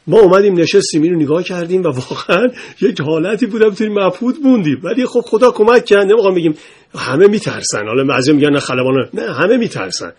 ما 0.07 0.21
اومدیم 0.21 0.61
نشستیم 0.61 1.03
اینو 1.03 1.17
نگاه 1.17 1.43
کردیم 1.43 1.83
و 1.83 1.87
واقعا 1.87 2.49
یک 2.81 3.01
حالتی 3.01 3.47
بودم 3.47 3.71
توی 3.71 3.89
مبهوت 3.89 4.37
موندیم. 4.45 4.81
ولی 4.85 5.07
خب 5.07 5.21
خدا 5.21 5.51
کمک 5.51 5.85
کرد. 5.85 6.07
نمی‌خوام 6.07 6.35
بگیم 6.35 6.55
همه 6.95 7.27
میترسن. 7.27 7.87
حالا 7.87 8.05
بعضی 8.05 8.33
میگن 8.33 8.51
نه 8.51 8.61
خلبان. 8.61 9.09
نه 9.15 9.33
همه 9.33 9.57
میترسن. 9.57 10.13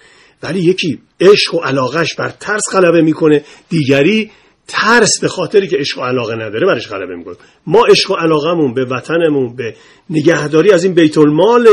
ولی 0.43 0.59
یکی 0.59 0.99
عشق 1.19 1.55
و 1.55 1.57
علاقش 1.57 2.15
بر 2.15 2.29
ترس 2.39 2.63
غلبه 2.73 3.01
می‌کنه. 3.01 3.43
دیگری 3.69 4.31
ترس 4.67 5.19
به 5.19 5.27
خاطری 5.27 5.67
که 5.67 5.77
عشق 5.77 5.97
و 5.97 6.01
علاقه 6.01 6.35
نداره 6.35 6.67
برش 6.67 6.87
غلبه 6.87 7.15
می‌کنه. 7.15 7.35
ما 7.67 7.85
عشق 7.85 8.11
و 8.11 8.13
علاقمون 8.13 8.73
به 8.73 8.85
وطنمون 8.85 9.55
به 9.55 9.75
نگهداری 10.09 10.71
از 10.71 10.83
این 10.83 10.93
بیت 10.93 11.17
المال 11.17 11.67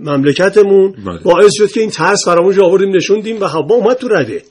مملکتمون 0.00 0.94
باعث 1.24 1.52
شد 1.54 1.70
که 1.70 1.80
این 1.80 1.90
ترس 1.90 2.24
فراموش 2.24 2.58
آوردیم 2.58 2.96
نشوندیم 2.96 3.40
و 3.40 3.44
هوا 3.44 3.74
اومد 3.74 3.96
تو 3.96 4.08
رده. 4.08 4.42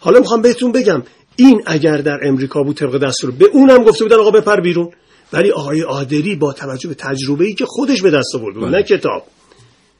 حالا 0.00 0.20
می‌خوام 0.20 0.42
بهتون 0.42 0.72
بگم 0.72 1.02
این 1.36 1.62
اگر 1.66 1.96
در 1.96 2.18
امریکا 2.22 2.62
بود 2.62 2.76
طبق 2.76 2.98
دستور 2.98 3.30
به 3.30 3.44
اونم 3.52 3.84
گفته 3.84 4.04
بودن 4.04 4.16
آقا 4.16 4.30
بپر 4.30 4.60
بیرون. 4.60 4.90
ولی 5.32 5.50
آقای 5.50 5.80
عادری 5.80 6.36
با 6.36 6.52
توجه 6.52 6.88
به 6.88 6.94
تجربه 6.94 7.44
ای 7.44 7.54
که 7.54 7.64
خودش 7.66 8.02
به 8.02 8.10
دست 8.10 8.34
آورد 8.34 8.58
نه 8.58 8.82
کتاب. 8.82 9.22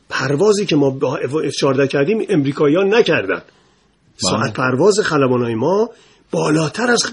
پروازی 0.08 0.66
که 0.66 0.76
ما 0.76 0.90
با 0.90 1.18
F14 1.22 1.88
کردیم 1.88 2.26
امریکاییان 2.28 2.94
نکردن. 2.94 3.42
ساعت 4.16 4.52
پرواز 4.52 5.00
خلبانای 5.00 5.54
ما 5.54 5.90
بالاتر 6.30 6.90
از 6.90 7.12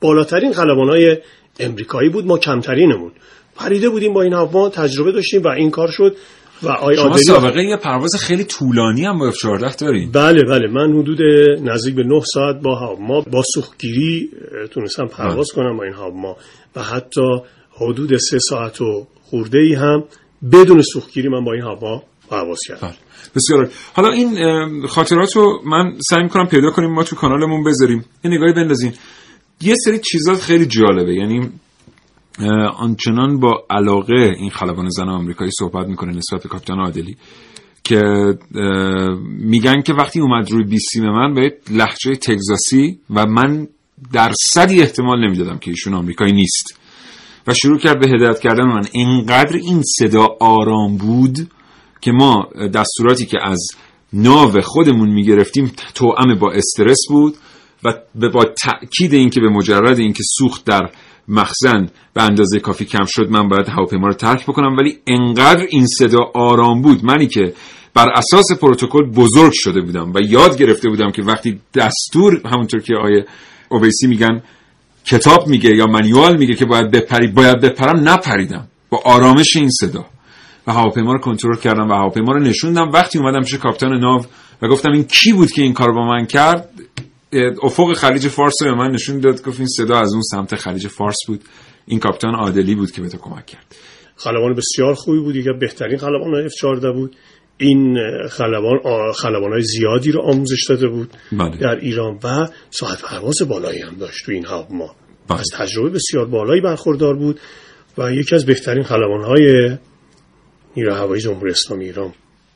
بالاترین 0.00 0.52
خلبانای 0.52 1.16
امریکایی 1.60 2.08
بود 2.08 2.26
ما 2.26 2.38
کمترینمون. 2.38 3.12
پریده 3.56 3.88
بودیم 3.88 4.12
با 4.12 4.22
این 4.22 4.32
هوا 4.32 4.68
تجربه 4.68 5.12
داشتیم 5.12 5.42
و 5.42 5.48
این 5.48 5.70
کار 5.70 5.90
شد. 5.90 6.16
و 6.62 6.68
آی 6.68 6.96
شما 6.96 7.16
سابقه 7.16 7.62
یه 7.62 7.76
پرواز 7.76 8.16
خیلی 8.16 8.44
طولانی 8.44 9.04
هم 9.04 9.18
با 9.18 9.30
F14 9.30 9.76
دارین. 9.76 10.10
بله 10.12 10.42
بله. 10.42 10.68
من 10.68 10.98
حدود 10.98 11.18
نزدیک 11.68 11.94
به 11.94 12.02
9 12.02 12.20
ساعت 12.34 12.56
با 12.62 12.96
ما 13.00 13.20
با 13.20 13.42
سوختگیری 13.54 14.30
تونستم 14.70 15.06
پرواز 15.06 15.52
کنم 15.52 15.76
با 15.76 15.84
این 15.84 15.94
ما 16.14 16.36
و 16.76 16.82
حتی 16.82 17.40
حدود 17.80 18.16
3 18.16 18.38
ساعت 18.38 18.80
و 18.80 19.06
خورده 19.22 19.58
ای 19.58 19.74
هم 19.74 20.04
بدون 20.52 20.82
سوختگیری 20.82 21.28
من 21.28 21.44
با 21.44 21.52
این 21.52 21.62
هوا 21.62 22.02
پرواز 22.30 22.58
کردم. 22.68 22.94
بسیار 23.36 23.70
حالا 23.92 24.10
این 24.10 24.86
خاطرات 24.86 25.36
رو 25.36 25.60
من 25.64 25.92
سعی 26.10 26.22
می‌کنم 26.22 26.46
پیدا 26.46 26.70
کنیم 26.70 26.90
ما 26.90 27.04
تو 27.04 27.16
کانالمون 27.16 27.64
بذاریم. 27.64 28.04
یه 28.24 28.30
نگاهی 28.30 28.52
بندازین. 28.52 28.92
یه 29.60 29.74
سری 29.84 29.98
چیزات 29.98 30.40
خیلی 30.40 30.66
جالبه. 30.66 31.14
یعنی 31.14 31.50
آنچنان 32.76 33.40
با 33.40 33.64
علاقه 33.70 34.34
این 34.38 34.50
خلبان 34.50 34.88
زن 34.88 35.08
آمریکایی 35.08 35.50
صحبت 35.58 35.86
می‌کنه 35.86 36.12
نسبت 36.12 36.42
به 36.42 36.48
کاپیتان 36.48 36.78
عادلی 36.78 37.16
که 37.84 38.02
میگن 39.24 39.82
که 39.82 39.92
وقتی 39.92 40.20
اومد 40.20 40.50
روی 40.50 40.64
بیسیم 40.64 41.04
من 41.04 41.34
به 41.34 41.56
لحجه 41.70 42.16
تگزاسی 42.16 42.98
و 43.10 43.26
من 43.26 43.68
در 44.12 44.32
صدی 44.52 44.80
احتمال 44.80 45.26
نمی‌دادم 45.26 45.58
که 45.58 45.70
ایشون 45.70 45.94
آمریکایی 45.94 46.32
نیست. 46.32 46.80
و 47.46 47.54
شروع 47.54 47.78
کرد 47.78 48.00
به 48.00 48.08
هدایت 48.08 48.40
کردن 48.40 48.64
من. 48.64 48.82
اینقدر 48.92 49.56
این 49.56 49.82
صدا 49.82 50.26
آرام 50.40 50.96
بود 50.96 51.50
که 52.00 52.12
ما 52.12 52.48
دستوراتی 52.74 53.26
که 53.26 53.38
از 53.42 53.68
ناو 54.12 54.60
خودمون 54.60 55.10
می‌گرفتیم 55.10 55.72
توأم 55.94 56.38
با 56.38 56.52
استرس 56.52 56.98
بود 57.08 57.34
و 57.84 57.92
با 58.30 58.44
تأکید 58.44 59.14
اینکه 59.14 59.40
به 59.40 59.48
مجرد 59.48 59.98
اینکه 59.98 60.22
سوخت 60.38 60.64
در 60.64 60.90
مخزن 61.30 61.88
به 62.14 62.22
اندازه 62.22 62.60
کافی 62.60 62.84
کم 62.84 63.04
شد 63.06 63.30
من 63.30 63.48
باید 63.48 63.68
هواپیما 63.68 64.06
رو 64.06 64.12
ترک 64.12 64.42
بکنم 64.42 64.76
ولی 64.76 64.98
انقدر 65.06 65.66
این 65.68 65.86
صدا 65.86 66.18
آرام 66.34 66.82
بود. 66.82 67.04
منی 67.04 67.26
که 67.26 67.52
بر 67.94 68.08
اساس 68.08 68.52
پروتکل 68.60 69.02
بزرگ 69.02 69.52
شده 69.54 69.80
بودم 69.80 70.12
و 70.14 70.20
یاد 70.20 70.58
گرفته 70.58 70.88
بودم 70.88 71.10
که 71.10 71.22
وقتی 71.22 71.60
دستور 71.74 72.42
همونطور 72.52 72.80
که 72.80 72.94
آیه 72.96 73.26
اوبیسی 73.68 74.06
میگن 74.06 74.42
کتاب 75.04 75.48
میگه 75.48 75.76
یا 75.76 75.86
منیوال 75.86 76.36
میگه 76.36 76.54
که 76.54 76.64
باید 76.64 76.90
بپری 76.90 77.26
باید 77.26 77.60
بپرم 77.60 78.08
نپریدم. 78.08 78.68
با 78.90 79.00
آرامش 79.04 79.56
این 79.56 79.70
صدا. 79.70 80.04
و 80.66 80.72
هواپیما 80.72 81.12
رو 81.12 81.18
کنترل 81.18 81.56
کردم 81.56 81.90
و 81.90 81.92
هواپیما 81.92 82.32
رو 82.32 82.40
نشوندم. 82.40 82.90
وقتی 82.92 83.18
اومدم 83.18 83.40
پیش 83.40 83.54
کاپیتان 83.54 83.98
ناو 83.98 84.26
و 84.62 84.68
گفتم 84.68 84.92
این 84.92 85.04
کی 85.04 85.32
بود 85.32 85.50
که 85.50 85.62
این 85.62 85.72
کار 85.72 85.92
با 85.92 86.06
من 86.06 86.26
کرد؟ 86.26 86.69
افق 87.62 87.92
خلیج 87.92 88.28
فارس 88.28 88.62
رو 88.62 88.74
من 88.74 88.90
نشون 88.90 89.20
داد 89.20 89.42
گفت 89.42 89.58
این 89.58 89.68
صدا 89.68 89.98
از 89.98 90.12
اون 90.12 90.22
سمت 90.22 90.54
خلیج 90.54 90.86
فارس 90.86 91.16
بود. 91.26 91.40
این 91.86 92.00
کاپیتان 92.00 92.34
عادلی 92.34 92.74
بود 92.74 92.90
که 92.90 93.02
به 93.02 93.08
تو 93.08 93.18
کمک 93.18 93.46
کرد. 93.46 93.76
خلبان 94.16 94.54
بسیار 94.54 94.94
خوبی 94.94 95.20
بود 95.20 95.36
یکی 95.36 95.48
بهترین 95.60 95.98
خلبان 95.98 96.44
اف 96.44 96.52
14 96.52 96.92
بود. 96.92 97.16
این 97.56 97.98
خلبان 98.30 98.78
خلبان 99.12 99.52
های 99.52 99.62
زیادی 99.62 100.12
رو 100.12 100.22
آموزش 100.22 100.66
داده 100.68 100.88
بود. 100.88 101.10
بله. 101.32 101.56
در 101.56 101.76
ایران 101.80 102.18
و 102.24 102.48
ساعت 102.70 103.02
پرواز 103.02 103.42
بالایی 103.48 103.80
هم 103.80 103.94
داشت 103.94 104.26
تو 104.26 104.32
این 104.32 104.46
هواپیما 104.46 104.94
بله. 105.28 105.40
از 105.40 105.46
تجربه 105.56 105.90
بسیار 105.90 106.26
بالایی 106.26 106.60
برخوردار 106.60 107.16
بود 107.16 107.40
و 107.98 108.12
یکی 108.12 108.34
از 108.34 108.46
بهترین 108.46 108.82
خلبان 108.82 109.24
های 109.24 109.76
نیروی 110.76 110.94
هوایی 110.94 111.22
جمهوری 111.22 111.50
اسلامی 111.50 111.84
ایران 111.84 112.12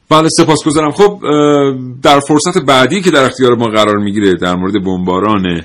بله 0.08 0.28
سپاسگزارم. 0.28 0.90
خب 0.92 1.20
در 2.02 2.20
فرصت 2.20 2.58
بعدی 2.58 3.00
که 3.00 3.10
در 3.10 3.24
اختیار 3.24 3.54
ما 3.54 3.66
قرار 3.66 3.96
می‌گیره 3.96 4.34
در 4.34 4.54
مورد 4.54 4.84
بمباران 4.84 5.62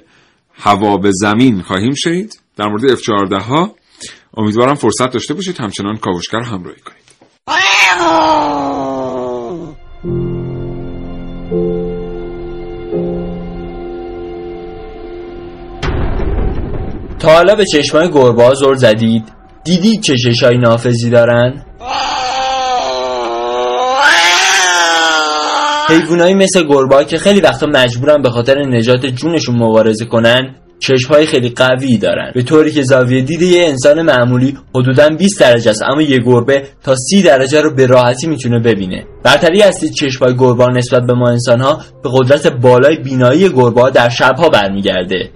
هوا 0.53 0.97
به 0.97 1.11
زمین 1.13 1.61
خواهیم 1.61 1.93
شنید. 1.93 2.39
در 2.57 2.67
مورد 2.67 2.95
F14 2.95 3.43
ها 3.43 3.75
امیدوارم 4.37 4.75
فرصت 4.75 5.11
داشته 5.11 5.33
باشید. 5.33 5.57
همچنان 5.59 5.97
کاوشگر 5.97 6.41
همراهی 6.41 6.79
کنید. 6.79 6.99
تا 17.19 17.31
حالا 17.31 17.55
به 17.55 17.65
چشمای 17.65 18.09
گربه 18.11 18.53
زور 18.55 18.75
زدید. 18.75 19.23
دیدید 19.63 20.01
چه 20.01 20.15
چشای 20.17 20.57
نافذی 20.57 21.09
دارن؟ 21.09 21.65
حیوانایی 25.89 26.33
مثل 26.35 26.63
گربه 26.63 27.05
که 27.05 27.17
خیلی 27.17 27.41
وقتا 27.41 27.67
مجبورن 27.67 28.21
به 28.21 28.29
خاطر 28.29 28.59
نجات 28.59 29.05
جونشون 29.05 29.55
مبارزه 29.55 30.05
کنن 30.05 30.55
چشمهای 30.79 31.25
خیلی 31.25 31.49
قوی 31.49 31.97
دارن. 31.97 32.31
به 32.35 32.41
طوری 32.41 32.71
که 32.71 32.83
زاویه 32.83 33.21
دید 33.21 33.41
یه 33.41 33.65
انسان 33.67 34.01
معمولی 34.01 34.57
حدودا 34.75 35.09
20 35.09 35.39
درجه 35.39 35.71
است 35.71 35.83
اما 35.83 36.01
یه 36.01 36.17
گربه 36.17 36.63
تا 36.83 36.95
30 36.95 37.21
درجه 37.21 37.61
رو 37.61 37.75
به 37.75 37.85
راحتی 37.85 38.27
می‌تونه 38.27 38.59
ببینه. 38.59 39.05
برتری 39.23 39.61
اصلی 39.61 39.89
چشمهای 39.89 40.35
گربه 40.37 40.65
نسبت 40.65 41.03
به 41.03 41.13
ما 41.13 41.29
انسانها 41.29 41.81
به 42.03 42.09
قدرت 42.13 42.47
بالای 42.47 42.97
بینایی 42.97 43.49
گربه 43.49 43.91
در 43.91 44.09
شبها 44.09 44.49
برمیگرده. 44.49 45.29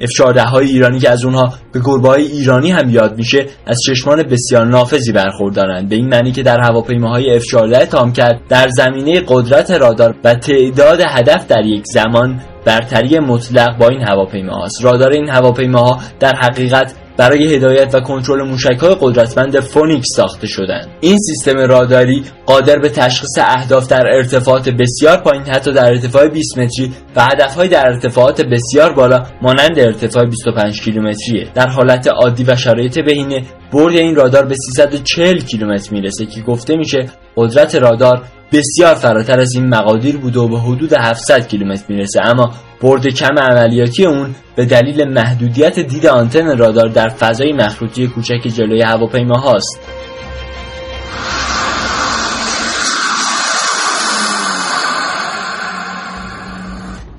F-14 0.00 0.38
های 0.38 0.66
ایرانی 0.66 0.98
که 0.98 1.10
از 1.10 1.24
اونها 1.24 1.54
به 1.72 1.80
گربه 1.84 2.08
های 2.08 2.26
ایرانی 2.26 2.70
هم 2.70 2.90
یاد 2.90 3.16
میشه 3.16 3.46
از 3.66 3.78
چشمان 3.86 4.22
بسیار 4.22 4.66
نافذی 4.66 5.12
برخوردارند. 5.12 5.88
به 5.88 5.96
این 5.96 6.08
معنی 6.08 6.32
که 6.32 6.42
در 6.42 6.60
هواپیماهای 6.60 7.40
F-14 7.40 7.86
تامکت 7.86 8.40
در 8.48 8.68
زمینه 8.68 9.22
قدرت 9.28 9.70
رادار 9.70 10.14
و 10.24 10.34
تعداد 10.34 11.00
هدف 11.06 11.46
در 11.46 11.64
یک 11.64 11.86
زمان 11.86 12.40
برتری 12.64 13.18
مطلق 13.18 13.78
با 13.78 13.88
این 13.88 14.02
هواپیماهاست. 14.02 14.84
رادار 14.84 15.12
این 15.12 15.28
هواپیماها 15.28 16.00
در 16.20 16.36
حقیقت 16.36 16.94
برای 17.20 17.54
هدایت 17.54 17.94
و 17.94 18.00
کنترل 18.00 18.42
موشک‌های 18.42 18.96
قدرتمند 19.00 19.60
فونیکس 19.60 20.06
ساخته 20.16 20.46
شدند. 20.46 20.88
این 21.00 21.18
سیستم 21.18 21.58
راداری 21.58 22.24
قادر 22.46 22.78
به 22.78 22.88
تشخیص 22.88 23.38
اهداف 23.38 23.86
در 23.86 24.06
ارتفاعات 24.06 24.68
بسیار 24.68 25.16
پایین 25.16 25.42
حتی 25.42 25.72
در 25.72 25.84
ارتفاع 25.84 26.28
20 26.28 26.58
متری 26.58 26.92
و 27.16 27.22
هدفهای 27.22 27.68
در 27.68 27.86
ارتفاعات 27.86 28.42
بسیار 28.42 28.92
بالا 28.92 29.22
مانند 29.42 29.78
ارتفاع 29.78 30.24
25 30.24 30.80
کیلومتریه. 30.80 31.48
در 31.54 31.68
حالت 31.68 32.08
عادی 32.08 32.44
و 32.44 32.56
شرایط 32.56 32.98
بهینه 32.98 33.42
برد 33.72 33.94
این 33.96 34.14
رادار 34.14 34.46
به 34.46 34.54
340 34.54 35.38
کیلومتر 35.38 35.92
می‌رسه 35.92 36.26
که 36.26 36.40
گفته 36.40 36.76
میشه 36.76 37.06
قدرت 37.36 37.74
رادار 37.74 38.24
بسیار 38.52 38.94
فراتر 38.94 39.40
از 39.40 39.54
این 39.54 39.68
مقادیر 39.68 40.16
بوده 40.16 40.40
و 40.40 40.48
به 40.48 40.58
حدود 40.58 40.92
700 40.92 41.48
کیلومتر 41.48 41.84
می‌رسه 41.88 42.20
اما 42.24 42.54
برد 42.82 43.06
کم 43.06 43.38
عملیاتی 43.38 44.06
اون 44.06 44.34
به 44.56 44.64
دلیل 44.66 45.08
محدودیت 45.08 45.78
دید 45.80 46.06
آنتن 46.06 46.58
رادار 46.58 46.88
در 46.88 47.08
فضای 47.08 47.52
مخروطی 47.52 48.06
کوچک 48.06 48.48
جلوی 48.56 48.82
هواپیما 48.82 49.38
هاست. 49.38 49.80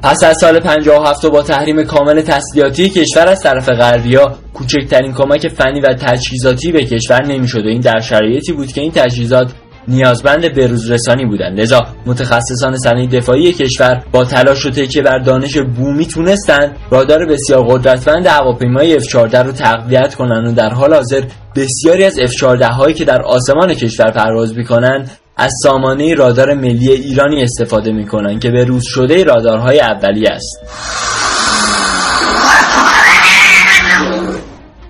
پس 0.03 0.23
از 0.23 0.37
سال 0.41 0.59
57 0.59 1.25
با 1.25 1.41
تحریم 1.41 1.83
کامل 1.83 2.21
تسلیحاتی 2.21 2.89
کشور 2.89 3.27
از 3.27 3.41
طرف 3.41 3.69
غربیا 3.69 4.35
کوچکترین 4.53 5.13
کمک 5.13 5.47
فنی 5.47 5.81
و 5.81 5.93
تجهیزاتی 5.93 6.71
به 6.71 6.85
کشور 6.85 7.25
نمی‌شد 7.25 7.65
و 7.65 7.67
این 7.67 7.81
در 7.81 7.99
شرایطی 7.99 8.53
بود 8.53 8.67
که 8.67 8.81
این 8.81 8.91
تجهیزات 8.91 9.51
نیازمند 9.87 10.53
بروز 10.53 10.91
رسانی 10.91 11.25
بودند. 11.25 11.59
لذا 11.59 11.87
متخصصان 12.05 12.77
صنایع 12.77 13.09
دفاعی 13.09 13.53
کشور 13.53 14.03
با 14.11 14.25
تلاش 14.25 14.65
و 14.65 14.69
تکیه 14.69 15.01
بر 15.01 15.17
دانش 15.17 15.57
بومی 15.57 16.05
تونستند 16.05 16.75
رادار 16.91 17.25
بسیار 17.25 17.63
قدرتمند 17.67 18.27
هواپیمای 18.27 18.99
F14 18.99 19.35
رو 19.35 19.51
تقویت 19.51 20.15
کنند 20.15 20.47
و 20.47 20.51
در 20.51 20.69
حال 20.69 20.93
حاضر 20.93 21.23
بسیاری 21.55 22.05
از 22.05 22.19
F14 22.19 22.63
هایی 22.63 22.93
که 22.93 23.05
در 23.05 23.21
آسمان 23.21 23.73
کشور 23.73 24.11
پرواز 24.11 24.57
می‌کنند 24.57 25.20
از 25.37 25.53
سامانه 25.63 26.13
رادار 26.13 26.53
ملی 26.53 26.91
ایرانی 26.91 27.43
استفاده 27.43 27.91
می‌کنند 27.91 28.41
که 28.41 28.49
به 28.49 28.63
روز 28.63 28.83
شده 28.85 29.23
رادارهای 29.23 29.79
اولیه 29.79 30.29
است. 30.29 30.59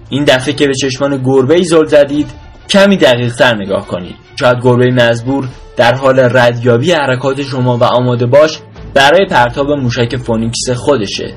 این 0.10 0.24
دفعه 0.24 0.54
که 0.54 0.68
به 0.68 0.74
چشمان 0.74 1.24
گربه 1.24 1.56
ای 1.56 1.64
زل 1.64 1.86
زدید 1.86 2.30
کمی 2.70 2.98
دقیق 2.98 3.36
تر 3.36 3.56
نگاه 3.56 3.88
کنید. 3.88 4.16
شاید 4.40 4.58
گربه 4.64 4.92
مزبور 4.92 5.48
در 5.78 5.94
حال 5.96 6.20
ردیابی 6.20 6.92
حرکات 6.92 7.42
شما 7.42 7.78
و 7.78 7.84
آماده 7.84 8.26
باش 8.26 8.60
برای 8.94 9.26
پرتاب 9.26 9.72
موشک 9.72 10.18
فونیکس 10.18 10.70
خودشه. 10.70 11.34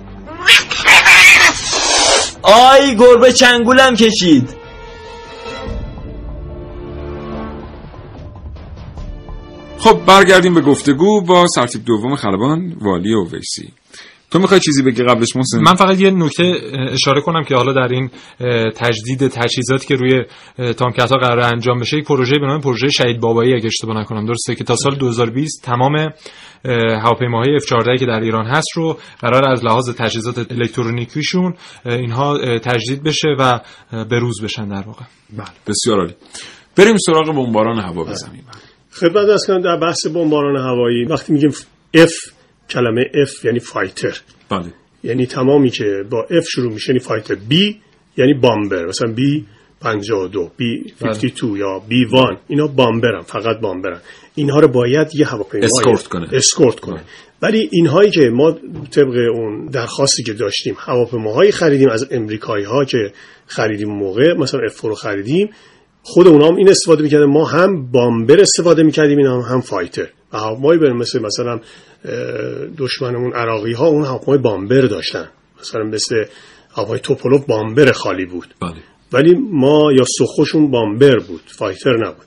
آی 2.42 2.96
گربه 2.96 3.32
چنگولم 3.32 3.96
کشید! 3.96 4.63
خب 9.84 10.04
برگردیم 10.06 10.54
به 10.54 10.60
گفتگو 10.60 11.20
با 11.20 11.46
سرتیپ 11.46 11.84
دوم 11.84 12.16
خلبان 12.16 12.76
والی 12.80 13.14
اویسی. 13.14 13.72
تو 14.30 14.38
می‌خوای 14.38 14.60
چیزی 14.60 14.82
بگی 14.82 15.02
قبلش 15.02 15.36
محسن؟ 15.36 15.58
من 15.58 15.74
فقط 15.74 16.00
یه 16.00 16.10
نکته 16.10 16.54
اشاره 16.92 17.20
کنم 17.20 17.44
که 17.44 17.54
حالا 17.54 17.72
در 17.72 17.92
این 17.92 18.10
تجدید 18.76 19.28
تجهیزاتی 19.28 19.86
که 19.86 19.94
روی 19.94 20.22
تامکت 20.72 21.10
ها 21.10 21.18
قرار 21.18 21.40
انجام 21.40 21.80
بشه 21.80 21.98
یک 21.98 22.04
پروژه 22.04 22.38
به 22.38 22.46
نام 22.46 22.60
پروژه 22.60 22.88
شهید 22.88 23.20
بابایی 23.20 23.54
اگه 23.54 23.66
اشتباه 23.66 24.00
نکنم. 24.00 24.26
درسته 24.26 24.54
که 24.54 24.64
تا 24.64 24.76
سال 24.76 24.94
2020 24.94 25.62
تمام 25.64 26.12
هواپیماهای 27.02 27.60
F14 27.60 27.98
که 27.98 28.06
در 28.06 28.20
ایران 28.20 28.46
هست 28.46 28.68
رو 28.74 28.98
قرار 29.20 29.48
از 29.48 29.64
لحاظ 29.64 29.90
تجهیزات 29.90 30.52
الکترونیکیشون 30.52 31.54
اینها 31.84 32.58
تجدید 32.58 33.02
بشه 33.02 33.28
و 33.38 33.60
بروز 34.04 34.42
بشن 34.42 34.68
در 34.68 34.82
واقع. 34.86 35.04
بله 35.36 35.46
بسیار 35.66 35.98
عالی. 35.98 36.14
بریم 36.76 36.96
سراغ 37.06 37.26
بمباران 37.26 37.78
هوا 37.78 38.04
بزنیم. 38.04 38.44
خدمت 38.94 39.28
از 39.28 39.46
کنم 39.46 39.60
در 39.60 39.76
بحث 39.76 40.06
بمباران 40.06 40.56
هوایی 40.56 41.04
وقتی 41.04 41.32
میگیم 41.32 41.50
F 41.96 42.32
کلمه 42.70 43.04
F 43.04 43.44
یعنی 43.44 43.58
fighter. 43.58 44.20
بله. 44.50 44.72
یعنی 45.04 45.26
تمامی 45.26 45.70
که 45.70 46.04
با 46.10 46.26
F 46.30 46.48
شروع 46.48 46.72
میشه 46.72 46.92
یعنی 46.92 46.98
fighter. 46.98 47.34
B 47.34 47.54
یعنی 48.16 48.34
bomber. 48.34 48.86
مثلا 48.86 49.14
B 49.14 49.20
52 49.80 50.50
B 50.58 50.92
52 51.00 51.58
یا 51.58 51.82
B 51.90 51.92
1 51.92 52.38
اینا 52.48 52.66
bomber 52.66 53.12
ن 53.12 53.20
فقط 53.20 53.60
bomber 53.60 53.90
ن. 53.90 54.00
اینها 54.34 54.60
رو 54.60 54.68
باید 54.68 55.08
یه 55.14 55.26
هواپیما 55.26 55.64
اسکورت 55.64 56.06
کنه. 56.06 56.28
اسکورت 56.32 56.80
کنه. 56.80 57.00
ولی 57.42 57.68
اینهایی 57.72 58.10
که 58.10 58.30
ما 58.30 58.52
طبق 58.90 59.16
اون 59.34 59.66
درخواستی 59.66 60.22
که 60.22 60.32
داشتیم 60.32 60.76
هواپیماهایی 60.78 61.52
خریدیم 61.52 61.88
از 61.88 62.08
امریکایی 62.10 62.64
ها 62.64 62.84
که 62.84 63.12
خریدیم 63.46 63.88
موقع 63.88 64.34
مثلا 64.38 64.60
F 64.68 64.80
رو 64.80 64.94
خریدیم 64.94 65.50
خود 66.06 66.28
اونا 66.28 66.46
هم 66.48 66.56
این 66.56 66.68
استفاده 66.68 67.02
می‌کردن. 67.02 67.24
ما 67.24 67.44
هم 67.44 67.90
bomber 67.90 68.40
استفاده 68.40 68.82
می‌کردیم 68.82 69.18
اینا 69.18 69.42
هم, 69.42 69.54
هم 69.54 69.60
fighter. 69.60 70.08
و 70.32 70.38
هواپیمایی 70.38 70.80
بریم 70.80 70.96
مثل 70.96 71.22
مثلا 71.22 71.60
دشمنمون 72.78 73.32
عراقی 73.32 73.72
ها 73.72 73.86
اون 73.86 74.04
هواپیمای 74.04 74.38
بامبر 74.38 74.80
داشتن. 74.80 75.28
مثلا 75.60 75.84
مثل 75.84 76.24
هواپیمای 76.74 77.00
توپولوف 77.00 77.46
بامبر 77.46 77.92
خالی 77.92 78.24
بود. 78.24 78.54
بله. 78.60 78.74
ولی 79.12 79.34
ما 79.50 79.92
یا 79.92 80.04
سخوشون 80.18 80.70
بامبر 80.70 81.18
بود 81.18 81.42
فایتر 81.46 81.96
نبود. 81.96 82.26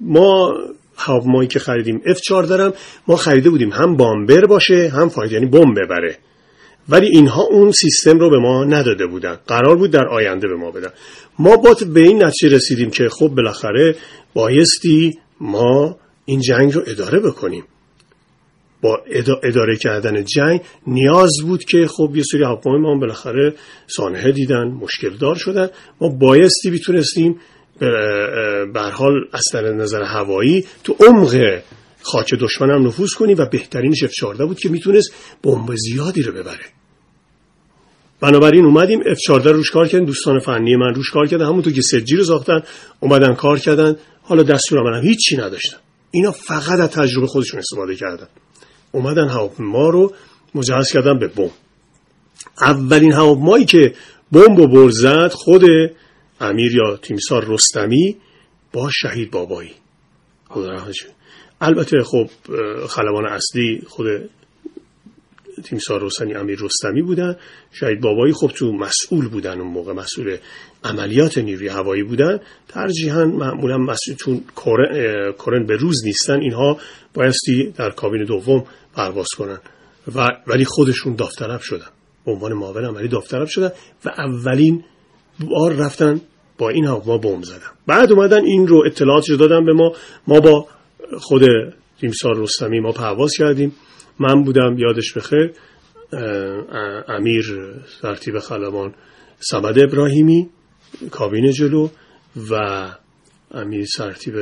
ما 0.00 0.54
هواپیمایی 0.96 1.48
که 1.48 1.58
خریدیم 1.58 2.00
F4 2.06 2.30
دارم 2.30 2.72
ما 3.08 3.16
خریده 3.16 3.50
بودیم 3.50 3.72
هم 3.72 3.96
بامبر 3.96 4.46
باشه 4.46 4.88
هم 4.94 5.08
فایتر 5.08 5.34
یعنی 5.34 5.46
بمب 5.46 5.80
ببره. 5.84 6.18
ولی 6.88 7.06
اینها 7.06 7.42
اون 7.42 7.72
سیستم 7.72 8.18
رو 8.18 8.30
به 8.30 8.38
ما 8.38 8.64
نداده 8.64 9.06
بودن. 9.06 9.38
قرار 9.46 9.76
بود 9.76 9.90
در 9.90 10.08
آینده 10.08 10.48
به 10.48 10.56
ما 10.56 10.70
بدن. 10.70 10.90
ما 11.38 11.56
با 11.56 11.76
به 11.94 12.00
این 12.00 12.24
نتیجه 12.24 12.56
رسیدیم 12.56 12.90
که 12.90 13.08
خب 13.08 13.28
بالاخره 13.28 13.96
بایستی 14.34 15.18
ما 15.40 15.96
این 16.24 16.40
جنگ 16.40 16.74
رو 16.74 16.82
اداره 16.86 17.20
بکنیم. 17.20 17.64
با 18.82 19.02
اداره 19.42 19.76
کردن 19.76 20.24
جنگ 20.24 20.60
نیاز 20.86 21.32
بود 21.42 21.64
که 21.64 21.86
خب 21.86 22.16
یه 22.16 22.22
سری 22.22 22.42
هواپیمای 22.42 22.80
ما 22.80 22.94
بالاخره 22.94 23.54
سانحه 23.86 24.32
دیدن 24.32 24.64
مشکل 24.64 25.16
دار 25.16 25.34
شدن. 25.34 25.68
ما 26.00 26.08
بایستی 26.08 26.70
بیتونستیم 26.70 27.40
به 28.74 28.80
حال 28.92 29.14
از 29.32 29.44
نظر 29.54 30.02
هوایی 30.02 30.64
تو 30.84 30.96
عمق 31.00 31.60
خاک 32.06 32.34
دشمن 32.34 32.68
نفوذ 32.68 33.10
کنیم 33.12 33.36
و 33.38 33.46
بهترینش 33.46 34.04
F14 34.04 34.42
بود 34.42 34.58
که 34.58 34.68
می‌تونست 34.68 35.14
بمب 35.42 35.74
زیادی 35.74 36.22
رو 36.22 36.32
ببره. 36.32 36.64
بنابراین 38.20 38.64
اومدیم 38.64 39.00
F14 39.02 39.46
روش 39.46 39.70
کار 39.70 39.88
کردن 39.88 40.04
دوستان 40.04 40.38
فنی 40.38 40.76
من 40.76 40.94
روش 40.94 41.10
کار 41.10 41.26
کردن 41.26 41.46
همونطور 41.46 41.72
که 41.72 41.82
سجی 41.82 42.16
رو 42.16 42.24
ساختن 42.24 42.62
اومدن 43.00 43.34
کار 43.34 43.58
کردن. 43.58 43.96
حالا 44.22 44.42
دستور 44.42 44.78
هم 44.78 45.02
هیچی 45.02 45.36
نداشتن. 45.36 45.76
اینا 46.10 46.32
فقط 46.32 46.80
از 46.80 46.90
تجربه 46.90 47.26
خودشون 47.26 47.60
استفاده 47.60 47.96
کردن. 47.96 48.28
اومدن 48.92 49.28
هواپیما 49.28 49.88
رو 49.88 50.12
مجهز 50.54 50.92
کردن 50.92 51.18
به 51.18 51.28
بمب. 51.28 51.50
اولین 52.60 53.12
هواپیمایی 53.12 53.64
که 53.64 53.94
بمب 54.32 54.58
و 54.58 54.66
برزد 54.66 55.32
خود 55.32 55.62
امیر 56.40 56.74
یا 56.74 56.96
تیمسار 56.96 57.44
رستمی 57.48 58.16
با 58.72 58.90
شهید 58.90 59.30
بابایی. 59.30 59.72
خدا 60.48 60.72
البته 61.60 62.02
خب 62.02 62.30
خلبان 62.88 63.26
اصلی 63.26 63.82
خود 63.86 64.06
تیمسار 65.64 66.02
رستمی 66.02 66.34
امیر 66.34 66.58
رستمی 66.60 67.02
بودن. 67.02 67.36
شهید 67.72 68.00
بابایی 68.00 68.32
خب 68.32 68.46
تو 68.46 68.72
مسئول 68.72 69.28
بودن 69.28 69.60
اون 69.60 69.72
موقع 69.72 69.92
مسئول 69.92 70.36
عملیات 70.84 71.38
نیروی 71.38 71.68
هوایی 71.68 72.02
بودن. 72.02 72.40
ترجیحاً 72.68 73.24
معمولا 73.24 73.78
مسئول 73.78 74.16
چون 74.16 74.44
کرن 75.46 75.66
به 75.66 75.76
روز 75.76 76.04
نیستن 76.04 76.40
اینها 76.40 76.78
بایستی 77.14 77.72
در 77.76 77.90
کابین 77.90 78.24
دوم 78.24 78.64
پرواز 78.94 79.28
کنن. 79.38 79.58
و 80.14 80.28
ولی 80.46 80.64
خودشون 80.64 81.14
داوطلب 81.14 81.60
شدن. 81.60 81.88
به 82.26 82.32
عنوان 82.32 82.52
معاون 82.52 82.84
عملی 82.84 83.08
داوطلب 83.08 83.46
شدن 83.46 83.70
و 84.04 84.08
اولین 84.08 84.84
بار 85.40 85.72
رفتن 85.72 86.20
با 86.58 86.68
این 86.68 86.84
هواپیما 86.84 87.18
بمب 87.18 87.44
زدن. 87.44 87.70
بعد 87.86 88.12
اومدن 88.12 88.44
این 88.44 88.66
رو 88.66 88.82
اطلاعاتش 88.86 89.30
دادن 89.30 89.64
به 89.64 89.72
ما. 89.72 89.92
ما 90.26 90.40
با 90.40 90.66
خود 91.18 91.42
تیمسار 92.00 92.36
رستمی 92.36 92.80
ما 92.80 92.92
پرواز 92.92 93.32
کردیم. 93.38 93.72
من 94.18 94.42
بودم 94.44 94.78
یادش 94.78 95.12
بخیر 95.12 95.52
امیر 97.08 97.44
ترتیب 98.02 98.38
خلبان 98.38 98.94
سمد 99.40 99.78
ابراهیمی 99.78 100.48
کابین 101.10 101.52
جلو 101.52 101.88
و 102.50 102.54
امیر 103.50 103.86
سرتیب 103.96 104.34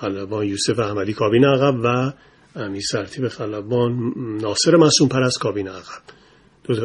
خلبان 0.00 0.46
یوسف 0.46 0.78
احمدی 0.78 1.12
کابین 1.12 1.44
عقب 1.44 1.74
و 1.84 2.12
امیر 2.60 2.82
سرتیب 2.90 3.28
خلبان 3.28 4.12
ناصر 4.40 4.76
مسون 4.76 5.08
پر 5.08 5.22
از 5.22 5.38
کابین 5.38 5.68
عقب. 5.68 6.21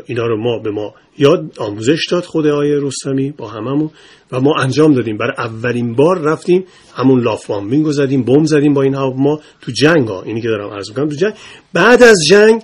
اینا 0.05 0.27
رو 0.27 0.37
ما 0.43 0.59
به 0.59 0.71
ما 0.71 0.93
یاد 1.17 1.51
آموزش 1.57 2.07
داد 2.11 2.23
خود 2.23 2.47
آیه 2.47 2.79
رستمی 2.81 3.31
با 3.31 3.47
هممون 3.47 3.89
و 4.31 4.41
ما 4.41 4.55
انجام 4.59 4.93
دادیم. 4.93 5.17
برای 5.17 5.33
اولین 5.37 5.95
بار 5.95 6.21
رفتیم 6.21 6.65
همون 6.95 7.21
لاف 7.21 7.47
بامبینگ 7.47 7.91
زدیم 7.91 8.23
بمب 8.23 8.45
زدیم 8.45 8.73
با 8.73 8.81
این 8.81 8.95
هواپیما 8.95 9.39
تو 9.61 9.71
جنگ 9.71 10.07
ها 10.07 10.21
اینی 10.21 10.41
که 10.41 10.47
دارم 10.47 10.69
عرض 10.69 10.89
می‌کنم 10.89 11.09
تو 11.09 11.15
جنگ. 11.15 11.33
بعد 11.73 12.03
از 12.03 12.17
جنگ 12.29 12.61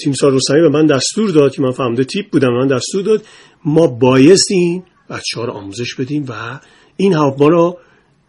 تیمسار 0.00 0.32
رستمی 0.32 0.60
به 0.60 0.68
من 0.68 0.86
دستور 0.86 1.30
داد 1.30 1.54
که 1.54 1.62
من 1.62 1.70
فهمده 1.70 2.04
تیپ 2.04 2.30
بودم 2.30 2.48
من 2.48 2.66
دستور 2.66 3.02
داد 3.02 3.22
ما 3.64 3.86
بایستی 3.86 4.54
این 4.54 4.82
بچه 5.10 5.40
ها 5.40 5.44
رو 5.44 5.52
آموزش 5.52 5.94
بدیم 5.94 6.24
و 6.28 6.60
این 6.96 7.14
هواپیما 7.14 7.48
رو 7.48 7.78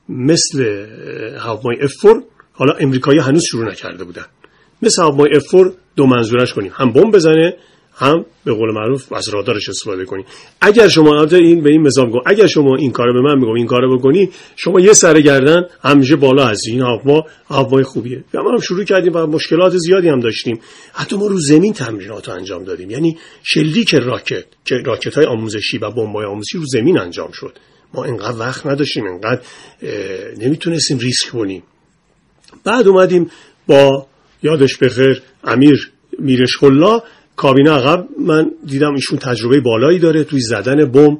مثل 0.09 0.86
هواپیمای 1.39 1.78
افور 1.82 2.24
حالا 2.53 2.74
امریکایی 2.74 3.20
هنوز 3.20 3.43
شروع 3.43 3.72
نکرده 3.72 4.03
بودن. 4.03 4.26
مثل 4.86 5.01
هواپیمای 5.01 5.36
افور 5.36 5.73
دو 5.95 6.05
منظورش 6.05 6.53
کنیم. 6.53 6.71
هم 6.75 6.91
بمب 6.91 7.15
بزنه 7.15 7.53
هم 7.97 8.25
به 8.45 8.53
قول 8.53 8.73
معروف 8.73 9.13
از 9.13 9.29
رادارش 9.29 9.69
استفاده 9.69 10.05
کنی. 10.05 10.25
اگر 10.61 10.88
شما 10.88 11.23
این 11.23 11.63
به 11.63 11.69
این 11.69 11.81
مثال 11.81 12.09
گفت 12.09 12.23
اگر 12.25 12.47
شما 12.47 12.75
این 12.75 12.91
کارو 12.91 13.13
به 13.13 13.21
من 13.21 13.39
میگم 13.39 13.53
این 13.53 13.67
کارو 13.67 13.97
بکنی 13.97 14.29
شما 14.55 14.79
یه 14.79 14.93
سر 14.93 15.21
گردن 15.21 15.63
همیشه 15.83 16.15
بالا 16.15 16.45
هستی 16.45 16.71
این 16.71 16.81
هواپیما 16.81 17.23
هواپیمای 17.49 17.83
خوبیه. 17.83 18.23
ما 18.33 18.51
هم 18.51 18.59
شروع 18.59 18.83
کردیم 18.83 19.13
و 19.15 19.25
مشکلات 19.25 19.77
زیادی 19.77 20.09
هم 20.09 20.19
داشتیم. 20.19 20.59
حتی 20.93 21.17
ما 21.17 21.27
رو 21.27 21.39
زمین 21.39 21.73
تمرینات 21.73 22.29
انجام 22.29 22.63
دادیم. 22.63 22.91
یعنی 22.91 23.17
شلیک 23.43 23.95
راکت 23.95 24.45
که 24.65 24.75
راکت 24.86 25.13
های 25.15 25.25
آموزشی 25.25 25.77
و 25.77 25.91
بمبای 25.91 26.25
آموزشی 26.25 26.57
رو 26.57 26.65
زمین 26.65 26.99
انجام 26.99 27.31
شد. 27.33 27.57
ما 27.93 28.03
انقدر 28.03 28.39
وقت 28.39 28.65
نداشتیم 28.65 29.05
انقدر 29.07 29.41
نمی‌تونستیم 30.39 30.97
ریسک 30.97 31.29
کنیم. 31.29 31.63
بعد 32.63 32.88
اومدیم 32.88 33.31
با 33.67 34.07
یادش 34.45 34.77
بخیر 34.77 35.21
امیر 35.43 35.91
میرش 36.19 36.57
خلا 36.57 37.01
کابینه 37.35 37.71
عقب 37.71 38.07
من 38.19 38.51
دیدم 38.65 38.93
ایشون 38.93 39.19
تجربه 39.19 39.59
بالایی 39.59 39.99
داره 39.99 40.23
توی 40.23 40.39
زدن 40.39 40.85
بم 40.85 41.17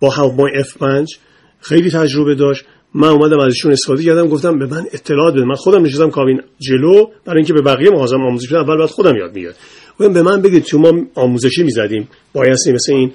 با 0.00 0.10
هواپیمای 0.10 0.64
F5 0.64 1.16
خیلی 1.60 1.90
تجربه 1.90 2.34
داشت. 2.34 2.64
من 2.94 3.08
اومدم 3.08 3.38
از 3.38 3.52
ایشون 3.52 3.72
استفاده 3.72 4.04
کردم 4.04 4.28
گفتم 4.28 4.58
به 4.58 4.66
من 4.66 4.84
اطلاعات 4.92 5.34
بده. 5.34 5.44
من 5.44 5.54
خودم 5.54 5.82
نشستم 5.82 6.10
کابین 6.10 6.40
جلو 6.58 7.06
برای 7.24 7.38
اینکه 7.38 7.52
به 7.52 7.62
بقیه 7.62 7.90
مهاجم 7.90 8.22
آموزش 8.22 8.48
بدم. 8.48 8.60
اول 8.60 8.78
بعد 8.78 8.88
خودم 8.88 9.16
یاد 9.16 9.34
می‌گیرم. 9.34 9.54
گفتم 10.00 10.12
به 10.12 10.22
من 10.22 10.42
بگید 10.42 10.64
تو 10.64 10.78
ما 10.78 10.92
آموزشی 11.14 11.62
می‌زدیم. 11.62 12.08
بایستی 12.32 12.72
مثل 12.72 12.92
این 12.92 13.12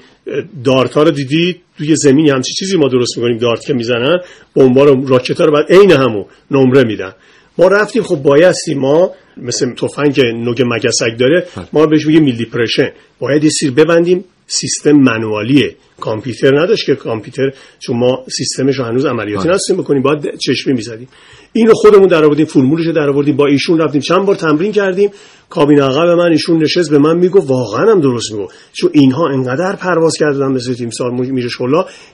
دارت 0.63 0.93
ها 0.93 1.03
رو 1.03 1.11
دیدید؟ 1.11 1.61
توی 1.77 1.95
زمین 1.95 2.29
همچی 2.29 2.53
چیزی 2.53 2.77
ما 2.77 2.87
درست 2.87 3.17
می‌کنیم 3.17 3.37
دارت 3.37 3.65
که 3.65 3.73
می‌زنن. 3.73 4.19
بمبا 4.55 4.83
رو 4.83 5.07
راکت 5.07 5.39
ها 5.39 5.45
رو 5.45 5.51
بعد 5.51 5.65
عین 5.69 5.91
همو 5.91 6.25
نمره 6.51 6.83
میدن. 6.83 7.13
ما 7.57 7.67
رفتیم 7.67 8.03
خب 8.03 8.15
بایستی 8.15 8.73
ما 8.73 9.11
مثل 9.37 9.73
تفنگ 9.73 10.21
نوک 10.21 10.61
مگسک 10.61 11.19
داره 11.19 11.47
ما 11.73 11.85
بهش 11.85 12.05
میگیم 12.05 12.23
میل 12.23 12.37
دیپرشن 12.37 12.89
باید 13.19 13.43
یه 13.43 13.49
سیر 13.49 13.71
ببندیم 13.71 14.25
سیستم 14.47 14.91
منوالیه. 14.91 15.75
کامپیوتر 15.99 16.59
نداشت 16.59 16.85
که 16.85 16.95
کامپیوتر 16.95 17.51
چون 17.79 17.97
ما 17.97 18.25
سیستمش 18.37 18.75
رو 18.79 18.85
هنوز 18.85 19.05
عملیاتی 19.05 19.49
نستیم 19.49 19.77
بکنیم 19.77 20.01
باید 20.01 20.37
چشمی 20.37 20.73
می‌زدیم. 20.73 21.07
این 21.53 21.67
رو 21.67 21.73
خودمون 21.73 22.07
در 22.07 22.23
آوردیم 22.23 22.45
فرمولش 22.45 22.85
رو 22.85 22.93
در 22.93 23.09
آوردیم 23.09 23.35
با 23.35 23.47
ایشون 23.47 23.79
رفتیم. 23.79 24.01
چند 24.01 24.25
بار 24.25 24.35
تمرین 24.35 24.71
کردیم. 24.71 25.09
کابین 25.49 25.81
عقب 25.81 26.07
من 26.07 26.31
ایشون 26.31 26.63
نشست 26.63 26.89
به 26.89 26.97
من 26.97 27.17
میگو 27.17 27.39
واقعا 27.39 27.91
هم 27.91 28.01
درست 28.01 28.31
میگو 28.31 28.47
چون 28.73 28.89
اینها 28.93 29.29
انقدر 29.29 29.75
پرواز 29.75 30.17
کردن 30.19 30.47
مثل 30.47 30.73
تیم 30.73 30.89
سال 30.89 31.11
میرش 31.11 31.57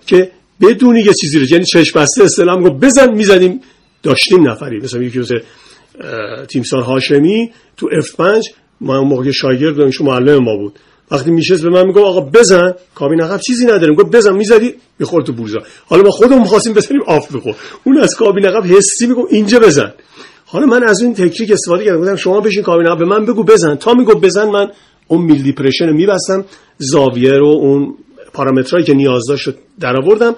که 0.05 0.31
بدونی 0.61 1.01
یه 1.01 1.13
چیزی 1.13 1.39
رو 1.39 1.45
یعنی 1.45 1.65
چشم 1.65 1.99
بسته 1.99 2.23
استلام 2.23 2.63
گفت 2.63 2.85
بزن 2.85 3.13
می‌زدیم. 3.13 3.61
داشتیم 4.03 4.49
نفری. 4.49 4.79
مثلا 4.79 5.03
یکی 5.03 5.19
مثل 5.19 5.39
تیمسار 6.49 6.81
هاشمی 6.81 7.51
تو 7.77 7.89
F5 7.89 8.21
ما 8.81 8.97
اون 8.97 9.07
موقع 9.07 9.31
شاگرد 9.31 9.73
بودم 9.73 9.85
ایشون 9.85 10.07
معلم 10.07 10.43
ما 10.43 10.57
بود. 10.57 10.79
وقتی 11.11 11.31
میشست 11.31 11.63
به 11.63 11.69
من 11.69 11.87
میگم 11.87 12.01
آقا 12.01 12.21
بزن. 12.21 12.73
کابین 12.95 13.21
عقب 13.21 13.39
چیزی 13.39 13.65
نداریم 13.65 13.95
گفت 13.95 14.15
بزن. 14.15 14.35
می‌زدی 14.35 14.73
می‌خورد 14.99 15.25
تو 15.25 15.33
bull's 15.33 15.49
eye. 15.49 15.59
حالا 15.85 16.03
ما 16.03 16.09
خودمون 16.09 16.41
می‌خواستیم 16.41 16.73
بزنیم 16.73 17.01
off 17.07 17.35
بخور. 17.35 17.55
اون 17.83 17.97
از 17.97 18.15
کابین 18.15 18.45
عقب 18.45 18.65
حسی 18.65 19.07
میگم 19.07 19.25
اینجا 19.29 19.59
بزن. 19.59 19.93
حالا 20.45 20.65
من 20.65 20.83
از 20.83 21.01
این 21.01 21.13
تکنیک 21.13 21.51
استفاده 21.51 21.85
کردم. 21.85 22.01
گفتم 22.01 22.15
شما 22.15 22.41
بشین 22.41 22.63
کابین 22.63 22.87
عقب 22.87 22.99
به 22.99 23.05
من 23.05 23.25
بگو 23.25 23.43
بزن. 23.43 23.75
تا 23.75 23.93
میگو 23.93 24.15
بزن 24.15 24.49
من 24.49 24.71
اون 25.07 25.21
mil 25.21 25.43
depression 25.43 25.85
رو 25.85 25.93
میبستم. 25.93 26.45
زاویه 26.77 27.31
رو 27.31 27.47
اون 27.47 27.95
پارامترایی 28.33 28.85
که 28.85 28.93
نیاز 28.93 29.23
داشت 29.29 29.49
در 29.79 29.95
آوردم 29.97 30.35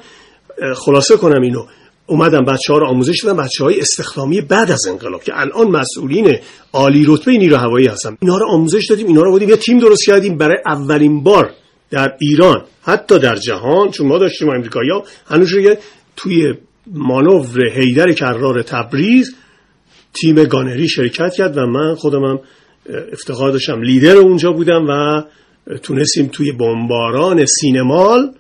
خلاصه 0.75 1.17
کنم 1.17 1.41
اینو. 1.41 1.65
اومدم 2.11 2.45
بچه 2.45 2.73
ها 2.73 2.79
رو 2.79 2.87
آموزش 2.87 3.23
دادم 3.23 3.43
بچه 3.43 3.63
های 3.63 3.79
استخدامی 3.79 4.41
بعد 4.41 4.71
از 4.71 4.87
انقلاب 4.87 5.23
که 5.23 5.31
الان 5.35 5.67
مسئولین 5.67 6.37
عالی 6.73 7.05
رتبه 7.07 7.31
نیرو 7.31 7.57
هوایی 7.57 7.87
هستن. 7.87 8.17
اینا 8.21 8.37
رو 8.37 8.47
آموزش 8.49 8.85
دادیم 8.89 9.07
اینا 9.07 9.21
رو 9.21 9.31
بودیم 9.31 9.49
یه 9.49 9.57
تیم 9.57 9.79
درست 9.79 10.05
کردیم. 10.05 10.37
برای 10.37 10.57
اولین 10.65 11.23
بار 11.23 11.53
در 11.89 12.13
ایران 12.21 12.63
حتی 12.81 13.19
در 13.19 13.35
جهان 13.35 13.91
چون 13.91 14.07
ما 14.07 14.17
داشتیم 14.17 14.49
امریکایی‌ها 14.49 15.03
هنوز 15.27 15.53
توی 16.15 16.53
مانور 16.87 17.67
هیدر 17.67 18.11
کرار 18.11 18.61
تبریز 18.61 19.35
تیم 20.13 20.43
گانری 20.43 20.89
شرکت 20.89 21.33
کرد 21.33 21.57
و 21.57 21.65
من 21.65 21.95
خودم 21.95 22.23
هم 22.23 22.39
افتخار 23.13 23.51
داشتم. 23.51 23.81
لیدر 23.81 24.15
اونجا 24.15 24.51
بودم 24.51 24.87
و 24.87 25.23
تونستیم 25.77 26.27
توی 26.27 26.51
بمباران 26.51 27.45
سینمال 27.45 28.31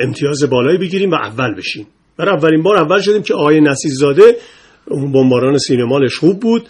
امتیاز 0.00 0.42
بالایی 0.42 0.78
بگیریم 0.78 1.10
و 1.10 1.14
اول 1.14 1.54
بشیم. 1.54 1.86
برای 2.18 2.34
اولین 2.36 2.62
بار 2.62 2.76
اول 2.76 3.00
شدیم 3.00 3.22
که 3.22 3.34
آقای 3.34 3.60
نصیرزاده 3.60 4.36
اون 4.88 5.12
بمباران 5.12 5.58
سینمالش 5.58 6.16
خوب 6.16 6.40
بود 6.40 6.66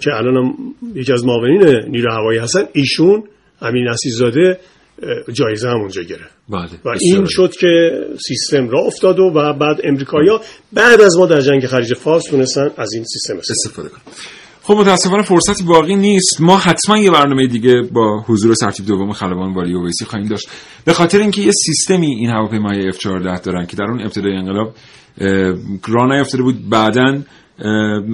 که 0.00 0.10
الان 0.14 0.54
یکی 0.94 1.12
از 1.12 1.24
معاونین 1.24 1.62
نیرو 1.88 2.12
هوایی 2.12 2.38
هستن. 2.38 2.64
ایشون 2.72 3.22
امین 3.60 3.88
نصیرزاده 3.88 4.58
جایزه 5.32 5.68
هم 5.68 5.76
اونجا 5.76 6.02
گرفت. 6.02 6.34
بله 6.48 6.68
و 6.84 6.88
این 7.00 7.26
شد 7.26 7.50
که 7.60 7.90
سیستم 8.28 8.68
را 8.68 8.80
افتاد 8.80 9.18
و 9.18 9.30
بعد 9.30 9.80
امریکایی‌ها 9.84 10.40
بعد 10.72 11.00
از 11.00 11.16
ما 11.16 11.26
در 11.26 11.40
جنگ 11.40 11.66
خلیج 11.66 11.94
فارس 11.94 12.24
تونستن 12.24 12.70
از 12.76 12.92
این 12.92 13.04
سیستم 13.04 13.36
استفاده 13.38 13.88
کنن. 13.88 14.00
خب 14.66 14.74
متاسفانه 14.74 15.22
فرصتی 15.22 15.64
باقی 15.64 15.96
نیست. 15.96 16.40
ما 16.40 16.56
حتما 16.56 16.98
یه 16.98 17.10
برنامه 17.10 17.46
دیگه 17.46 17.82
با 17.92 18.24
حضور 18.26 18.54
سرتیپ 18.54 18.86
دوم 18.86 19.12
خلبان 19.12 19.54
والی 19.54 19.74
اویسی 19.74 20.04
خواهیم 20.04 20.28
داشت. 20.28 20.48
به 20.84 20.92
خاطر 20.92 21.20
اینکه 21.20 21.42
یه 21.42 21.52
سیستمی 21.66 22.06
این 22.06 22.30
هواپیمای 22.30 22.92
F14 22.92 23.40
دارن 23.42 23.66
که 23.66 23.76
در 23.76 23.84
اون 23.84 24.00
ابتدای 24.00 24.36
انقلاب 24.36 24.74
راه 25.88 26.08
نیافتاده 26.08 26.42
بود 26.42 26.68
بعداً 26.68 27.22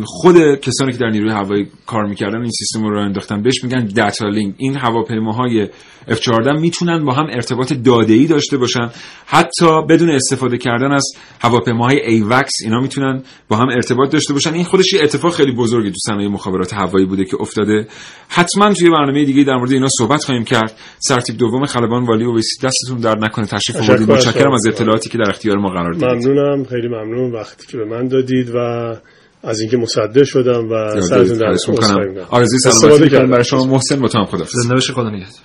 خود 0.04 0.54
کسانی 0.54 0.92
که 0.92 0.98
در 0.98 1.08
نیروی 1.08 1.30
هوایی 1.30 1.68
کار 1.86 2.06
می‌کردن 2.06 2.40
این 2.40 2.50
سیستم 2.50 2.84
رو 2.84 3.00
انداختن 3.00 3.42
بهش 3.42 3.64
میگن 3.64 3.84
data 3.84 4.28
link 4.28 4.54
این 4.58 4.76
هواپیماهای 4.76 5.68
F14 6.08 6.60
می‌تونن 6.60 7.04
با 7.04 7.12
هم 7.12 7.26
ارتباط 7.30 7.72
داده 7.72 8.12
ای 8.12 8.26
داشته 8.26 8.56
باشن. 8.56 8.90
حتی 9.26 9.82
بدون 9.88 10.10
استفاده 10.10 10.58
کردن 10.58 10.92
از 10.92 11.12
هواپیماهای 11.40 12.00
AWACS 12.00 12.52
اینا 12.64 12.80
می‌تونن 12.80 13.22
با 13.48 13.56
هم 13.56 13.68
ارتباط 13.68 14.10
داشته 14.10 14.32
باشن. 14.32 14.54
این 14.54 14.64
خودش 14.64 14.92
یه 14.92 15.00
اتفاق 15.02 15.34
خیلی 15.34 15.52
بزرگی 15.52 15.90
تو 15.90 15.98
صنایع 16.06 16.28
مخابرات 16.28 16.74
هوایی 16.74 17.06
بوده 17.06 17.24
که 17.24 17.36
افتاده. 17.40 17.86
حتما 18.28 18.72
توی 18.72 18.90
برنامه 18.90 19.24
دیگه 19.24 19.44
در 19.44 19.56
مورد 19.56 19.72
اینا 19.72 19.88
صحبت 19.98 20.24
خواهیم 20.24 20.44
کرد. 20.44 20.72
سرتیپ 20.98 21.36
دوم 21.36 21.64
خلبان 21.64 22.04
والی 22.04 22.24
اویسی 22.24 22.38
دستتون 22.38 22.98
درد 23.02 23.18
نکنه. 23.18 23.46
تشریف 23.46 23.88
آوردید. 23.88 24.10
متشکرم 24.10 24.52
از 24.52 24.66
اطلاعاتی 24.66 25.10
که 25.10 25.18
در 25.18 25.30
اختیار 25.30 25.56
ما 25.56 25.68
قرار 25.68 25.92
دادید. 25.92 26.28
ممنونم. 26.28 26.64
خیلی 26.64 26.88
ممنون. 26.88 27.32
وقتی 27.32 27.66
که 27.66 27.76
به 27.76 27.84
من 27.84 28.08
دادید 28.08 28.50
و 28.54 28.58
از 29.42 29.60
اینکه 29.60 29.76
مصدق 29.76 30.24
شدم 30.24 30.68
و 30.70 31.00
سرتون 31.00 31.38
در 31.38 31.54
آرزوی 32.30 32.58
سلامتی 32.58 33.10
کنم 33.10 33.30
برای 33.30 33.44
شما. 33.44 33.64
محسن 33.64 33.98
متهم 33.98 34.24
خدا 34.24 34.44
زنده 34.44 34.74
بشه 34.74 34.92
خدا 34.92 35.10
نگهدار. 35.10 35.40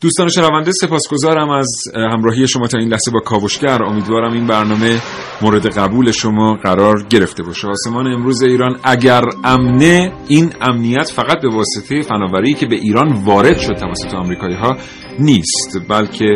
دوستان 0.00 0.28
شنونده 0.28 0.72
سپاسگزارم 0.72 1.50
از 1.50 1.68
همراهی 1.94 2.48
شما 2.48 2.66
تا 2.66 2.78
این 2.78 2.88
لحظه 2.88 3.10
با 3.10 3.20
کاوشگر. 3.20 3.82
امیدوارم 3.82 4.32
این 4.32 4.46
برنامه 4.46 5.00
مورد 5.42 5.66
قبول 5.66 6.10
شما 6.10 6.58
قرار 6.62 7.02
گرفته 7.10 7.42
باشه. 7.42 7.68
آسمان 7.68 8.06
امروز 8.06 8.42
ایران 8.42 8.76
اگر 8.84 9.22
امنه 9.44 10.12
این 10.28 10.52
امنیت 10.60 11.10
فقط 11.10 11.42
به 11.42 11.48
واسطه 11.48 12.02
فناوری 12.02 12.54
که 12.54 12.66
به 12.66 12.76
ایران 12.76 13.12
وارد 13.12 13.58
شد 13.58 13.74
توسط 13.74 14.14
آمریکایی 14.14 14.54
ها 14.54 14.76
نیست 15.20 15.88
بلکه 15.88 16.26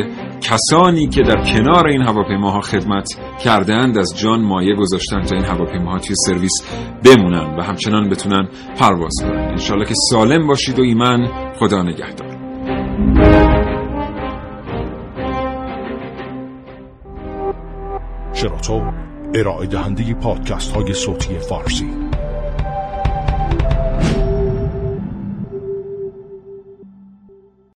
کسانی 0.40 1.08
که 1.08 1.22
در 1.22 1.44
کنار 1.52 1.88
این 1.88 2.02
هواپیماها 2.02 2.60
خدمت 2.60 3.08
کردند 3.44 3.98
از 3.98 4.14
جان 4.16 4.42
مایه 4.42 4.74
گذاشتن 4.74 5.22
تا 5.22 5.36
این 5.36 5.44
هواپیماها 5.44 5.98
توی 5.98 6.14
سرویس 6.26 6.52
بمونن 7.04 7.56
و 7.58 7.62
همچنان 7.62 8.08
بتونن 8.08 8.48
پرواز 8.78 9.14
کنن. 9.20 9.48
انشالله 9.50 9.84
که 9.84 9.94
سالم 10.10 10.46
باشید 10.46 10.78
و 10.78 10.82
ایمن 10.82 11.26
خدا 11.58 11.82
نگهدار. 11.82 12.34
شراطو 18.32 18.80
ارائه 19.34 19.66
دهنده 19.66 20.14
پادکست 20.14 20.76
های 20.76 20.92
صوتی 20.92 21.38
فارسی. 21.38 22.13